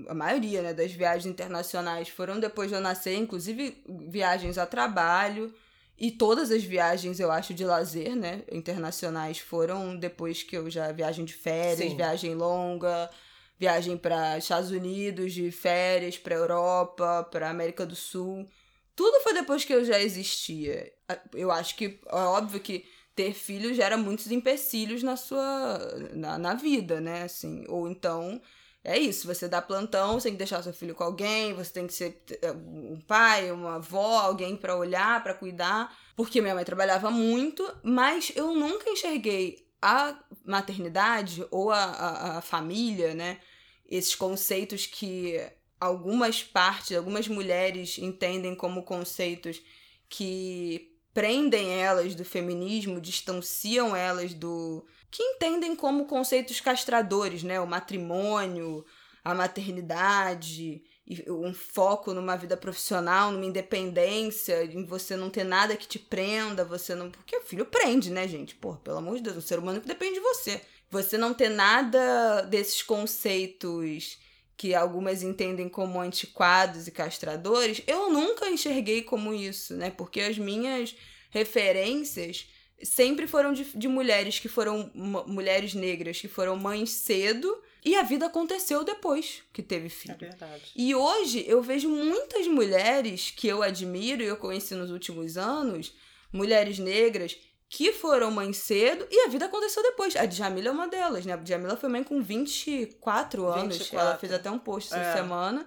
A 0.07 0.13
maioria 0.13 0.61
né, 0.61 0.73
das 0.73 0.91
viagens 0.91 1.25
internacionais 1.25 2.09
foram 2.09 2.39
depois 2.39 2.69
de 2.69 2.75
eu 2.75 2.81
nascer, 2.81 3.15
inclusive 3.15 3.83
viagens 4.09 4.57
a 4.57 4.65
trabalho. 4.65 5.53
E 5.97 6.09
todas 6.09 6.49
as 6.49 6.63
viagens, 6.63 7.19
eu 7.19 7.31
acho, 7.31 7.53
de 7.53 7.63
lazer, 7.63 8.15
né, 8.15 8.41
internacionais 8.51 9.37
foram 9.37 9.95
depois 9.95 10.41
que 10.41 10.57
eu 10.57 10.69
já. 10.69 10.91
Viagem 10.91 11.23
de 11.23 11.33
férias, 11.33 11.91
Sim. 11.91 11.95
viagem 11.95 12.33
longa, 12.33 13.09
viagem 13.57 13.95
para 13.95 14.37
Estados 14.37 14.71
Unidos, 14.71 15.33
de 15.33 15.51
férias, 15.51 16.17
para 16.17 16.35
Europa, 16.35 17.27
para 17.31 17.49
América 17.49 17.85
do 17.85 17.95
Sul. 17.95 18.49
Tudo 18.95 19.21
foi 19.21 19.33
depois 19.33 19.63
que 19.63 19.73
eu 19.73 19.85
já 19.85 19.99
existia. 20.01 20.91
Eu 21.33 21.49
acho 21.51 21.75
que 21.75 21.99
é 22.07 22.15
óbvio 22.15 22.59
que 22.59 22.85
ter 23.21 23.33
filho 23.33 23.73
gera 23.73 23.97
muitos 23.97 24.31
empecilhos 24.31 25.03
na 25.03 25.15
sua 25.15 25.77
na, 26.13 26.37
na 26.37 26.53
vida, 26.55 26.99
né? 27.01 27.23
Assim, 27.23 27.65
ou 27.67 27.87
então 27.89 28.41
É 28.83 28.97
isso, 28.97 29.27
você 29.27 29.47
dá 29.47 29.61
plantão, 29.61 30.13
você 30.19 30.23
tem 30.29 30.33
que 30.33 30.39
deixar 30.39 30.63
seu 30.63 30.73
filho 30.73 30.95
com 30.95 31.03
alguém, 31.03 31.53
você 31.53 31.71
tem 31.71 31.85
que 31.87 31.93
ser 31.93 32.23
é, 32.41 32.51
um 32.51 32.99
pai, 33.07 33.51
uma 33.51 33.75
avó, 33.75 34.17
alguém 34.19 34.55
para 34.57 34.75
olhar, 34.75 35.21
para 35.23 35.35
cuidar. 35.35 35.95
Porque 36.15 36.41
minha 36.41 36.55
mãe 36.55 36.65
trabalhava 36.65 37.11
muito, 37.11 37.63
mas 37.83 38.31
eu 38.35 38.55
nunca 38.55 38.89
enxerguei 38.89 39.67
a 39.81 40.17
maternidade 40.45 41.45
ou 41.51 41.69
a, 41.71 41.83
a, 41.83 42.37
a 42.39 42.41
família, 42.41 43.13
né? 43.13 43.39
Esses 43.87 44.15
conceitos 44.15 44.87
que 44.87 45.39
algumas 45.79 46.43
partes, 46.43 46.97
algumas 46.97 47.27
mulheres 47.27 47.97
entendem 47.99 48.55
como 48.55 48.83
conceitos 48.83 49.61
que 50.09 50.90
prendem 51.13 51.81
elas 51.81 52.15
do 52.15 52.23
feminismo, 52.23 53.01
distanciam 53.01 53.95
elas 53.95 54.33
do, 54.33 54.85
que 55.09 55.21
entendem 55.21 55.75
como 55.75 56.05
conceitos 56.05 56.61
castradores, 56.61 57.43
né? 57.43 57.59
O 57.59 57.67
matrimônio, 57.67 58.85
a 59.23 59.35
maternidade, 59.35 60.81
um 61.27 61.53
foco 61.53 62.13
numa 62.13 62.37
vida 62.37 62.55
profissional, 62.55 63.31
numa 63.31 63.45
independência, 63.45 64.63
em 64.63 64.85
você 64.85 65.17
não 65.17 65.29
ter 65.29 65.43
nada 65.43 65.75
que 65.75 65.87
te 65.87 65.99
prenda, 65.99 66.63
você 66.63 66.95
não. 66.95 67.11
Porque 67.11 67.35
o 67.35 67.41
filho 67.41 67.65
prende, 67.65 68.09
né, 68.09 68.27
gente? 68.27 68.55
Pô, 68.55 68.75
pelo 68.77 68.97
amor 68.97 69.17
de 69.17 69.23
Deus, 69.23 69.37
um 69.37 69.41
ser 69.41 69.59
humano 69.59 69.81
que 69.81 69.87
depende 69.87 70.13
de 70.13 70.21
você. 70.21 70.61
Você 70.89 71.17
não 71.17 71.33
ter 71.33 71.49
nada 71.49 72.41
desses 72.41 72.81
conceitos 72.81 74.17
que 74.57 74.75
algumas 74.75 75.23
entendem 75.23 75.67
como 75.67 75.99
antiquados 75.99 76.87
e 76.87 76.91
castradores, 76.91 77.81
eu 77.87 78.11
nunca 78.11 78.49
enxerguei 78.49 79.01
como 79.01 79.33
isso, 79.33 79.75
né? 79.75 79.89
Porque 79.89 80.21
as 80.21 80.37
minhas 80.37 80.95
referências 81.29 82.47
sempre 82.83 83.27
foram 83.27 83.53
de, 83.53 83.63
de 83.63 83.87
mulheres 83.87 84.39
que 84.39 84.47
foram 84.47 84.91
mulheres 84.93 85.73
negras 85.73 86.19
que 86.19 86.27
foram 86.27 86.55
mães 86.55 86.91
cedo 86.91 87.61
e 87.83 87.95
a 87.95 88.03
vida 88.03 88.27
aconteceu 88.27 88.83
depois 88.83 89.41
que 89.51 89.63
teve 89.63 89.89
filho. 89.89 90.15
É 90.15 90.25
verdade. 90.29 90.71
E 90.75 90.93
hoje 90.93 91.43
eu 91.47 91.61
vejo 91.61 91.89
muitas 91.89 92.47
mulheres 92.47 93.31
que 93.35 93.47
eu 93.47 93.63
admiro 93.63 94.21
e 94.21 94.27
eu 94.27 94.37
conheci 94.37 94.75
nos 94.75 94.91
últimos 94.91 95.37
anos, 95.37 95.93
mulheres 96.31 96.77
negras 96.77 97.37
que 97.71 97.93
foram 97.93 98.29
mães 98.29 98.57
cedo 98.57 99.07
e 99.09 99.25
a 99.25 99.29
vida 99.29 99.45
aconteceu 99.45 99.81
depois. 99.81 100.13
A 100.17 100.25
Djamila 100.25 100.67
é 100.67 100.71
uma 100.71 100.89
delas, 100.89 101.25
né? 101.25 101.31
A 101.31 101.37
Djamila 101.37 101.77
foi 101.77 101.87
mãe 101.87 102.03
com 102.03 102.21
24 102.21 103.47
anos. 103.47 103.77
24. 103.77 103.97
Ela 103.97 104.17
fez 104.17 104.33
até 104.33 104.51
um 104.51 104.59
post 104.59 104.93
essa 104.93 105.01
é. 105.01 105.13
semana. 105.15 105.65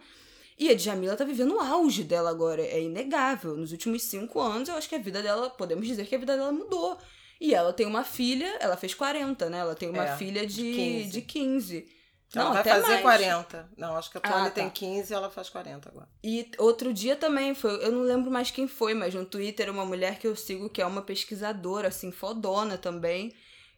E 0.59 0.69
a 0.69 0.75
Djamila 0.75 1.17
tá 1.17 1.25
vivendo 1.25 1.55
o 1.55 1.61
auge 1.61 2.05
dela 2.05 2.29
agora, 2.29 2.61
é 2.61 2.81
inegável. 2.83 3.57
Nos 3.57 3.73
últimos 3.73 4.03
cinco 4.03 4.39
anos, 4.39 4.69
eu 4.69 4.75
acho 4.75 4.87
que 4.87 4.95
a 4.95 4.99
vida 4.99 5.23
dela, 5.23 5.49
podemos 5.49 5.87
dizer 5.87 6.07
que 6.07 6.15
a 6.15 6.19
vida 6.19 6.37
dela 6.37 6.53
mudou. 6.53 6.99
E 7.41 7.55
ela 7.55 7.73
tem 7.73 7.87
uma 7.87 8.05
filha, 8.05 8.55
ela 8.61 8.77
fez 8.77 8.93
40, 8.93 9.49
né? 9.49 9.59
Ela 9.61 9.75
tem 9.75 9.89
uma 9.89 10.05
é, 10.05 10.17
filha 10.19 10.47
de, 10.47 10.57
de 10.57 10.77
15. 10.77 11.11
De 11.11 11.21
15. 11.23 11.87
Não, 12.35 12.53
vai 12.53 12.65
fazer 12.65 12.89
mais. 12.89 13.03
40. 13.03 13.69
Não, 13.77 13.97
acho 13.97 14.11
que 14.11 14.19
a 14.19 14.21
Tony 14.21 14.35
ah, 14.35 14.45
tá. 14.45 14.51
tem 14.51 14.71
15 14.71 15.13
e 15.13 15.15
ela 15.15 15.31
faz 15.31 15.49
40 15.49 15.89
agora. 15.89 16.09
E 16.23 16.51
outro 16.59 16.93
dia 16.93 17.17
também 17.17 17.55
foi, 17.55 17.85
eu 17.85 17.93
não 17.93 18.03
lembro 18.03 18.31
mais 18.31 18.51
quem 18.51 18.67
foi, 18.67 18.95
mas 18.95 19.15
no 19.15 19.25
Twitter 19.25 19.71
uma 19.71 19.85
mulher 19.85 20.19
que 20.19 20.27
eu 20.27 20.35
sigo 20.35 20.69
que 20.69 20.83
é 20.83 20.87
uma 20.87 21.03
pesquisadora, 21.03 21.89
assim, 21.89 22.11
fodona 22.11 22.79
também 22.79 23.35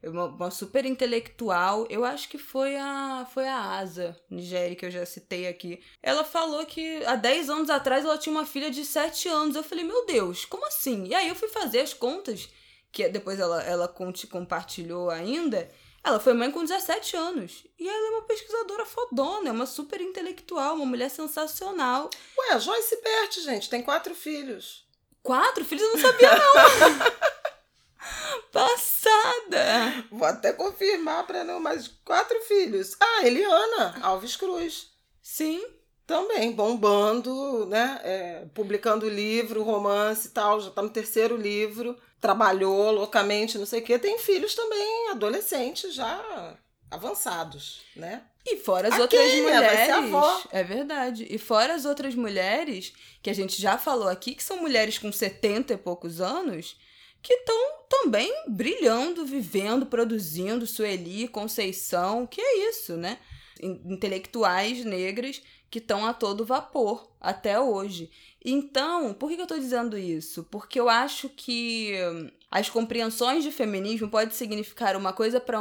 uma, 0.09 0.27
uma, 0.27 0.51
super 0.51 0.85
intelectual. 0.85 1.87
Eu 1.91 2.05
acho 2.05 2.29
que 2.29 2.39
foi 2.39 2.77
a 2.77 3.27
foi 3.33 3.47
a 3.47 3.59
Asa, 3.59 4.17
Nigéria, 4.31 4.77
que 4.77 4.87
eu 4.87 4.91
já 4.91 5.05
citei 5.05 5.47
aqui. 5.47 5.81
Ela 6.03 6.25
falou 6.25 6.65
que 6.67 7.05
há 7.05 7.17
10 7.17 7.51
anos 7.51 7.71
atrás 7.71 8.05
ela 8.05 8.19
tinha 8.19 8.35
uma 8.35 8.47
filha 8.47 8.71
de 8.71 8.85
7 8.85 9.29
anos. 9.29 9.57
Eu 9.57 9.63
falei, 9.63 9.85
meu 9.85 10.07
Deus, 10.07 10.45
como 10.45 10.67
assim? 10.67 11.07
E 11.07 11.15
aí 11.15 11.29
eu 11.29 11.35
fui 11.35 11.49
fazer 11.49 11.81
as 11.81 11.95
contas, 11.95 12.49
que 12.93 13.09
depois 13.09 13.39
ela, 13.39 13.63
ela 13.63 13.89
compartilhou 14.31 15.11
ainda. 15.11 15.69
Ela 16.07 16.21
foi 16.21 16.35
mãe 16.35 16.53
com 16.53 16.63
17 16.65 17.17
anos. 17.17 17.67
E 17.77 17.89
ela 17.89 18.07
é 18.07 18.11
uma 18.11 18.23
pesquisadora 18.23 18.87
fodona, 18.87 19.49
é 19.49 19.53
uma 19.53 19.67
super 19.67 20.01
intelectual, 20.01 20.77
uma 20.77 20.87
mulher 20.87 21.11
sensacional. 21.11 22.09
Ué, 22.39 22.53
a 22.53 22.61
Joyce 22.61 23.03
Bert, 23.03 23.41
gente, 23.41 23.69
tem 23.69 23.83
quatro 23.83 24.15
filhos. 24.15 24.87
Quatro 25.21 25.65
filhos? 25.65 25.83
Eu 25.83 25.95
não 25.95 25.99
sabia, 25.99 26.31
não. 26.37 27.11
Passada! 28.53 30.07
Vou 30.09 30.29
até 30.29 30.53
confirmar 30.53 31.27
para 31.27 31.43
não, 31.43 31.59
mas 31.59 31.89
quatro 32.05 32.41
filhos. 32.43 32.97
Ah, 33.01 33.27
Eliana 33.27 33.99
Alves 34.01 34.37
Cruz. 34.37 34.93
Sim. 35.21 35.61
Também, 36.07 36.53
bombando, 36.53 37.67
né? 37.67 38.01
É, 38.05 38.47
publicando 38.55 39.09
livro, 39.09 39.65
romance 39.65 40.29
e 40.29 40.31
tal, 40.31 40.61
já 40.61 40.71
tá 40.71 40.81
no 40.83 40.91
terceiro 40.91 41.37
livro. 41.37 41.99
Trabalhou 42.21 42.91
loucamente, 42.91 43.59
não 43.59 43.67
sei 43.67 43.81
o 43.81 43.85
quê. 43.85 43.99
Tem 43.99 44.19
filhos 44.19 44.55
também, 44.55 45.11
adolescentes, 45.11 45.95
já 45.95 46.57
avançados, 46.91 47.83
né? 47.95 48.23
E 48.45 48.57
fora 48.59 48.89
as 48.89 48.99
outras 48.99 49.35
mulheres. 49.35 50.47
É 50.53 50.63
verdade. 50.63 51.27
E 51.29 51.37
fora 51.37 51.75
as 51.75 51.85
outras 51.85 52.15
mulheres, 52.15 52.93
que 53.21 53.29
a 53.29 53.35
gente 53.35 53.61
já 53.61 53.77
falou 53.77 54.09
aqui, 54.09 54.35
que 54.35 54.45
são 54.45 54.59
mulheres 54.59 54.99
com 54.99 55.11
70 55.11 55.75
e 55.75 55.77
poucos 55.77 56.21
anos, 56.21 56.77
que 57.21 57.35
estão 57.35 57.57
também 57.89 58.33
brilhando, 58.47 59.27
vivendo, 59.27 59.87
produzindo, 59.87 60.67
Sueli, 60.67 61.27
Conceição, 61.27 62.25
que 62.25 62.41
é 62.41 62.69
isso, 62.71 62.97
né? 62.97 63.19
Intelectuais 63.61 64.85
negras 64.85 65.43
que 65.77 65.81
estão 65.81 66.07
a 66.07 66.15
todo 66.15 66.43
vapor 66.43 67.07
até 67.21 67.61
hoje. 67.61 68.11
Então, 68.43 69.13
por 69.13 69.29
que 69.29 69.37
eu 69.37 69.43
estou 69.43 69.59
dizendo 69.59 69.99
isso? 69.99 70.43
Porque 70.45 70.81
eu 70.81 70.89
acho 70.89 71.29
que 71.29 71.93
as 72.51 72.71
compreensões 72.71 73.45
de 73.45 73.53
feminismo 73.53 74.09
podem 74.09 74.35
significar 74.35 74.97
uma 74.97 75.13
coisa 75.13 75.39
para 75.39 75.59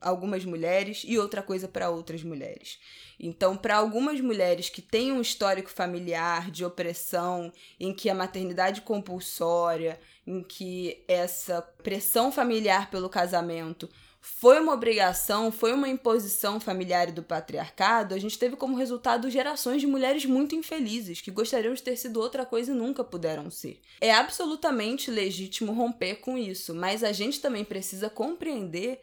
algumas 0.00 0.44
mulheres 0.46 1.02
e 1.06 1.18
outra 1.18 1.42
coisa 1.42 1.68
para 1.68 1.90
outras 1.90 2.22
mulheres. 2.22 2.78
Então, 3.18 3.54
para 3.54 3.76
algumas 3.76 4.18
mulheres 4.18 4.70
que 4.70 4.80
têm 4.80 5.12
um 5.12 5.20
histórico 5.20 5.68
familiar 5.68 6.50
de 6.50 6.64
opressão, 6.64 7.52
em 7.78 7.92
que 7.92 8.08
a 8.08 8.14
maternidade 8.14 8.80
compulsória, 8.80 10.00
em 10.26 10.42
que 10.42 11.04
essa 11.06 11.60
pressão 11.60 12.32
familiar 12.32 12.90
pelo 12.90 13.10
casamento 13.10 13.90
foi 14.20 14.60
uma 14.60 14.74
obrigação, 14.74 15.50
foi 15.50 15.72
uma 15.72 15.88
imposição 15.88 16.60
familiar 16.60 17.10
do 17.10 17.22
patriarcado, 17.22 18.14
a 18.14 18.18
gente 18.18 18.38
teve 18.38 18.54
como 18.54 18.76
resultado 18.76 19.30
gerações 19.30 19.80
de 19.80 19.86
mulheres 19.86 20.26
muito 20.26 20.54
infelizes, 20.54 21.20
que 21.20 21.30
gostariam 21.30 21.72
de 21.72 21.82
ter 21.82 21.96
sido 21.96 22.20
outra 22.20 22.44
coisa 22.44 22.70
e 22.70 22.74
nunca 22.74 23.02
puderam 23.02 23.50
ser. 23.50 23.80
É 24.00 24.12
absolutamente 24.12 25.10
legítimo 25.10 25.72
romper 25.72 26.16
com 26.16 26.36
isso, 26.36 26.74
mas 26.74 27.02
a 27.02 27.12
gente 27.12 27.40
também 27.40 27.64
precisa 27.64 28.10
compreender 28.10 29.00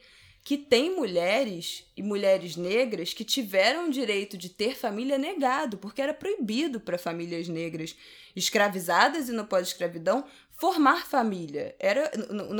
que 0.48 0.58
tem 0.58 0.96
mulheres 0.96 1.84
e 1.98 2.02
mulheres 2.02 2.56
negras 2.56 3.14
que 3.14 3.26
tiveram 3.26 3.88
o 3.88 3.92
direito 3.92 4.38
de 4.38 4.48
ter 4.48 4.78
família 4.78 5.18
negado, 5.18 5.78
porque 5.78 6.02
era 6.02 6.14
proibido 6.14 6.80
para 6.80 6.98
famílias 6.98 7.50
negras 7.50 7.94
escravizadas 8.34 9.28
e 9.28 9.34
no 9.34 9.46
pós-escravidão 9.46 10.24
formar 10.58 11.06
família. 11.06 11.76
Era, 11.80 12.12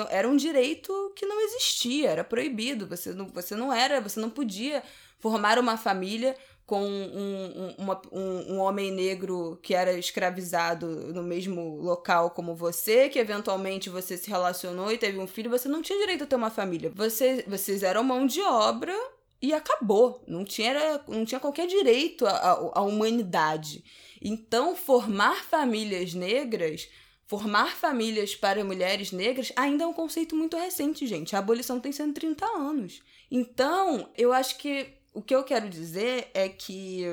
era 0.10 0.30
um 0.30 0.38
direito 0.38 1.12
que 1.16 1.26
não 1.26 1.42
existia, 1.42 2.12
era 2.12 2.24
proibido. 2.24 2.88
Você 2.88 3.12
não, 3.12 3.28
você 3.28 3.56
não 3.56 3.74
era, 3.74 4.00
você 4.00 4.20
não 4.20 4.30
podia 4.30 4.84
formar 5.20 5.58
uma 5.58 5.76
família 5.76 6.36
com 6.66 6.84
um, 6.84 6.86
um, 6.86 7.76
uma, 7.78 8.02
um, 8.12 8.54
um, 8.54 8.60
homem 8.60 8.92
negro 8.92 9.58
que 9.64 9.74
era 9.74 9.94
escravizado 9.94 10.86
no 10.86 11.24
mesmo 11.24 11.78
local 11.78 12.32
como 12.32 12.54
você, 12.54 13.08
que 13.08 13.18
eventualmente 13.18 13.90
você 13.90 14.18
se 14.18 14.30
relacionou 14.30 14.92
e 14.92 14.98
teve 14.98 15.18
um 15.18 15.26
filho, 15.26 15.50
você 15.50 15.70
não 15.70 15.82
tinha 15.82 15.98
direito 15.98 16.26
a 16.26 16.28
ter 16.28 16.36
uma 16.36 16.52
família. 16.52 16.92
Você, 16.94 17.46
vocês 17.48 17.84
eram 17.84 18.04
mão 18.04 18.28
de 18.28 18.42
obra 18.42 18.94
e 19.42 19.54
acabou. 19.54 20.22
Não 20.28 20.44
tinha, 20.44 21.02
não 21.08 21.26
tinha 21.26 21.40
qualquer 21.40 21.68
direito 21.68 22.28
à 22.28 22.82
humanidade. 22.82 23.84
Então, 24.22 24.76
formar 24.76 25.46
famílias 25.46 26.14
negras 26.14 26.90
Formar 27.28 27.76
famílias 27.76 28.36
para 28.36 28.64
mulheres 28.64 29.12
negras 29.12 29.52
ainda 29.56 29.84
é 29.84 29.88
um 29.88 29.94
conceito 29.94 30.34
muito 30.34 30.56
recente, 30.56 31.06
gente. 31.06 31.36
A 31.36 31.40
abolição 31.40 31.78
tem 31.78 31.92
130 31.92 32.46
anos. 32.46 33.02
Então, 33.30 34.10
eu 34.18 34.32
acho 34.32 34.58
que 34.58 34.94
o 35.14 35.22
que 35.22 35.36
eu 35.36 35.44
quero 35.44 35.70
dizer 35.70 36.32
é 36.34 36.48
que 36.48 37.04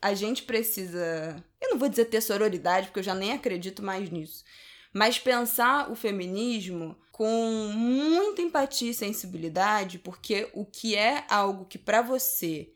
a 0.00 0.14
gente 0.14 0.44
precisa. 0.44 1.44
Eu 1.60 1.70
não 1.70 1.78
vou 1.78 1.88
dizer 1.88 2.06
ter 2.06 2.22
sororidade, 2.22 2.86
porque 2.86 3.00
eu 3.00 3.04
já 3.04 3.14
nem 3.14 3.32
acredito 3.32 3.82
mais 3.82 4.08
nisso. 4.10 4.42
Mas 4.90 5.18
pensar 5.18 5.90
o 5.90 5.94
feminismo 5.94 6.96
com 7.12 7.70
muita 7.74 8.40
empatia 8.40 8.92
e 8.92 8.94
sensibilidade, 8.94 9.98
porque 9.98 10.48
o 10.54 10.64
que 10.64 10.96
é 10.96 11.26
algo 11.28 11.66
que 11.66 11.76
para 11.76 12.00
você 12.00 12.72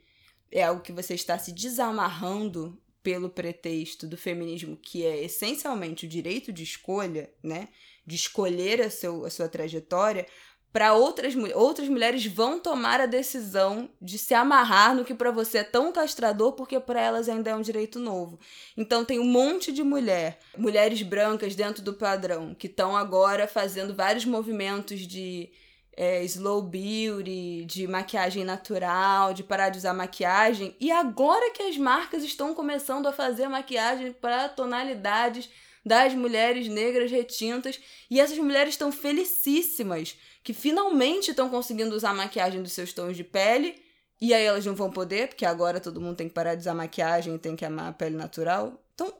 é 0.50 0.64
algo 0.64 0.82
que 0.82 0.92
você 0.92 1.14
está 1.14 1.38
se 1.38 1.52
desamarrando 1.52 2.78
pelo 3.02 3.28
pretexto 3.28 4.06
do 4.06 4.16
feminismo, 4.16 4.76
que 4.76 5.04
é 5.04 5.24
essencialmente 5.24 6.06
o 6.06 6.08
direito 6.08 6.52
de 6.52 6.62
escolha, 6.62 7.30
né? 7.42 7.68
De 8.06 8.16
escolher 8.16 8.80
a, 8.80 8.90
seu, 8.90 9.24
a 9.24 9.30
sua 9.30 9.48
trajetória, 9.48 10.26
para 10.72 10.94
outras, 10.94 11.34
outras 11.54 11.86
mulheres 11.86 12.24
vão 12.24 12.58
tomar 12.58 12.98
a 12.98 13.06
decisão 13.06 13.90
de 14.00 14.16
se 14.16 14.32
amarrar 14.32 14.94
no 14.94 15.04
que 15.04 15.14
para 15.14 15.30
você 15.30 15.58
é 15.58 15.64
tão 15.64 15.92
castrador, 15.92 16.52
porque 16.52 16.80
para 16.80 16.98
elas 16.98 17.28
ainda 17.28 17.50
é 17.50 17.54
um 17.54 17.60
direito 17.60 17.98
novo. 17.98 18.40
Então 18.74 19.04
tem 19.04 19.18
um 19.18 19.24
monte 19.24 19.70
de 19.70 19.82
mulher, 19.82 20.38
mulheres 20.56 21.02
brancas 21.02 21.54
dentro 21.54 21.82
do 21.82 21.92
padrão, 21.92 22.54
que 22.54 22.68
estão 22.68 22.96
agora 22.96 23.46
fazendo 23.46 23.94
vários 23.94 24.24
movimentos 24.24 25.00
de 25.00 25.50
é, 25.96 26.24
slow 26.24 26.62
beauty, 26.62 27.64
de 27.64 27.86
maquiagem 27.86 28.44
natural, 28.44 29.34
de 29.34 29.42
parar 29.42 29.68
de 29.68 29.78
usar 29.78 29.92
maquiagem. 29.92 30.76
E 30.80 30.90
agora 30.90 31.50
que 31.52 31.62
as 31.62 31.76
marcas 31.76 32.22
estão 32.22 32.54
começando 32.54 33.06
a 33.06 33.12
fazer 33.12 33.48
maquiagem 33.48 34.12
para 34.12 34.48
tonalidades 34.48 35.48
das 35.84 36.14
mulheres 36.14 36.68
negras 36.68 37.10
retintas, 37.10 37.80
e 38.08 38.20
essas 38.20 38.38
mulheres 38.38 38.74
estão 38.74 38.92
felicíssimas 38.92 40.16
que 40.42 40.54
finalmente 40.54 41.30
estão 41.30 41.48
conseguindo 41.48 41.94
usar 41.94 42.14
maquiagem 42.14 42.62
dos 42.62 42.72
seus 42.72 42.92
tons 42.92 43.16
de 43.16 43.24
pele. 43.24 43.82
E 44.20 44.32
aí 44.32 44.44
elas 44.44 44.64
não 44.64 44.74
vão 44.74 44.88
poder, 44.88 45.28
porque 45.28 45.44
agora 45.44 45.80
todo 45.80 46.00
mundo 46.00 46.16
tem 46.16 46.28
que 46.28 46.34
parar 46.34 46.54
de 46.54 46.60
usar 46.60 46.74
maquiagem 46.74 47.34
e 47.34 47.38
tem 47.38 47.56
que 47.56 47.64
amar 47.64 47.88
a 47.88 47.92
pele 47.92 48.16
natural. 48.16 48.80
Então, 48.94 49.12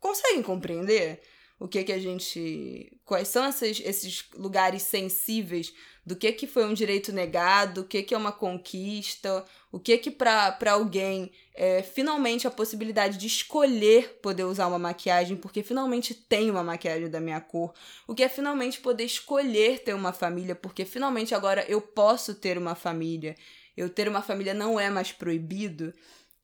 conseguem 0.00 0.42
compreender 0.42 1.22
o 1.62 1.68
que 1.68 1.84
que 1.84 1.92
a 1.92 1.98
gente. 1.98 2.90
Quais 3.04 3.28
são 3.28 3.48
esses, 3.48 3.80
esses 3.84 4.24
lugares 4.34 4.82
sensíveis 4.82 5.72
do 6.04 6.16
que 6.16 6.32
que 6.32 6.48
foi 6.48 6.66
um 6.66 6.74
direito 6.74 7.12
negado, 7.12 7.82
o 7.82 7.84
que 7.84 8.02
que 8.02 8.12
é 8.12 8.18
uma 8.18 8.32
conquista, 8.32 9.44
o 9.70 9.78
que 9.78 9.96
que 9.98 10.10
para 10.10 10.72
alguém 10.72 11.30
é 11.54 11.80
finalmente 11.80 12.48
a 12.48 12.50
possibilidade 12.50 13.16
de 13.16 13.28
escolher 13.28 14.18
poder 14.20 14.42
usar 14.42 14.66
uma 14.66 14.78
maquiagem, 14.78 15.36
porque 15.36 15.62
finalmente 15.62 16.14
tem 16.14 16.50
uma 16.50 16.64
maquiagem 16.64 17.08
da 17.08 17.20
minha 17.20 17.40
cor, 17.40 17.72
o 18.08 18.14
que 18.14 18.24
é 18.24 18.28
finalmente 18.28 18.80
poder 18.80 19.04
escolher 19.04 19.78
ter 19.84 19.94
uma 19.94 20.12
família, 20.12 20.56
porque 20.56 20.84
finalmente 20.84 21.32
agora 21.32 21.64
eu 21.68 21.80
posso 21.80 22.34
ter 22.34 22.58
uma 22.58 22.74
família. 22.74 23.36
Eu 23.74 23.88
ter 23.88 24.06
uma 24.06 24.20
família 24.20 24.52
não 24.52 24.78
é 24.78 24.90
mais 24.90 25.12
proibido. 25.12 25.94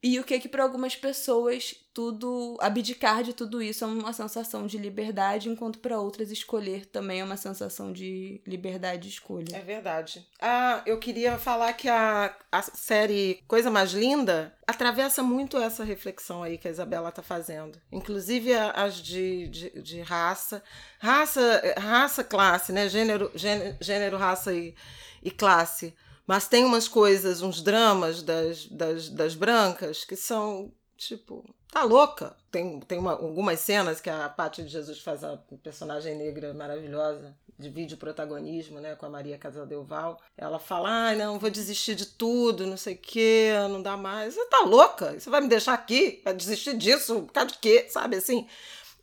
E 0.03 0.21
o 0.21 0.25
que 0.25 0.39
que 0.39 0.49
para 0.49 0.63
algumas 0.63 0.95
pessoas 0.95 1.75
tudo 1.93 2.57
abdicar 2.61 3.25
de 3.25 3.33
tudo 3.33 3.61
isso 3.61 3.83
é 3.83 3.87
uma 3.89 4.13
sensação 4.13 4.65
de 4.65 4.79
liberdade, 4.79 5.49
enquanto 5.49 5.81
para 5.81 5.99
outras 5.99 6.31
escolher 6.31 6.87
também 6.87 7.21
é 7.21 7.25
uma 7.25 7.37
sensação 7.37 7.93
de 7.93 8.41
liberdade 8.47 9.03
de 9.03 9.09
escolha. 9.09 9.57
É 9.57 9.61
verdade. 9.61 10.25
Ah, 10.41 10.81
eu 10.87 11.01
queria 11.01 11.37
falar 11.37 11.73
que 11.73 11.89
a, 11.89 12.33
a 12.53 12.63
série 12.63 13.43
Coisa 13.49 13.69
Mais 13.69 13.91
Linda 13.91 14.55
atravessa 14.65 15.21
muito 15.25 15.59
essa 15.59 15.83
reflexão 15.83 16.45
aí 16.45 16.57
que 16.57 16.69
a 16.69 16.71
Isabela 16.71 17.11
tá 17.11 17.23
fazendo. 17.23 17.81
Inclusive 17.91 18.55
as 18.55 19.03
de, 19.03 19.49
de, 19.49 19.83
de 19.83 20.01
raça. 20.01 20.63
Raça, 21.01 21.75
raça, 21.77 22.23
classe, 22.23 22.73
né? 22.73 22.89
Gênero, 22.89 23.33
gênero, 23.35 23.77
gênero 23.81 24.17
raça 24.17 24.55
e, 24.55 24.77
e 25.21 25.33
classe 25.33 25.93
mas 26.29 26.47
tem 26.47 26.63
umas 26.63 26.87
coisas, 26.87 27.41
uns 27.41 27.63
dramas 27.63 28.23
das, 28.23 28.67
das, 28.67 29.09
das 29.09 29.35
brancas 29.35 30.05
que 30.05 30.15
são, 30.15 30.71
tipo, 30.95 31.43
tá 31.73 31.85
louca. 31.85 32.37
Tem, 32.51 32.79
tem 32.81 32.99
uma, 32.99 33.13
algumas 33.13 33.61
cenas 33.61 33.99
que 33.99 34.11
a 34.11 34.29
Paty 34.29 34.63
de 34.63 34.69
Jesus 34.69 35.01
faz 35.01 35.25
a 35.25 35.39
personagem 35.63 36.15
negra 36.17 36.53
maravilhosa, 36.53 37.35
divide 37.59 37.95
o 37.95 37.99
protagonismo, 37.99 38.79
né, 38.79 38.95
com 38.95 39.07
a 39.07 39.09
Maria 39.09 39.39
Casadelval. 39.39 40.21
Ela 40.37 40.59
fala, 40.59 41.09
ah, 41.09 41.15
não, 41.15 41.39
vou 41.39 41.49
desistir 41.49 41.95
de 41.95 42.05
tudo, 42.05 42.67
não 42.67 42.77
sei 42.77 42.95
o 42.95 42.99
quê, 42.99 43.53
não 43.71 43.81
dá 43.81 43.97
mais. 43.97 44.35
Você 44.35 44.45
tá 44.51 44.61
louca? 44.67 45.19
Você 45.19 45.31
vai 45.31 45.41
me 45.41 45.49
deixar 45.49 45.73
aqui? 45.73 46.21
Vai 46.23 46.35
desistir 46.35 46.77
disso? 46.77 47.23
Por 47.23 47.33
causa 47.33 47.53
de 47.53 47.59
quê? 47.59 47.87
Sabe, 47.89 48.17
assim? 48.17 48.47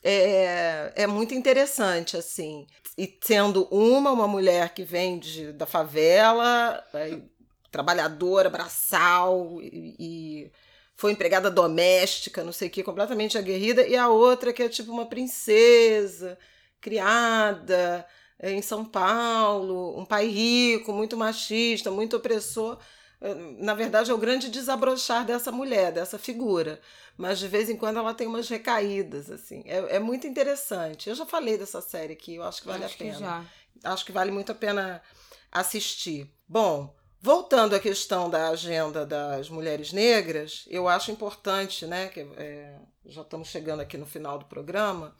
É, 0.07 0.93
é 0.95 1.07
muito 1.07 1.33
interessante, 1.33 2.15
assim 2.15 2.67
e 2.97 3.17
sendo 3.21 3.67
uma, 3.69 4.11
uma 4.11 4.27
mulher 4.27 4.73
que 4.73 4.83
vem 4.83 5.19
de, 5.19 5.51
da 5.51 5.65
favela, 5.65 6.83
é, 6.93 7.19
trabalhadora, 7.69 8.49
braçal, 8.49 9.59
e, 9.61 9.95
e, 9.99 10.51
foi 10.95 11.11
empregada 11.11 11.51
doméstica, 11.51 12.43
não 12.43 12.53
sei 12.53 12.69
o 12.69 12.71
que, 12.71 12.83
completamente 12.83 13.37
aguerrida, 13.37 13.85
e 13.85 13.97
a 13.97 14.07
outra 14.07 14.53
que 14.53 14.63
é 14.63 14.69
tipo 14.69 14.91
uma 14.93 15.05
princesa, 15.07 16.37
criada 16.79 18.05
é, 18.39 18.51
em 18.53 18.61
São 18.61 18.85
Paulo, 18.85 19.99
um 19.99 20.05
pai 20.05 20.27
rico, 20.27 20.93
muito 20.93 21.17
machista, 21.17 21.91
muito 21.91 22.15
opressor. 22.15 22.79
Na 23.57 23.73
verdade, 23.73 24.11
é 24.11 24.13
o 24.13 24.17
grande 24.17 24.49
desabrochar 24.49 25.25
dessa 25.25 25.51
mulher, 25.51 25.91
dessa 25.91 26.19
figura 26.19 26.79
mas 27.17 27.39
de 27.39 27.47
vez 27.47 27.69
em 27.69 27.77
quando 27.77 27.97
ela 27.97 28.13
tem 28.13 28.27
umas 28.27 28.49
recaídas, 28.49 29.29
assim. 29.31 29.63
É, 29.65 29.95
é 29.95 29.99
muito 29.99 30.27
interessante. 30.27 31.09
Eu 31.09 31.15
já 31.15 31.25
falei 31.25 31.57
dessa 31.57 31.81
série 31.81 32.13
aqui, 32.13 32.35
eu 32.35 32.43
acho 32.43 32.61
que 32.61 32.67
vale 32.67 32.83
acho 32.83 32.95
a 32.95 32.97
pena. 32.97 33.13
Que 33.13 33.19
já. 33.19 33.45
Acho 33.83 34.05
que 34.05 34.11
vale 34.11 34.31
muito 34.31 34.51
a 34.51 34.55
pena 34.55 35.01
assistir. 35.51 36.29
Bom, 36.47 36.93
voltando 37.21 37.75
à 37.75 37.79
questão 37.79 38.29
da 38.29 38.49
agenda 38.49 39.05
das 39.05 39.49
mulheres 39.49 39.93
negras, 39.93 40.65
eu 40.67 40.87
acho 40.87 41.11
importante, 41.11 41.85
né, 41.85 42.07
que 42.07 42.21
é, 42.37 42.77
já 43.05 43.21
estamos 43.21 43.47
chegando 43.47 43.79
aqui 43.79 43.97
no 43.97 44.05
final 44.05 44.37
do 44.37 44.45
programa, 44.45 45.15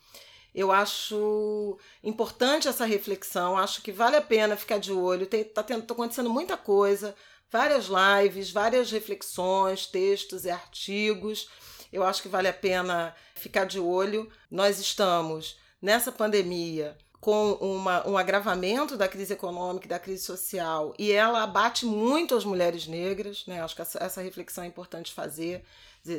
eu 0.54 0.72
acho 0.72 1.78
importante 2.02 2.68
essa 2.68 2.86
reflexão, 2.86 3.58
acho 3.58 3.82
que 3.82 3.92
vale 3.92 4.16
a 4.16 4.22
pena 4.22 4.56
ficar 4.56 4.80
de 4.80 4.92
olho, 4.92 5.24
está 5.24 5.64
tá 5.64 5.76
acontecendo 5.76 6.30
muita 6.30 6.56
coisa, 6.56 7.14
várias 7.52 7.88
lives, 7.88 8.52
várias 8.52 8.92
reflexões, 8.92 9.86
textos 9.86 10.46
e 10.46 10.50
artigos 10.50 11.48
eu 11.96 12.04
acho 12.04 12.22
que 12.22 12.28
vale 12.28 12.50
a 12.50 12.54
pena 12.54 13.16
ficar 13.36 13.66
de 13.66 13.80
olho. 13.80 14.30
Nós 14.52 14.80
estamos 14.80 15.58
nessa 15.82 16.12
pandemia 16.12 16.98
com 17.22 17.54
uma, 17.54 18.08
um 18.08 18.18
agravamento 18.18 18.98
da 18.98 19.08
crise 19.08 19.34
econômica 19.34 19.86
e 19.86 19.90
da 19.90 19.98
crise 19.98 20.24
social, 20.24 20.94
e 21.00 21.12
ela 21.12 21.42
abate 21.42 21.84
muito 21.86 22.36
as 22.36 22.46
mulheres 22.46 22.86
negras, 22.86 23.46
né? 23.48 23.62
Acho 23.64 23.76
que 23.76 23.82
essa, 23.82 23.98
essa 24.04 24.22
reflexão 24.22 24.64
é 24.64 24.68
importante 24.68 25.12
fazer 25.12 25.64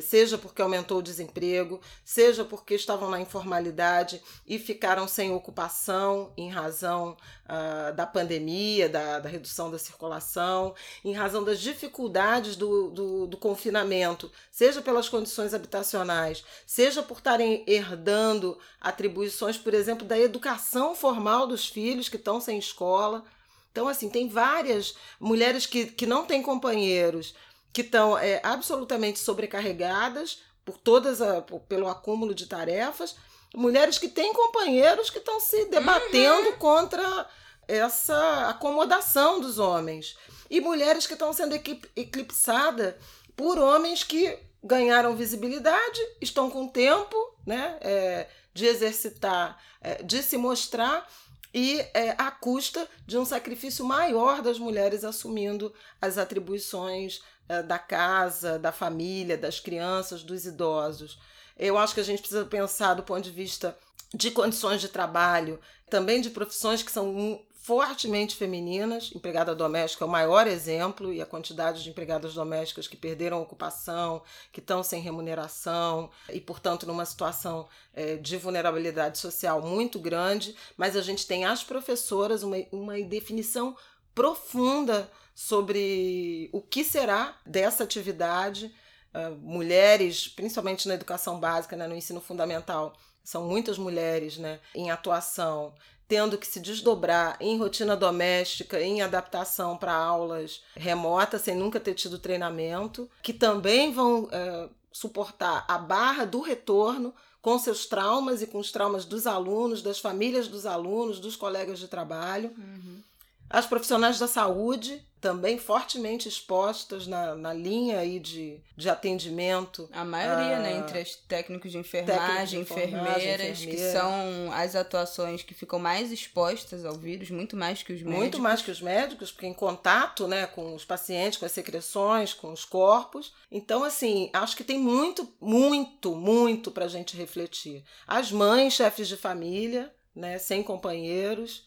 seja 0.02 0.36
porque 0.36 0.60
aumentou 0.60 0.98
o 0.98 1.02
desemprego, 1.02 1.80
seja 2.04 2.44
porque 2.44 2.74
estavam 2.74 3.08
na 3.08 3.20
informalidade 3.20 4.20
e 4.46 4.58
ficaram 4.58 5.06
sem 5.06 5.32
ocupação 5.32 6.32
em 6.36 6.50
razão 6.50 7.16
uh, 7.44 7.94
da 7.94 8.06
pandemia, 8.06 8.88
da, 8.88 9.20
da, 9.20 9.28
redução 9.28 9.70
da 9.70 9.78
circulação, 9.78 10.74
em 11.04 11.12
razão 11.12 11.44
das 11.44 11.60
dificuldades 11.60 12.56
do, 12.56 12.90
do, 12.90 13.26
do 13.26 13.36
confinamento, 13.36 14.30
seja 14.50 14.82
pelas 14.82 15.08
condições 15.08 15.54
habitacionais, 15.54 16.44
seja 16.66 17.02
por 17.02 17.18
estarem 17.18 17.62
herdando 17.66 18.58
atribuições, 18.80 19.56
por 19.56 19.72
exemplo, 19.72 20.06
da 20.06 20.18
educação 20.18 20.94
formal 20.94 21.46
dos 21.46 21.66
filhos 21.68 22.08
que 22.08 22.16
estão 22.16 22.40
sem 22.40 22.58
escola. 22.58 23.24
Então, 23.70 23.88
assim, 23.88 24.08
tem 24.08 24.26
várias 24.26 24.96
mulheres 25.20 25.66
que, 25.66 25.84
que 25.84 26.06
não 26.06 26.24
têm 26.24 26.40
companheiros, 26.42 27.34
que 27.76 27.82
estão 27.82 28.16
é, 28.16 28.40
absolutamente 28.42 29.18
sobrecarregadas 29.18 30.40
por 30.64 30.78
todas 30.78 31.20
a, 31.20 31.42
por, 31.42 31.60
pelo 31.60 31.88
acúmulo 31.88 32.34
de 32.34 32.46
tarefas, 32.46 33.16
mulheres 33.54 33.98
que 33.98 34.08
têm 34.08 34.32
companheiros 34.32 35.10
que 35.10 35.18
estão 35.18 35.38
se 35.38 35.66
debatendo 35.66 36.52
uhum. 36.52 36.56
contra 36.56 37.28
essa 37.68 38.48
acomodação 38.48 39.42
dos 39.42 39.58
homens 39.58 40.16
e 40.48 40.58
mulheres 40.58 41.06
que 41.06 41.12
estão 41.12 41.34
sendo 41.34 41.54
eclipsadas 41.54 42.94
por 43.36 43.58
homens 43.58 44.02
que 44.02 44.38
ganharam 44.64 45.14
visibilidade, 45.14 46.00
estão 46.18 46.48
com 46.48 46.66
tempo, 46.66 47.14
né, 47.44 47.76
é, 47.82 48.26
de 48.54 48.64
exercitar, 48.64 49.62
é, 49.82 50.02
de 50.02 50.22
se 50.22 50.38
mostrar 50.38 51.06
e 51.52 51.78
é, 51.92 52.14
à 52.16 52.30
custa 52.30 52.88
de 53.06 53.18
um 53.18 53.24
sacrifício 53.26 53.84
maior 53.84 54.40
das 54.40 54.58
mulheres 54.58 55.04
assumindo 55.04 55.74
as 56.00 56.16
atribuições 56.16 57.20
da 57.66 57.78
casa, 57.78 58.58
da 58.58 58.72
família, 58.72 59.38
das 59.38 59.60
crianças, 59.60 60.22
dos 60.22 60.46
idosos. 60.46 61.18
Eu 61.58 61.78
acho 61.78 61.94
que 61.94 62.00
a 62.00 62.04
gente 62.04 62.20
precisa 62.20 62.44
pensar 62.44 62.94
do 62.94 63.02
ponto 63.02 63.22
de 63.22 63.30
vista 63.30 63.76
de 64.14 64.30
condições 64.30 64.80
de 64.80 64.88
trabalho, 64.88 65.60
também 65.90 66.20
de 66.20 66.30
profissões 66.30 66.82
que 66.82 66.92
são 66.92 67.40
fortemente 67.66 68.36
femininas. 68.36 69.10
Empregada 69.12 69.52
doméstica 69.52 70.04
é 70.04 70.06
o 70.06 70.10
maior 70.10 70.46
exemplo, 70.46 71.12
e 71.12 71.20
a 71.20 71.26
quantidade 71.26 71.82
de 71.82 71.90
empregadas 71.90 72.32
domésticas 72.32 72.86
que 72.86 72.96
perderam 72.96 73.42
ocupação, 73.42 74.22
que 74.52 74.60
estão 74.60 74.84
sem 74.84 75.02
remuneração 75.02 76.08
e, 76.32 76.40
portanto, 76.40 76.86
numa 76.86 77.04
situação 77.04 77.66
é, 77.92 78.14
de 78.16 78.36
vulnerabilidade 78.36 79.18
social 79.18 79.60
muito 79.60 79.98
grande. 79.98 80.54
Mas 80.76 80.94
a 80.94 81.02
gente 81.02 81.26
tem 81.26 81.44
as 81.44 81.64
professoras, 81.64 82.44
uma, 82.44 82.56
uma 82.70 83.00
definição 83.00 83.76
profunda 84.16 85.12
sobre 85.34 86.48
o 86.50 86.62
que 86.62 86.82
será 86.82 87.36
dessa 87.44 87.84
atividade. 87.84 88.74
Uh, 89.14 89.36
mulheres, 89.36 90.26
principalmente 90.26 90.88
na 90.88 90.94
educação 90.94 91.38
básica, 91.38 91.76
né, 91.76 91.86
no 91.86 91.94
ensino 91.94 92.20
fundamental, 92.20 92.96
são 93.22 93.44
muitas 93.44 93.76
mulheres 93.76 94.38
né, 94.38 94.58
em 94.74 94.90
atuação 94.90 95.74
tendo 96.08 96.38
que 96.38 96.46
se 96.46 96.60
desdobrar 96.60 97.36
em 97.40 97.58
rotina 97.58 97.96
doméstica, 97.96 98.80
em 98.80 99.02
adaptação 99.02 99.76
para 99.76 99.92
aulas 99.92 100.62
remotas, 100.76 101.42
sem 101.42 101.56
nunca 101.56 101.80
ter 101.80 101.94
tido 101.94 102.18
treinamento, 102.18 103.10
que 103.20 103.32
também 103.32 103.92
vão 103.92 104.28
é, 104.30 104.68
suportar 104.92 105.64
a 105.66 105.76
barra 105.76 106.24
do 106.24 106.40
retorno 106.40 107.12
com 107.42 107.58
seus 107.58 107.86
traumas 107.86 108.40
e 108.40 108.46
com 108.46 108.58
os 108.58 108.70
traumas 108.70 109.04
dos 109.04 109.26
alunos, 109.26 109.82
das 109.82 109.98
famílias 109.98 110.46
dos 110.46 110.64
alunos, 110.64 111.18
dos 111.18 111.34
colegas 111.34 111.80
de 111.80 111.88
trabalho. 111.88 112.54
Uhum. 112.56 113.02
As 113.48 113.66
profissionais 113.66 114.18
da 114.18 114.26
saúde 114.26 115.04
também 115.26 115.58
fortemente 115.58 116.28
expostas 116.28 117.06
na, 117.06 117.34
na 117.34 117.52
linha 117.52 117.98
aí 117.98 118.20
de, 118.20 118.60
de 118.76 118.88
atendimento. 118.88 119.88
A 119.92 120.04
maioria, 120.04 120.60
né? 120.60 120.78
Entre 120.78 121.00
os 121.00 121.16
técnicos 121.16 121.72
de 121.72 121.78
enfermagem, 121.78 122.62
de 122.62 122.70
enfermeiras, 122.70 123.58
enfermeira. 123.58 123.70
que 123.70 123.78
são 123.92 124.52
as 124.52 124.76
atuações 124.76 125.42
que 125.42 125.52
ficam 125.52 125.80
mais 125.80 126.12
expostas 126.12 126.84
ao 126.84 126.94
vírus, 126.94 127.30
muito 127.30 127.56
mais 127.56 127.82
que 127.82 127.92
os 127.92 128.02
médicos. 128.02 128.20
Muito 128.20 128.38
mais 128.38 128.62
que 128.62 128.70
os 128.70 128.80
médicos, 128.80 129.32
porque 129.32 129.46
em 129.46 129.54
contato 129.54 130.28
né, 130.28 130.46
com 130.46 130.74
os 130.74 130.84
pacientes, 130.84 131.38
com 131.38 131.46
as 131.46 131.52
secreções, 131.52 132.32
com 132.32 132.52
os 132.52 132.64
corpos. 132.64 133.34
Então, 133.50 133.82
assim, 133.82 134.30
acho 134.32 134.56
que 134.56 134.62
tem 134.62 134.78
muito, 134.78 135.28
muito, 135.40 136.14
muito 136.14 136.70
para 136.70 136.84
a 136.84 136.88
gente 136.88 137.16
refletir. 137.16 137.82
As 138.06 138.30
mães, 138.30 138.74
chefes 138.74 139.08
de 139.08 139.16
família, 139.16 139.92
né, 140.14 140.38
sem 140.38 140.62
companheiros 140.62 141.65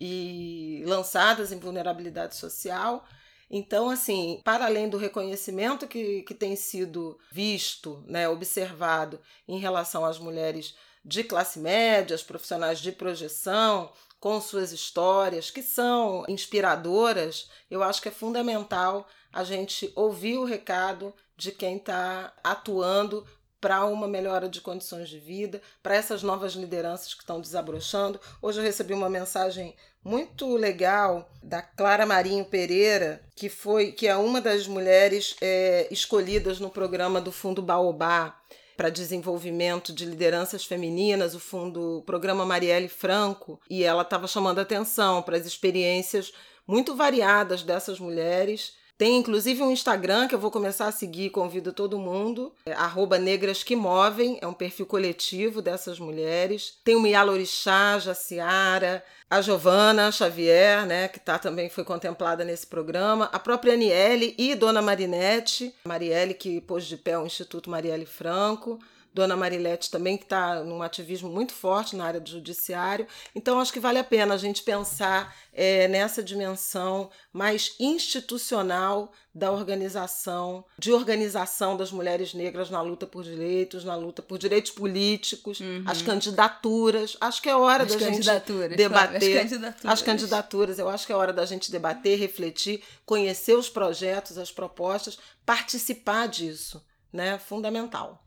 e 0.00 0.82
lançadas 0.86 1.52
em 1.52 1.58
vulnerabilidade 1.58 2.36
social. 2.36 3.04
Então, 3.50 3.90
assim, 3.90 4.40
para 4.44 4.64
além 4.64 4.88
do 4.88 4.96
reconhecimento 4.96 5.86
que, 5.86 6.22
que 6.22 6.34
tem 6.34 6.56
sido 6.56 7.18
visto, 7.30 8.02
né, 8.06 8.28
observado 8.28 9.20
em 9.46 9.58
relação 9.58 10.04
às 10.04 10.18
mulheres 10.18 10.74
de 11.04 11.24
classe 11.24 11.58
média, 11.58 12.14
as 12.14 12.22
profissionais 12.22 12.78
de 12.78 12.92
projeção, 12.92 13.92
com 14.20 14.40
suas 14.40 14.70
histórias, 14.70 15.50
que 15.50 15.62
são 15.62 16.24
inspiradoras, 16.28 17.48
eu 17.70 17.82
acho 17.82 18.02
que 18.02 18.08
é 18.08 18.12
fundamental 18.12 19.08
a 19.32 19.42
gente 19.42 19.90
ouvir 19.96 20.36
o 20.36 20.44
recado 20.44 21.14
de 21.36 21.50
quem 21.50 21.78
está 21.78 22.32
atuando 22.44 23.26
para 23.60 23.84
uma 23.84 24.08
melhora 24.08 24.48
de 24.48 24.60
condições 24.60 25.08
de 25.08 25.18
vida, 25.18 25.60
para 25.82 25.94
essas 25.94 26.22
novas 26.22 26.52
lideranças 26.54 27.14
que 27.14 27.22
estão 27.22 27.40
desabrochando. 27.40 28.20
Hoje 28.40 28.58
eu 28.58 28.64
recebi 28.64 28.94
uma 28.94 29.10
mensagem 29.10 29.74
muito 30.02 30.56
legal 30.56 31.28
da 31.42 31.60
Clara 31.60 32.06
Marinho 32.06 32.44
Pereira, 32.44 33.22
que 33.36 33.48
foi 33.48 33.92
que 33.92 34.06
é 34.06 34.16
uma 34.16 34.40
das 34.40 34.66
mulheres 34.66 35.36
é, 35.40 35.86
escolhidas 35.90 36.58
no 36.58 36.70
programa 36.70 37.20
do 37.20 37.30
Fundo 37.30 37.60
Baobá 37.60 38.40
para 38.76 38.88
desenvolvimento 38.88 39.92
de 39.92 40.06
lideranças 40.06 40.64
femininas, 40.64 41.34
o 41.34 41.38
fundo 41.38 41.98
o 41.98 42.02
programa 42.02 42.46
Marielle 42.46 42.88
Franco, 42.88 43.60
e 43.68 43.84
ela 43.84 44.00
estava 44.00 44.26
chamando 44.26 44.58
atenção 44.58 45.20
para 45.20 45.36
as 45.36 45.44
experiências 45.44 46.32
muito 46.66 46.96
variadas 46.96 47.62
dessas 47.62 48.00
mulheres 48.00 48.72
tem 49.00 49.16
inclusive 49.16 49.62
um 49.62 49.72
Instagram 49.72 50.28
que 50.28 50.34
eu 50.34 50.38
vou 50.38 50.50
começar 50.50 50.86
a 50.86 50.92
seguir, 50.92 51.30
convido 51.30 51.72
todo 51.72 51.98
mundo. 51.98 52.52
É 52.66 52.74
arroba 52.74 53.18
Negras 53.18 53.62
que 53.62 53.74
Movem, 53.74 54.38
é 54.42 54.46
um 54.46 54.52
perfil 54.52 54.84
coletivo 54.84 55.62
dessas 55.62 55.98
mulheres. 55.98 56.74
Tem 56.84 56.94
o 56.94 57.00
Miala 57.00 57.32
Orixá, 57.32 57.98
Jaciara, 57.98 59.02
a 59.30 59.40
Giovana 59.40 60.12
Xavier, 60.12 60.84
né, 60.84 61.08
que 61.08 61.18
tá, 61.18 61.38
também 61.38 61.70
foi 61.70 61.82
contemplada 61.82 62.44
nesse 62.44 62.66
programa, 62.66 63.30
a 63.32 63.38
própria 63.38 63.72
Aniele 63.72 64.34
e 64.36 64.54
Dona 64.54 64.82
Marinette, 64.82 65.74
Marielle 65.82 66.34
que 66.34 66.60
pôs 66.60 66.84
de 66.84 66.98
pé 66.98 67.18
o 67.18 67.24
Instituto 67.24 67.70
Marielle 67.70 68.04
Franco. 68.04 68.78
Dona 69.12 69.36
Marilete 69.36 69.90
também, 69.90 70.16
que 70.16 70.24
está 70.24 70.62
num 70.62 70.82
ativismo 70.82 71.28
muito 71.28 71.52
forte 71.52 71.96
na 71.96 72.04
área 72.04 72.20
do 72.20 72.30
judiciário. 72.30 73.06
Então, 73.34 73.58
acho 73.58 73.72
que 73.72 73.80
vale 73.80 73.98
a 73.98 74.04
pena 74.04 74.34
a 74.34 74.38
gente 74.38 74.62
pensar 74.62 75.34
é, 75.52 75.88
nessa 75.88 76.22
dimensão 76.22 77.10
mais 77.32 77.74
institucional 77.80 79.12
da 79.34 79.50
organização, 79.50 80.64
de 80.78 80.92
organização 80.92 81.76
das 81.76 81.90
mulheres 81.92 82.34
negras 82.34 82.70
na 82.70 82.80
luta 82.80 83.06
por 83.06 83.22
direitos, 83.22 83.84
na 83.84 83.96
luta 83.96 84.22
por 84.22 84.38
direitos 84.38 84.70
políticos, 84.70 85.60
uhum. 85.60 85.84
as 85.86 86.02
candidaturas. 86.02 87.16
Acho 87.20 87.42
que 87.42 87.48
é 87.48 87.56
hora 87.56 87.84
as 87.84 87.92
da 87.92 87.98
gente 87.98 88.20
debater. 88.20 88.88
Claro, 88.88 89.16
as, 89.16 89.28
candidaturas. 89.28 89.92
as 89.92 90.02
candidaturas. 90.02 90.78
Eu 90.78 90.88
acho 90.88 91.06
que 91.06 91.12
é 91.12 91.16
hora 91.16 91.32
da 91.32 91.46
gente 91.46 91.70
debater, 91.70 92.18
refletir, 92.18 92.82
conhecer 93.04 93.54
os 93.54 93.68
projetos, 93.68 94.38
as 94.38 94.52
propostas, 94.52 95.18
participar 95.44 96.28
disso. 96.28 96.84
Né? 97.12 97.38
Fundamental. 97.38 98.24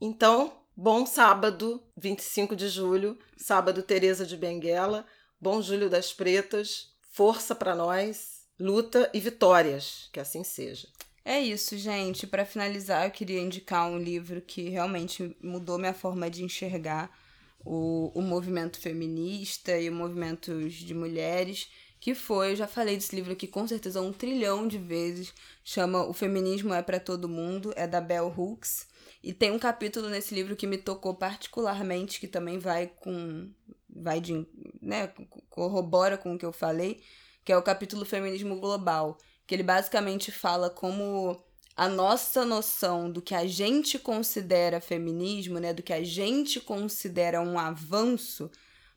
Então, 0.00 0.50
bom 0.74 1.04
sábado, 1.04 1.82
25 1.94 2.56
de 2.56 2.70
julho, 2.70 3.18
sábado 3.36 3.82
Teresa 3.82 4.24
de 4.24 4.34
Benguela, 4.34 5.04
bom 5.38 5.60
Júlio 5.60 5.90
das 5.90 6.10
Pretas, 6.10 6.94
força 7.12 7.54
para 7.54 7.74
nós, 7.74 8.46
luta 8.58 9.10
e 9.12 9.20
vitórias, 9.20 10.08
que 10.10 10.18
assim 10.18 10.42
seja. 10.42 10.88
É 11.22 11.38
isso, 11.38 11.76
gente. 11.76 12.26
Para 12.26 12.46
finalizar, 12.46 13.04
eu 13.04 13.10
queria 13.10 13.40
indicar 13.40 13.90
um 13.90 13.98
livro 13.98 14.40
que 14.40 14.70
realmente 14.70 15.36
mudou 15.42 15.76
minha 15.76 15.92
forma 15.92 16.30
de 16.30 16.42
enxergar 16.42 17.14
o, 17.62 18.10
o 18.14 18.22
movimento 18.22 18.80
feminista 18.80 19.78
e 19.78 19.90
o 19.90 19.94
movimento 19.94 20.66
de 20.66 20.94
mulheres, 20.94 21.68
que 22.00 22.14
foi, 22.14 22.52
eu 22.52 22.56
já 22.56 22.66
falei 22.66 22.94
desse 22.94 23.14
livro 23.14 23.32
aqui 23.32 23.46
com 23.46 23.68
certeza 23.68 24.00
um 24.00 24.14
trilhão 24.14 24.66
de 24.66 24.78
vezes, 24.78 25.34
chama 25.62 26.06
O 26.06 26.14
Feminismo 26.14 26.72
é 26.72 26.80
para 26.80 26.98
Todo 26.98 27.28
Mundo, 27.28 27.70
é 27.76 27.86
da 27.86 28.00
Bell 28.00 28.32
Hooks. 28.34 28.88
E 29.22 29.32
tem 29.32 29.50
um 29.50 29.58
capítulo 29.58 30.08
nesse 30.08 30.34
livro 30.34 30.56
que 30.56 30.66
me 30.66 30.78
tocou 30.78 31.14
particularmente, 31.14 32.20
que 32.20 32.28
também 32.28 32.58
vai 32.58 32.86
com. 32.86 33.50
vai 33.88 34.20
de. 34.20 34.46
né, 34.80 35.12
corrobora 35.48 36.16
com 36.16 36.34
o 36.34 36.38
que 36.38 36.46
eu 36.46 36.52
falei, 36.52 37.02
que 37.44 37.52
é 37.52 37.56
o 37.56 37.62
capítulo 37.62 38.04
Feminismo 38.04 38.58
Global. 38.58 39.18
Que 39.46 39.54
ele 39.54 39.62
basicamente 39.62 40.30
fala 40.30 40.70
como 40.70 41.42
a 41.76 41.88
nossa 41.88 42.44
noção 42.44 43.10
do 43.10 43.22
que 43.22 43.34
a 43.34 43.46
gente 43.46 43.98
considera 43.98 44.80
feminismo, 44.80 45.58
né, 45.58 45.72
do 45.72 45.82
que 45.82 45.92
a 45.92 46.02
gente 46.02 46.60
considera 46.60 47.40
um 47.40 47.58
avanço, 47.58 48.50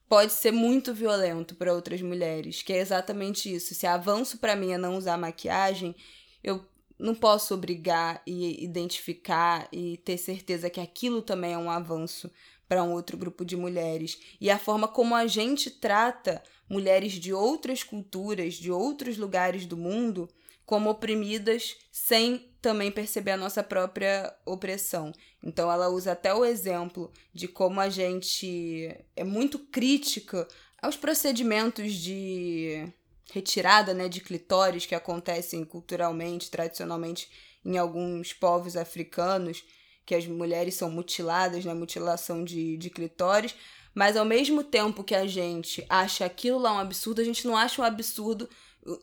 pode 0.07 0.33
ser 0.33 0.51
muito 0.51 0.93
violento 0.93 1.55
para 1.55 1.73
outras 1.73 2.01
mulheres, 2.01 2.61
que 2.61 2.73
é 2.73 2.79
exatamente 2.79 3.53
isso. 3.53 3.73
Se 3.73 3.87
avanço 3.87 4.37
para 4.37 4.55
mim 4.55 4.73
é 4.73 4.77
não 4.77 4.97
usar 4.97 5.17
maquiagem, 5.17 5.95
eu 6.43 6.63
não 6.97 7.15
posso 7.15 7.53
obrigar 7.53 8.21
e 8.25 8.63
identificar 8.63 9.67
e 9.71 9.97
ter 9.97 10.17
certeza 10.17 10.69
que 10.69 10.79
aquilo 10.79 11.21
também 11.21 11.53
é 11.53 11.57
um 11.57 11.71
avanço 11.71 12.29
para 12.67 12.83
um 12.83 12.93
outro 12.93 13.17
grupo 13.17 13.43
de 13.45 13.55
mulheres. 13.55 14.19
E 14.39 14.49
a 14.49 14.57
forma 14.57 14.87
como 14.87 15.15
a 15.15 15.27
gente 15.27 15.69
trata 15.69 16.41
mulheres 16.69 17.13
de 17.13 17.33
outras 17.33 17.83
culturas, 17.83 18.55
de 18.55 18.71
outros 18.71 19.17
lugares 19.17 19.65
do 19.65 19.77
mundo, 19.77 20.29
como 20.65 20.89
oprimidas 20.89 21.75
sem 21.91 22.49
também 22.61 22.89
perceber 22.89 23.31
a 23.31 23.37
nossa 23.37 23.61
própria 23.61 24.33
opressão. 24.45 25.11
Então 25.43 25.69
ela 25.71 25.89
usa 25.89 26.13
até 26.13 26.33
o 26.33 26.45
exemplo 26.45 27.11
de 27.33 27.47
como 27.47 27.81
a 27.81 27.89
gente 27.89 28.95
é 29.15 29.23
muito 29.23 29.59
crítica 29.59 30.47
aos 30.81 30.95
procedimentos 30.95 31.93
de 31.93 32.87
retirada 33.31 33.93
né, 33.93 34.09
de 34.09 34.21
clitóris 34.21 34.85
que 34.85 34.95
acontecem 34.95 35.63
culturalmente, 35.63 36.51
tradicionalmente 36.51 37.29
em 37.65 37.77
alguns 37.77 38.33
povos 38.33 38.75
africanos, 38.75 39.63
que 40.05 40.13
as 40.13 40.27
mulheres 40.27 40.75
são 40.75 40.91
mutiladas, 40.91 41.63
né, 41.63 41.73
mutilação 41.73 42.43
de, 42.43 42.77
de 42.77 42.89
clitóris, 42.89 43.55
mas 43.93 44.17
ao 44.17 44.25
mesmo 44.25 44.63
tempo 44.63 45.03
que 45.03 45.15
a 45.15 45.27
gente 45.27 45.85
acha 45.87 46.25
aquilo 46.25 46.59
lá 46.59 46.73
um 46.73 46.79
absurdo, 46.79 47.21
a 47.21 47.23
gente 47.23 47.45
não 47.45 47.55
acha 47.55 47.81
um 47.81 47.85
absurdo 47.85 48.49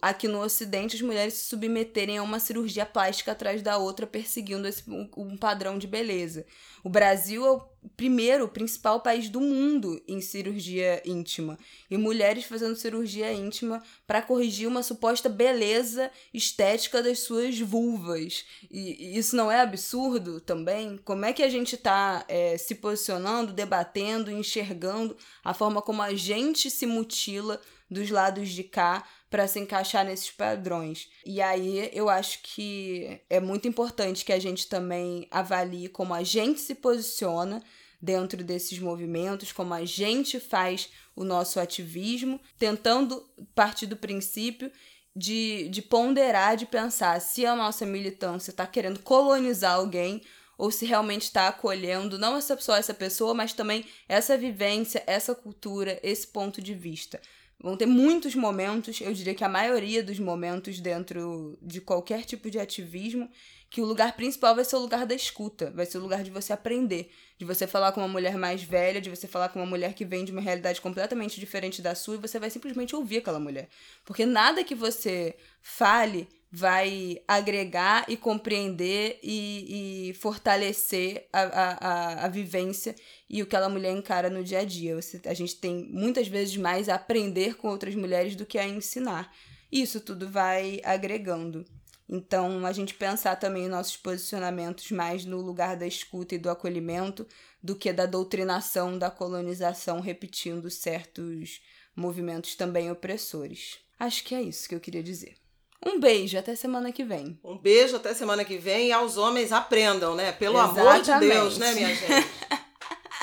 aqui 0.00 0.28
no 0.28 0.40
Ocidente 0.40 0.96
as 0.96 1.02
mulheres 1.02 1.34
se 1.34 1.46
submeterem 1.46 2.18
a 2.18 2.22
uma 2.22 2.38
cirurgia 2.38 2.84
plástica 2.84 3.32
atrás 3.32 3.62
da 3.62 3.78
outra, 3.78 4.06
perseguindo 4.06 4.68
esse, 4.68 4.88
um, 4.90 5.08
um, 5.16 5.36
padrão 5.36 5.78
de 5.78 5.86
beleza. 5.86 6.44
O 6.84 6.88
Brasil 6.88 7.46
é 7.46 7.50
o 7.50 7.62
primeiro, 7.96 8.44
o 8.44 8.48
principal 8.48 9.00
país 9.00 9.28
do 9.28 9.40
mundo 9.40 10.02
em 10.06 10.20
cirurgia 10.20 11.02
íntima. 11.04 11.58
E 11.90 11.96
mulheres 11.96 12.44
fazendo 12.44 12.76
cirurgia 12.76 13.32
íntima 13.32 13.82
para 14.06 14.20
corrigir 14.20 14.68
uma 14.68 14.82
suposta 14.82 15.28
beleza 15.28 16.10
estética 16.32 17.02
das 17.02 17.20
suas 17.20 17.58
vulvas. 17.58 18.44
E, 18.70 19.14
e, 19.14 19.18
isso 19.18 19.34
não 19.34 19.50
é 19.50 19.60
absurdo 19.60 20.40
também? 20.40 20.98
Como 21.04 21.24
é 21.24 21.32
que 21.32 21.42
a 21.42 21.48
gente 21.48 21.74
está 21.74 22.24
é, 22.28 22.58
se 22.58 22.74
posicionando, 22.74 23.52
debatendo, 23.52 24.30
enxergando 24.30 25.16
a 25.42 25.54
forma 25.54 25.80
como 25.80 26.02
a 26.02 26.14
gente 26.14 26.70
se 26.70 26.84
mutila 26.84 27.60
dos 27.90 28.10
lados 28.10 28.50
de 28.50 28.62
cá 28.62 29.04
para 29.28 29.46
se 29.46 29.58
encaixar 29.58 30.04
nesses 30.04 30.30
padrões. 30.30 31.08
E 31.24 31.40
aí 31.40 31.90
eu 31.92 32.08
acho 32.08 32.40
que 32.42 33.20
é 33.28 33.40
muito 33.40 33.66
importante 33.66 34.24
que 34.24 34.32
a 34.32 34.38
gente 34.38 34.68
também 34.68 35.26
avalie 35.30 35.88
como 35.88 36.14
a 36.14 36.22
gente 36.22 36.60
se 36.60 36.74
posiciona 36.74 37.62
dentro 38.00 38.42
desses 38.42 38.78
movimentos, 38.78 39.52
como 39.52 39.74
a 39.74 39.84
gente 39.84 40.40
faz 40.40 40.90
o 41.14 41.22
nosso 41.22 41.60
ativismo, 41.60 42.40
tentando 42.58 43.28
partir 43.54 43.86
do 43.86 43.96
princípio 43.96 44.72
de, 45.14 45.68
de 45.68 45.82
ponderar, 45.82 46.56
de 46.56 46.66
pensar 46.66 47.20
se 47.20 47.44
a 47.44 47.54
nossa 47.54 47.84
militância 47.84 48.50
está 48.50 48.66
querendo 48.66 49.00
colonizar 49.00 49.74
alguém 49.74 50.22
ou 50.56 50.70
se 50.70 50.84
realmente 50.86 51.22
está 51.22 51.48
acolhendo 51.48 52.18
não 52.18 52.40
só 52.40 52.76
essa 52.76 52.92
pessoa, 52.92 53.32
mas 53.32 53.52
também 53.52 53.84
essa 54.08 54.36
vivência, 54.36 55.02
essa 55.06 55.34
cultura, 55.34 55.98
esse 56.02 56.26
ponto 56.26 56.60
de 56.60 56.74
vista 56.74 57.20
Vão 57.62 57.76
ter 57.76 57.84
muitos 57.84 58.34
momentos, 58.34 59.00
eu 59.02 59.12
diria 59.12 59.34
que 59.34 59.44
a 59.44 59.48
maioria 59.48 60.02
dos 60.02 60.18
momentos 60.18 60.80
dentro 60.80 61.58
de 61.60 61.78
qualquer 61.78 62.24
tipo 62.24 62.50
de 62.50 62.58
ativismo, 62.58 63.30
que 63.68 63.82
o 63.82 63.84
lugar 63.84 64.16
principal 64.16 64.54
vai 64.54 64.64
ser 64.64 64.76
o 64.76 64.80
lugar 64.80 65.04
da 65.04 65.14
escuta, 65.14 65.70
vai 65.70 65.84
ser 65.84 65.98
o 65.98 66.00
lugar 66.00 66.24
de 66.24 66.30
você 66.30 66.54
aprender, 66.54 67.12
de 67.36 67.44
você 67.44 67.66
falar 67.66 67.92
com 67.92 68.00
uma 68.00 68.08
mulher 68.08 68.38
mais 68.38 68.62
velha, 68.62 69.00
de 69.00 69.10
você 69.10 69.28
falar 69.28 69.50
com 69.50 69.58
uma 69.58 69.66
mulher 69.66 69.92
que 69.92 70.06
vem 70.06 70.24
de 70.24 70.32
uma 70.32 70.40
realidade 70.40 70.80
completamente 70.80 71.38
diferente 71.38 71.82
da 71.82 71.94
sua 71.94 72.14
e 72.14 72.18
você 72.18 72.38
vai 72.38 72.48
simplesmente 72.48 72.96
ouvir 72.96 73.18
aquela 73.18 73.38
mulher. 73.38 73.68
Porque 74.06 74.24
nada 74.24 74.64
que 74.64 74.74
você 74.74 75.36
fale 75.60 76.26
vai 76.52 77.22
agregar 77.28 78.04
e 78.08 78.16
compreender 78.16 79.20
e, 79.22 80.08
e 80.10 80.14
fortalecer 80.14 81.28
a, 81.32 81.42
a, 81.42 82.24
a, 82.24 82.28
vivência 82.28 82.96
e 83.28 83.40
o 83.40 83.46
que 83.46 83.54
aquela 83.54 83.68
mulher 83.68 83.92
encara 83.92 84.28
no 84.28 84.42
dia 84.42 84.58
a 84.60 84.64
dia. 84.64 85.00
Você, 85.00 85.20
a 85.26 85.34
gente 85.34 85.56
tem 85.56 85.88
muitas 85.92 86.26
vezes 86.26 86.56
mais 86.56 86.88
a 86.88 86.96
aprender 86.96 87.56
com 87.56 87.68
outras 87.68 87.94
mulheres 87.94 88.34
do 88.34 88.44
que 88.44 88.58
a 88.58 88.66
ensinar. 88.66 89.32
Isso 89.70 90.00
tudo 90.00 90.28
vai 90.28 90.80
agregando. 90.82 91.64
Então, 92.08 92.66
a 92.66 92.72
gente 92.72 92.94
pensar 92.94 93.36
também 93.36 93.68
nossos 93.68 93.96
posicionamentos 93.96 94.90
mais 94.90 95.24
no 95.24 95.40
lugar 95.40 95.76
da 95.76 95.86
escuta 95.86 96.34
e 96.34 96.38
do 96.38 96.50
acolhimento 96.50 97.24
do 97.62 97.76
que 97.76 97.92
da 97.92 98.04
doutrinação, 98.04 98.98
da 98.98 99.08
colonização, 99.08 100.00
repetindo 100.00 100.68
certos 100.68 101.62
movimentos 101.94 102.56
também 102.56 102.90
opressores. 102.90 103.78
Acho 103.96 104.24
que 104.24 104.34
é 104.34 104.42
isso 104.42 104.68
que 104.68 104.74
eu 104.74 104.80
queria 104.80 105.04
dizer. 105.04 105.36
Um 105.84 105.98
beijo, 105.98 106.38
até 106.38 106.54
semana 106.54 106.92
que 106.92 107.02
vem. 107.04 107.38
Um 107.42 107.56
beijo, 107.56 107.96
até 107.96 108.12
semana 108.12 108.44
que 108.44 108.58
vem. 108.58 108.88
E 108.88 108.92
aos 108.92 109.16
homens 109.16 109.50
aprendam, 109.50 110.14
né? 110.14 110.30
Pelo 110.32 110.58
Exatamente. 110.58 111.10
amor 111.10 111.20
de 111.20 111.28
Deus, 111.28 111.58
né, 111.58 111.72
minha 111.72 111.94
gente? 111.94 112.28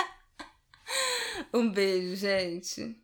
um 1.54 1.70
beijo, 1.70 2.16
gente. 2.16 2.96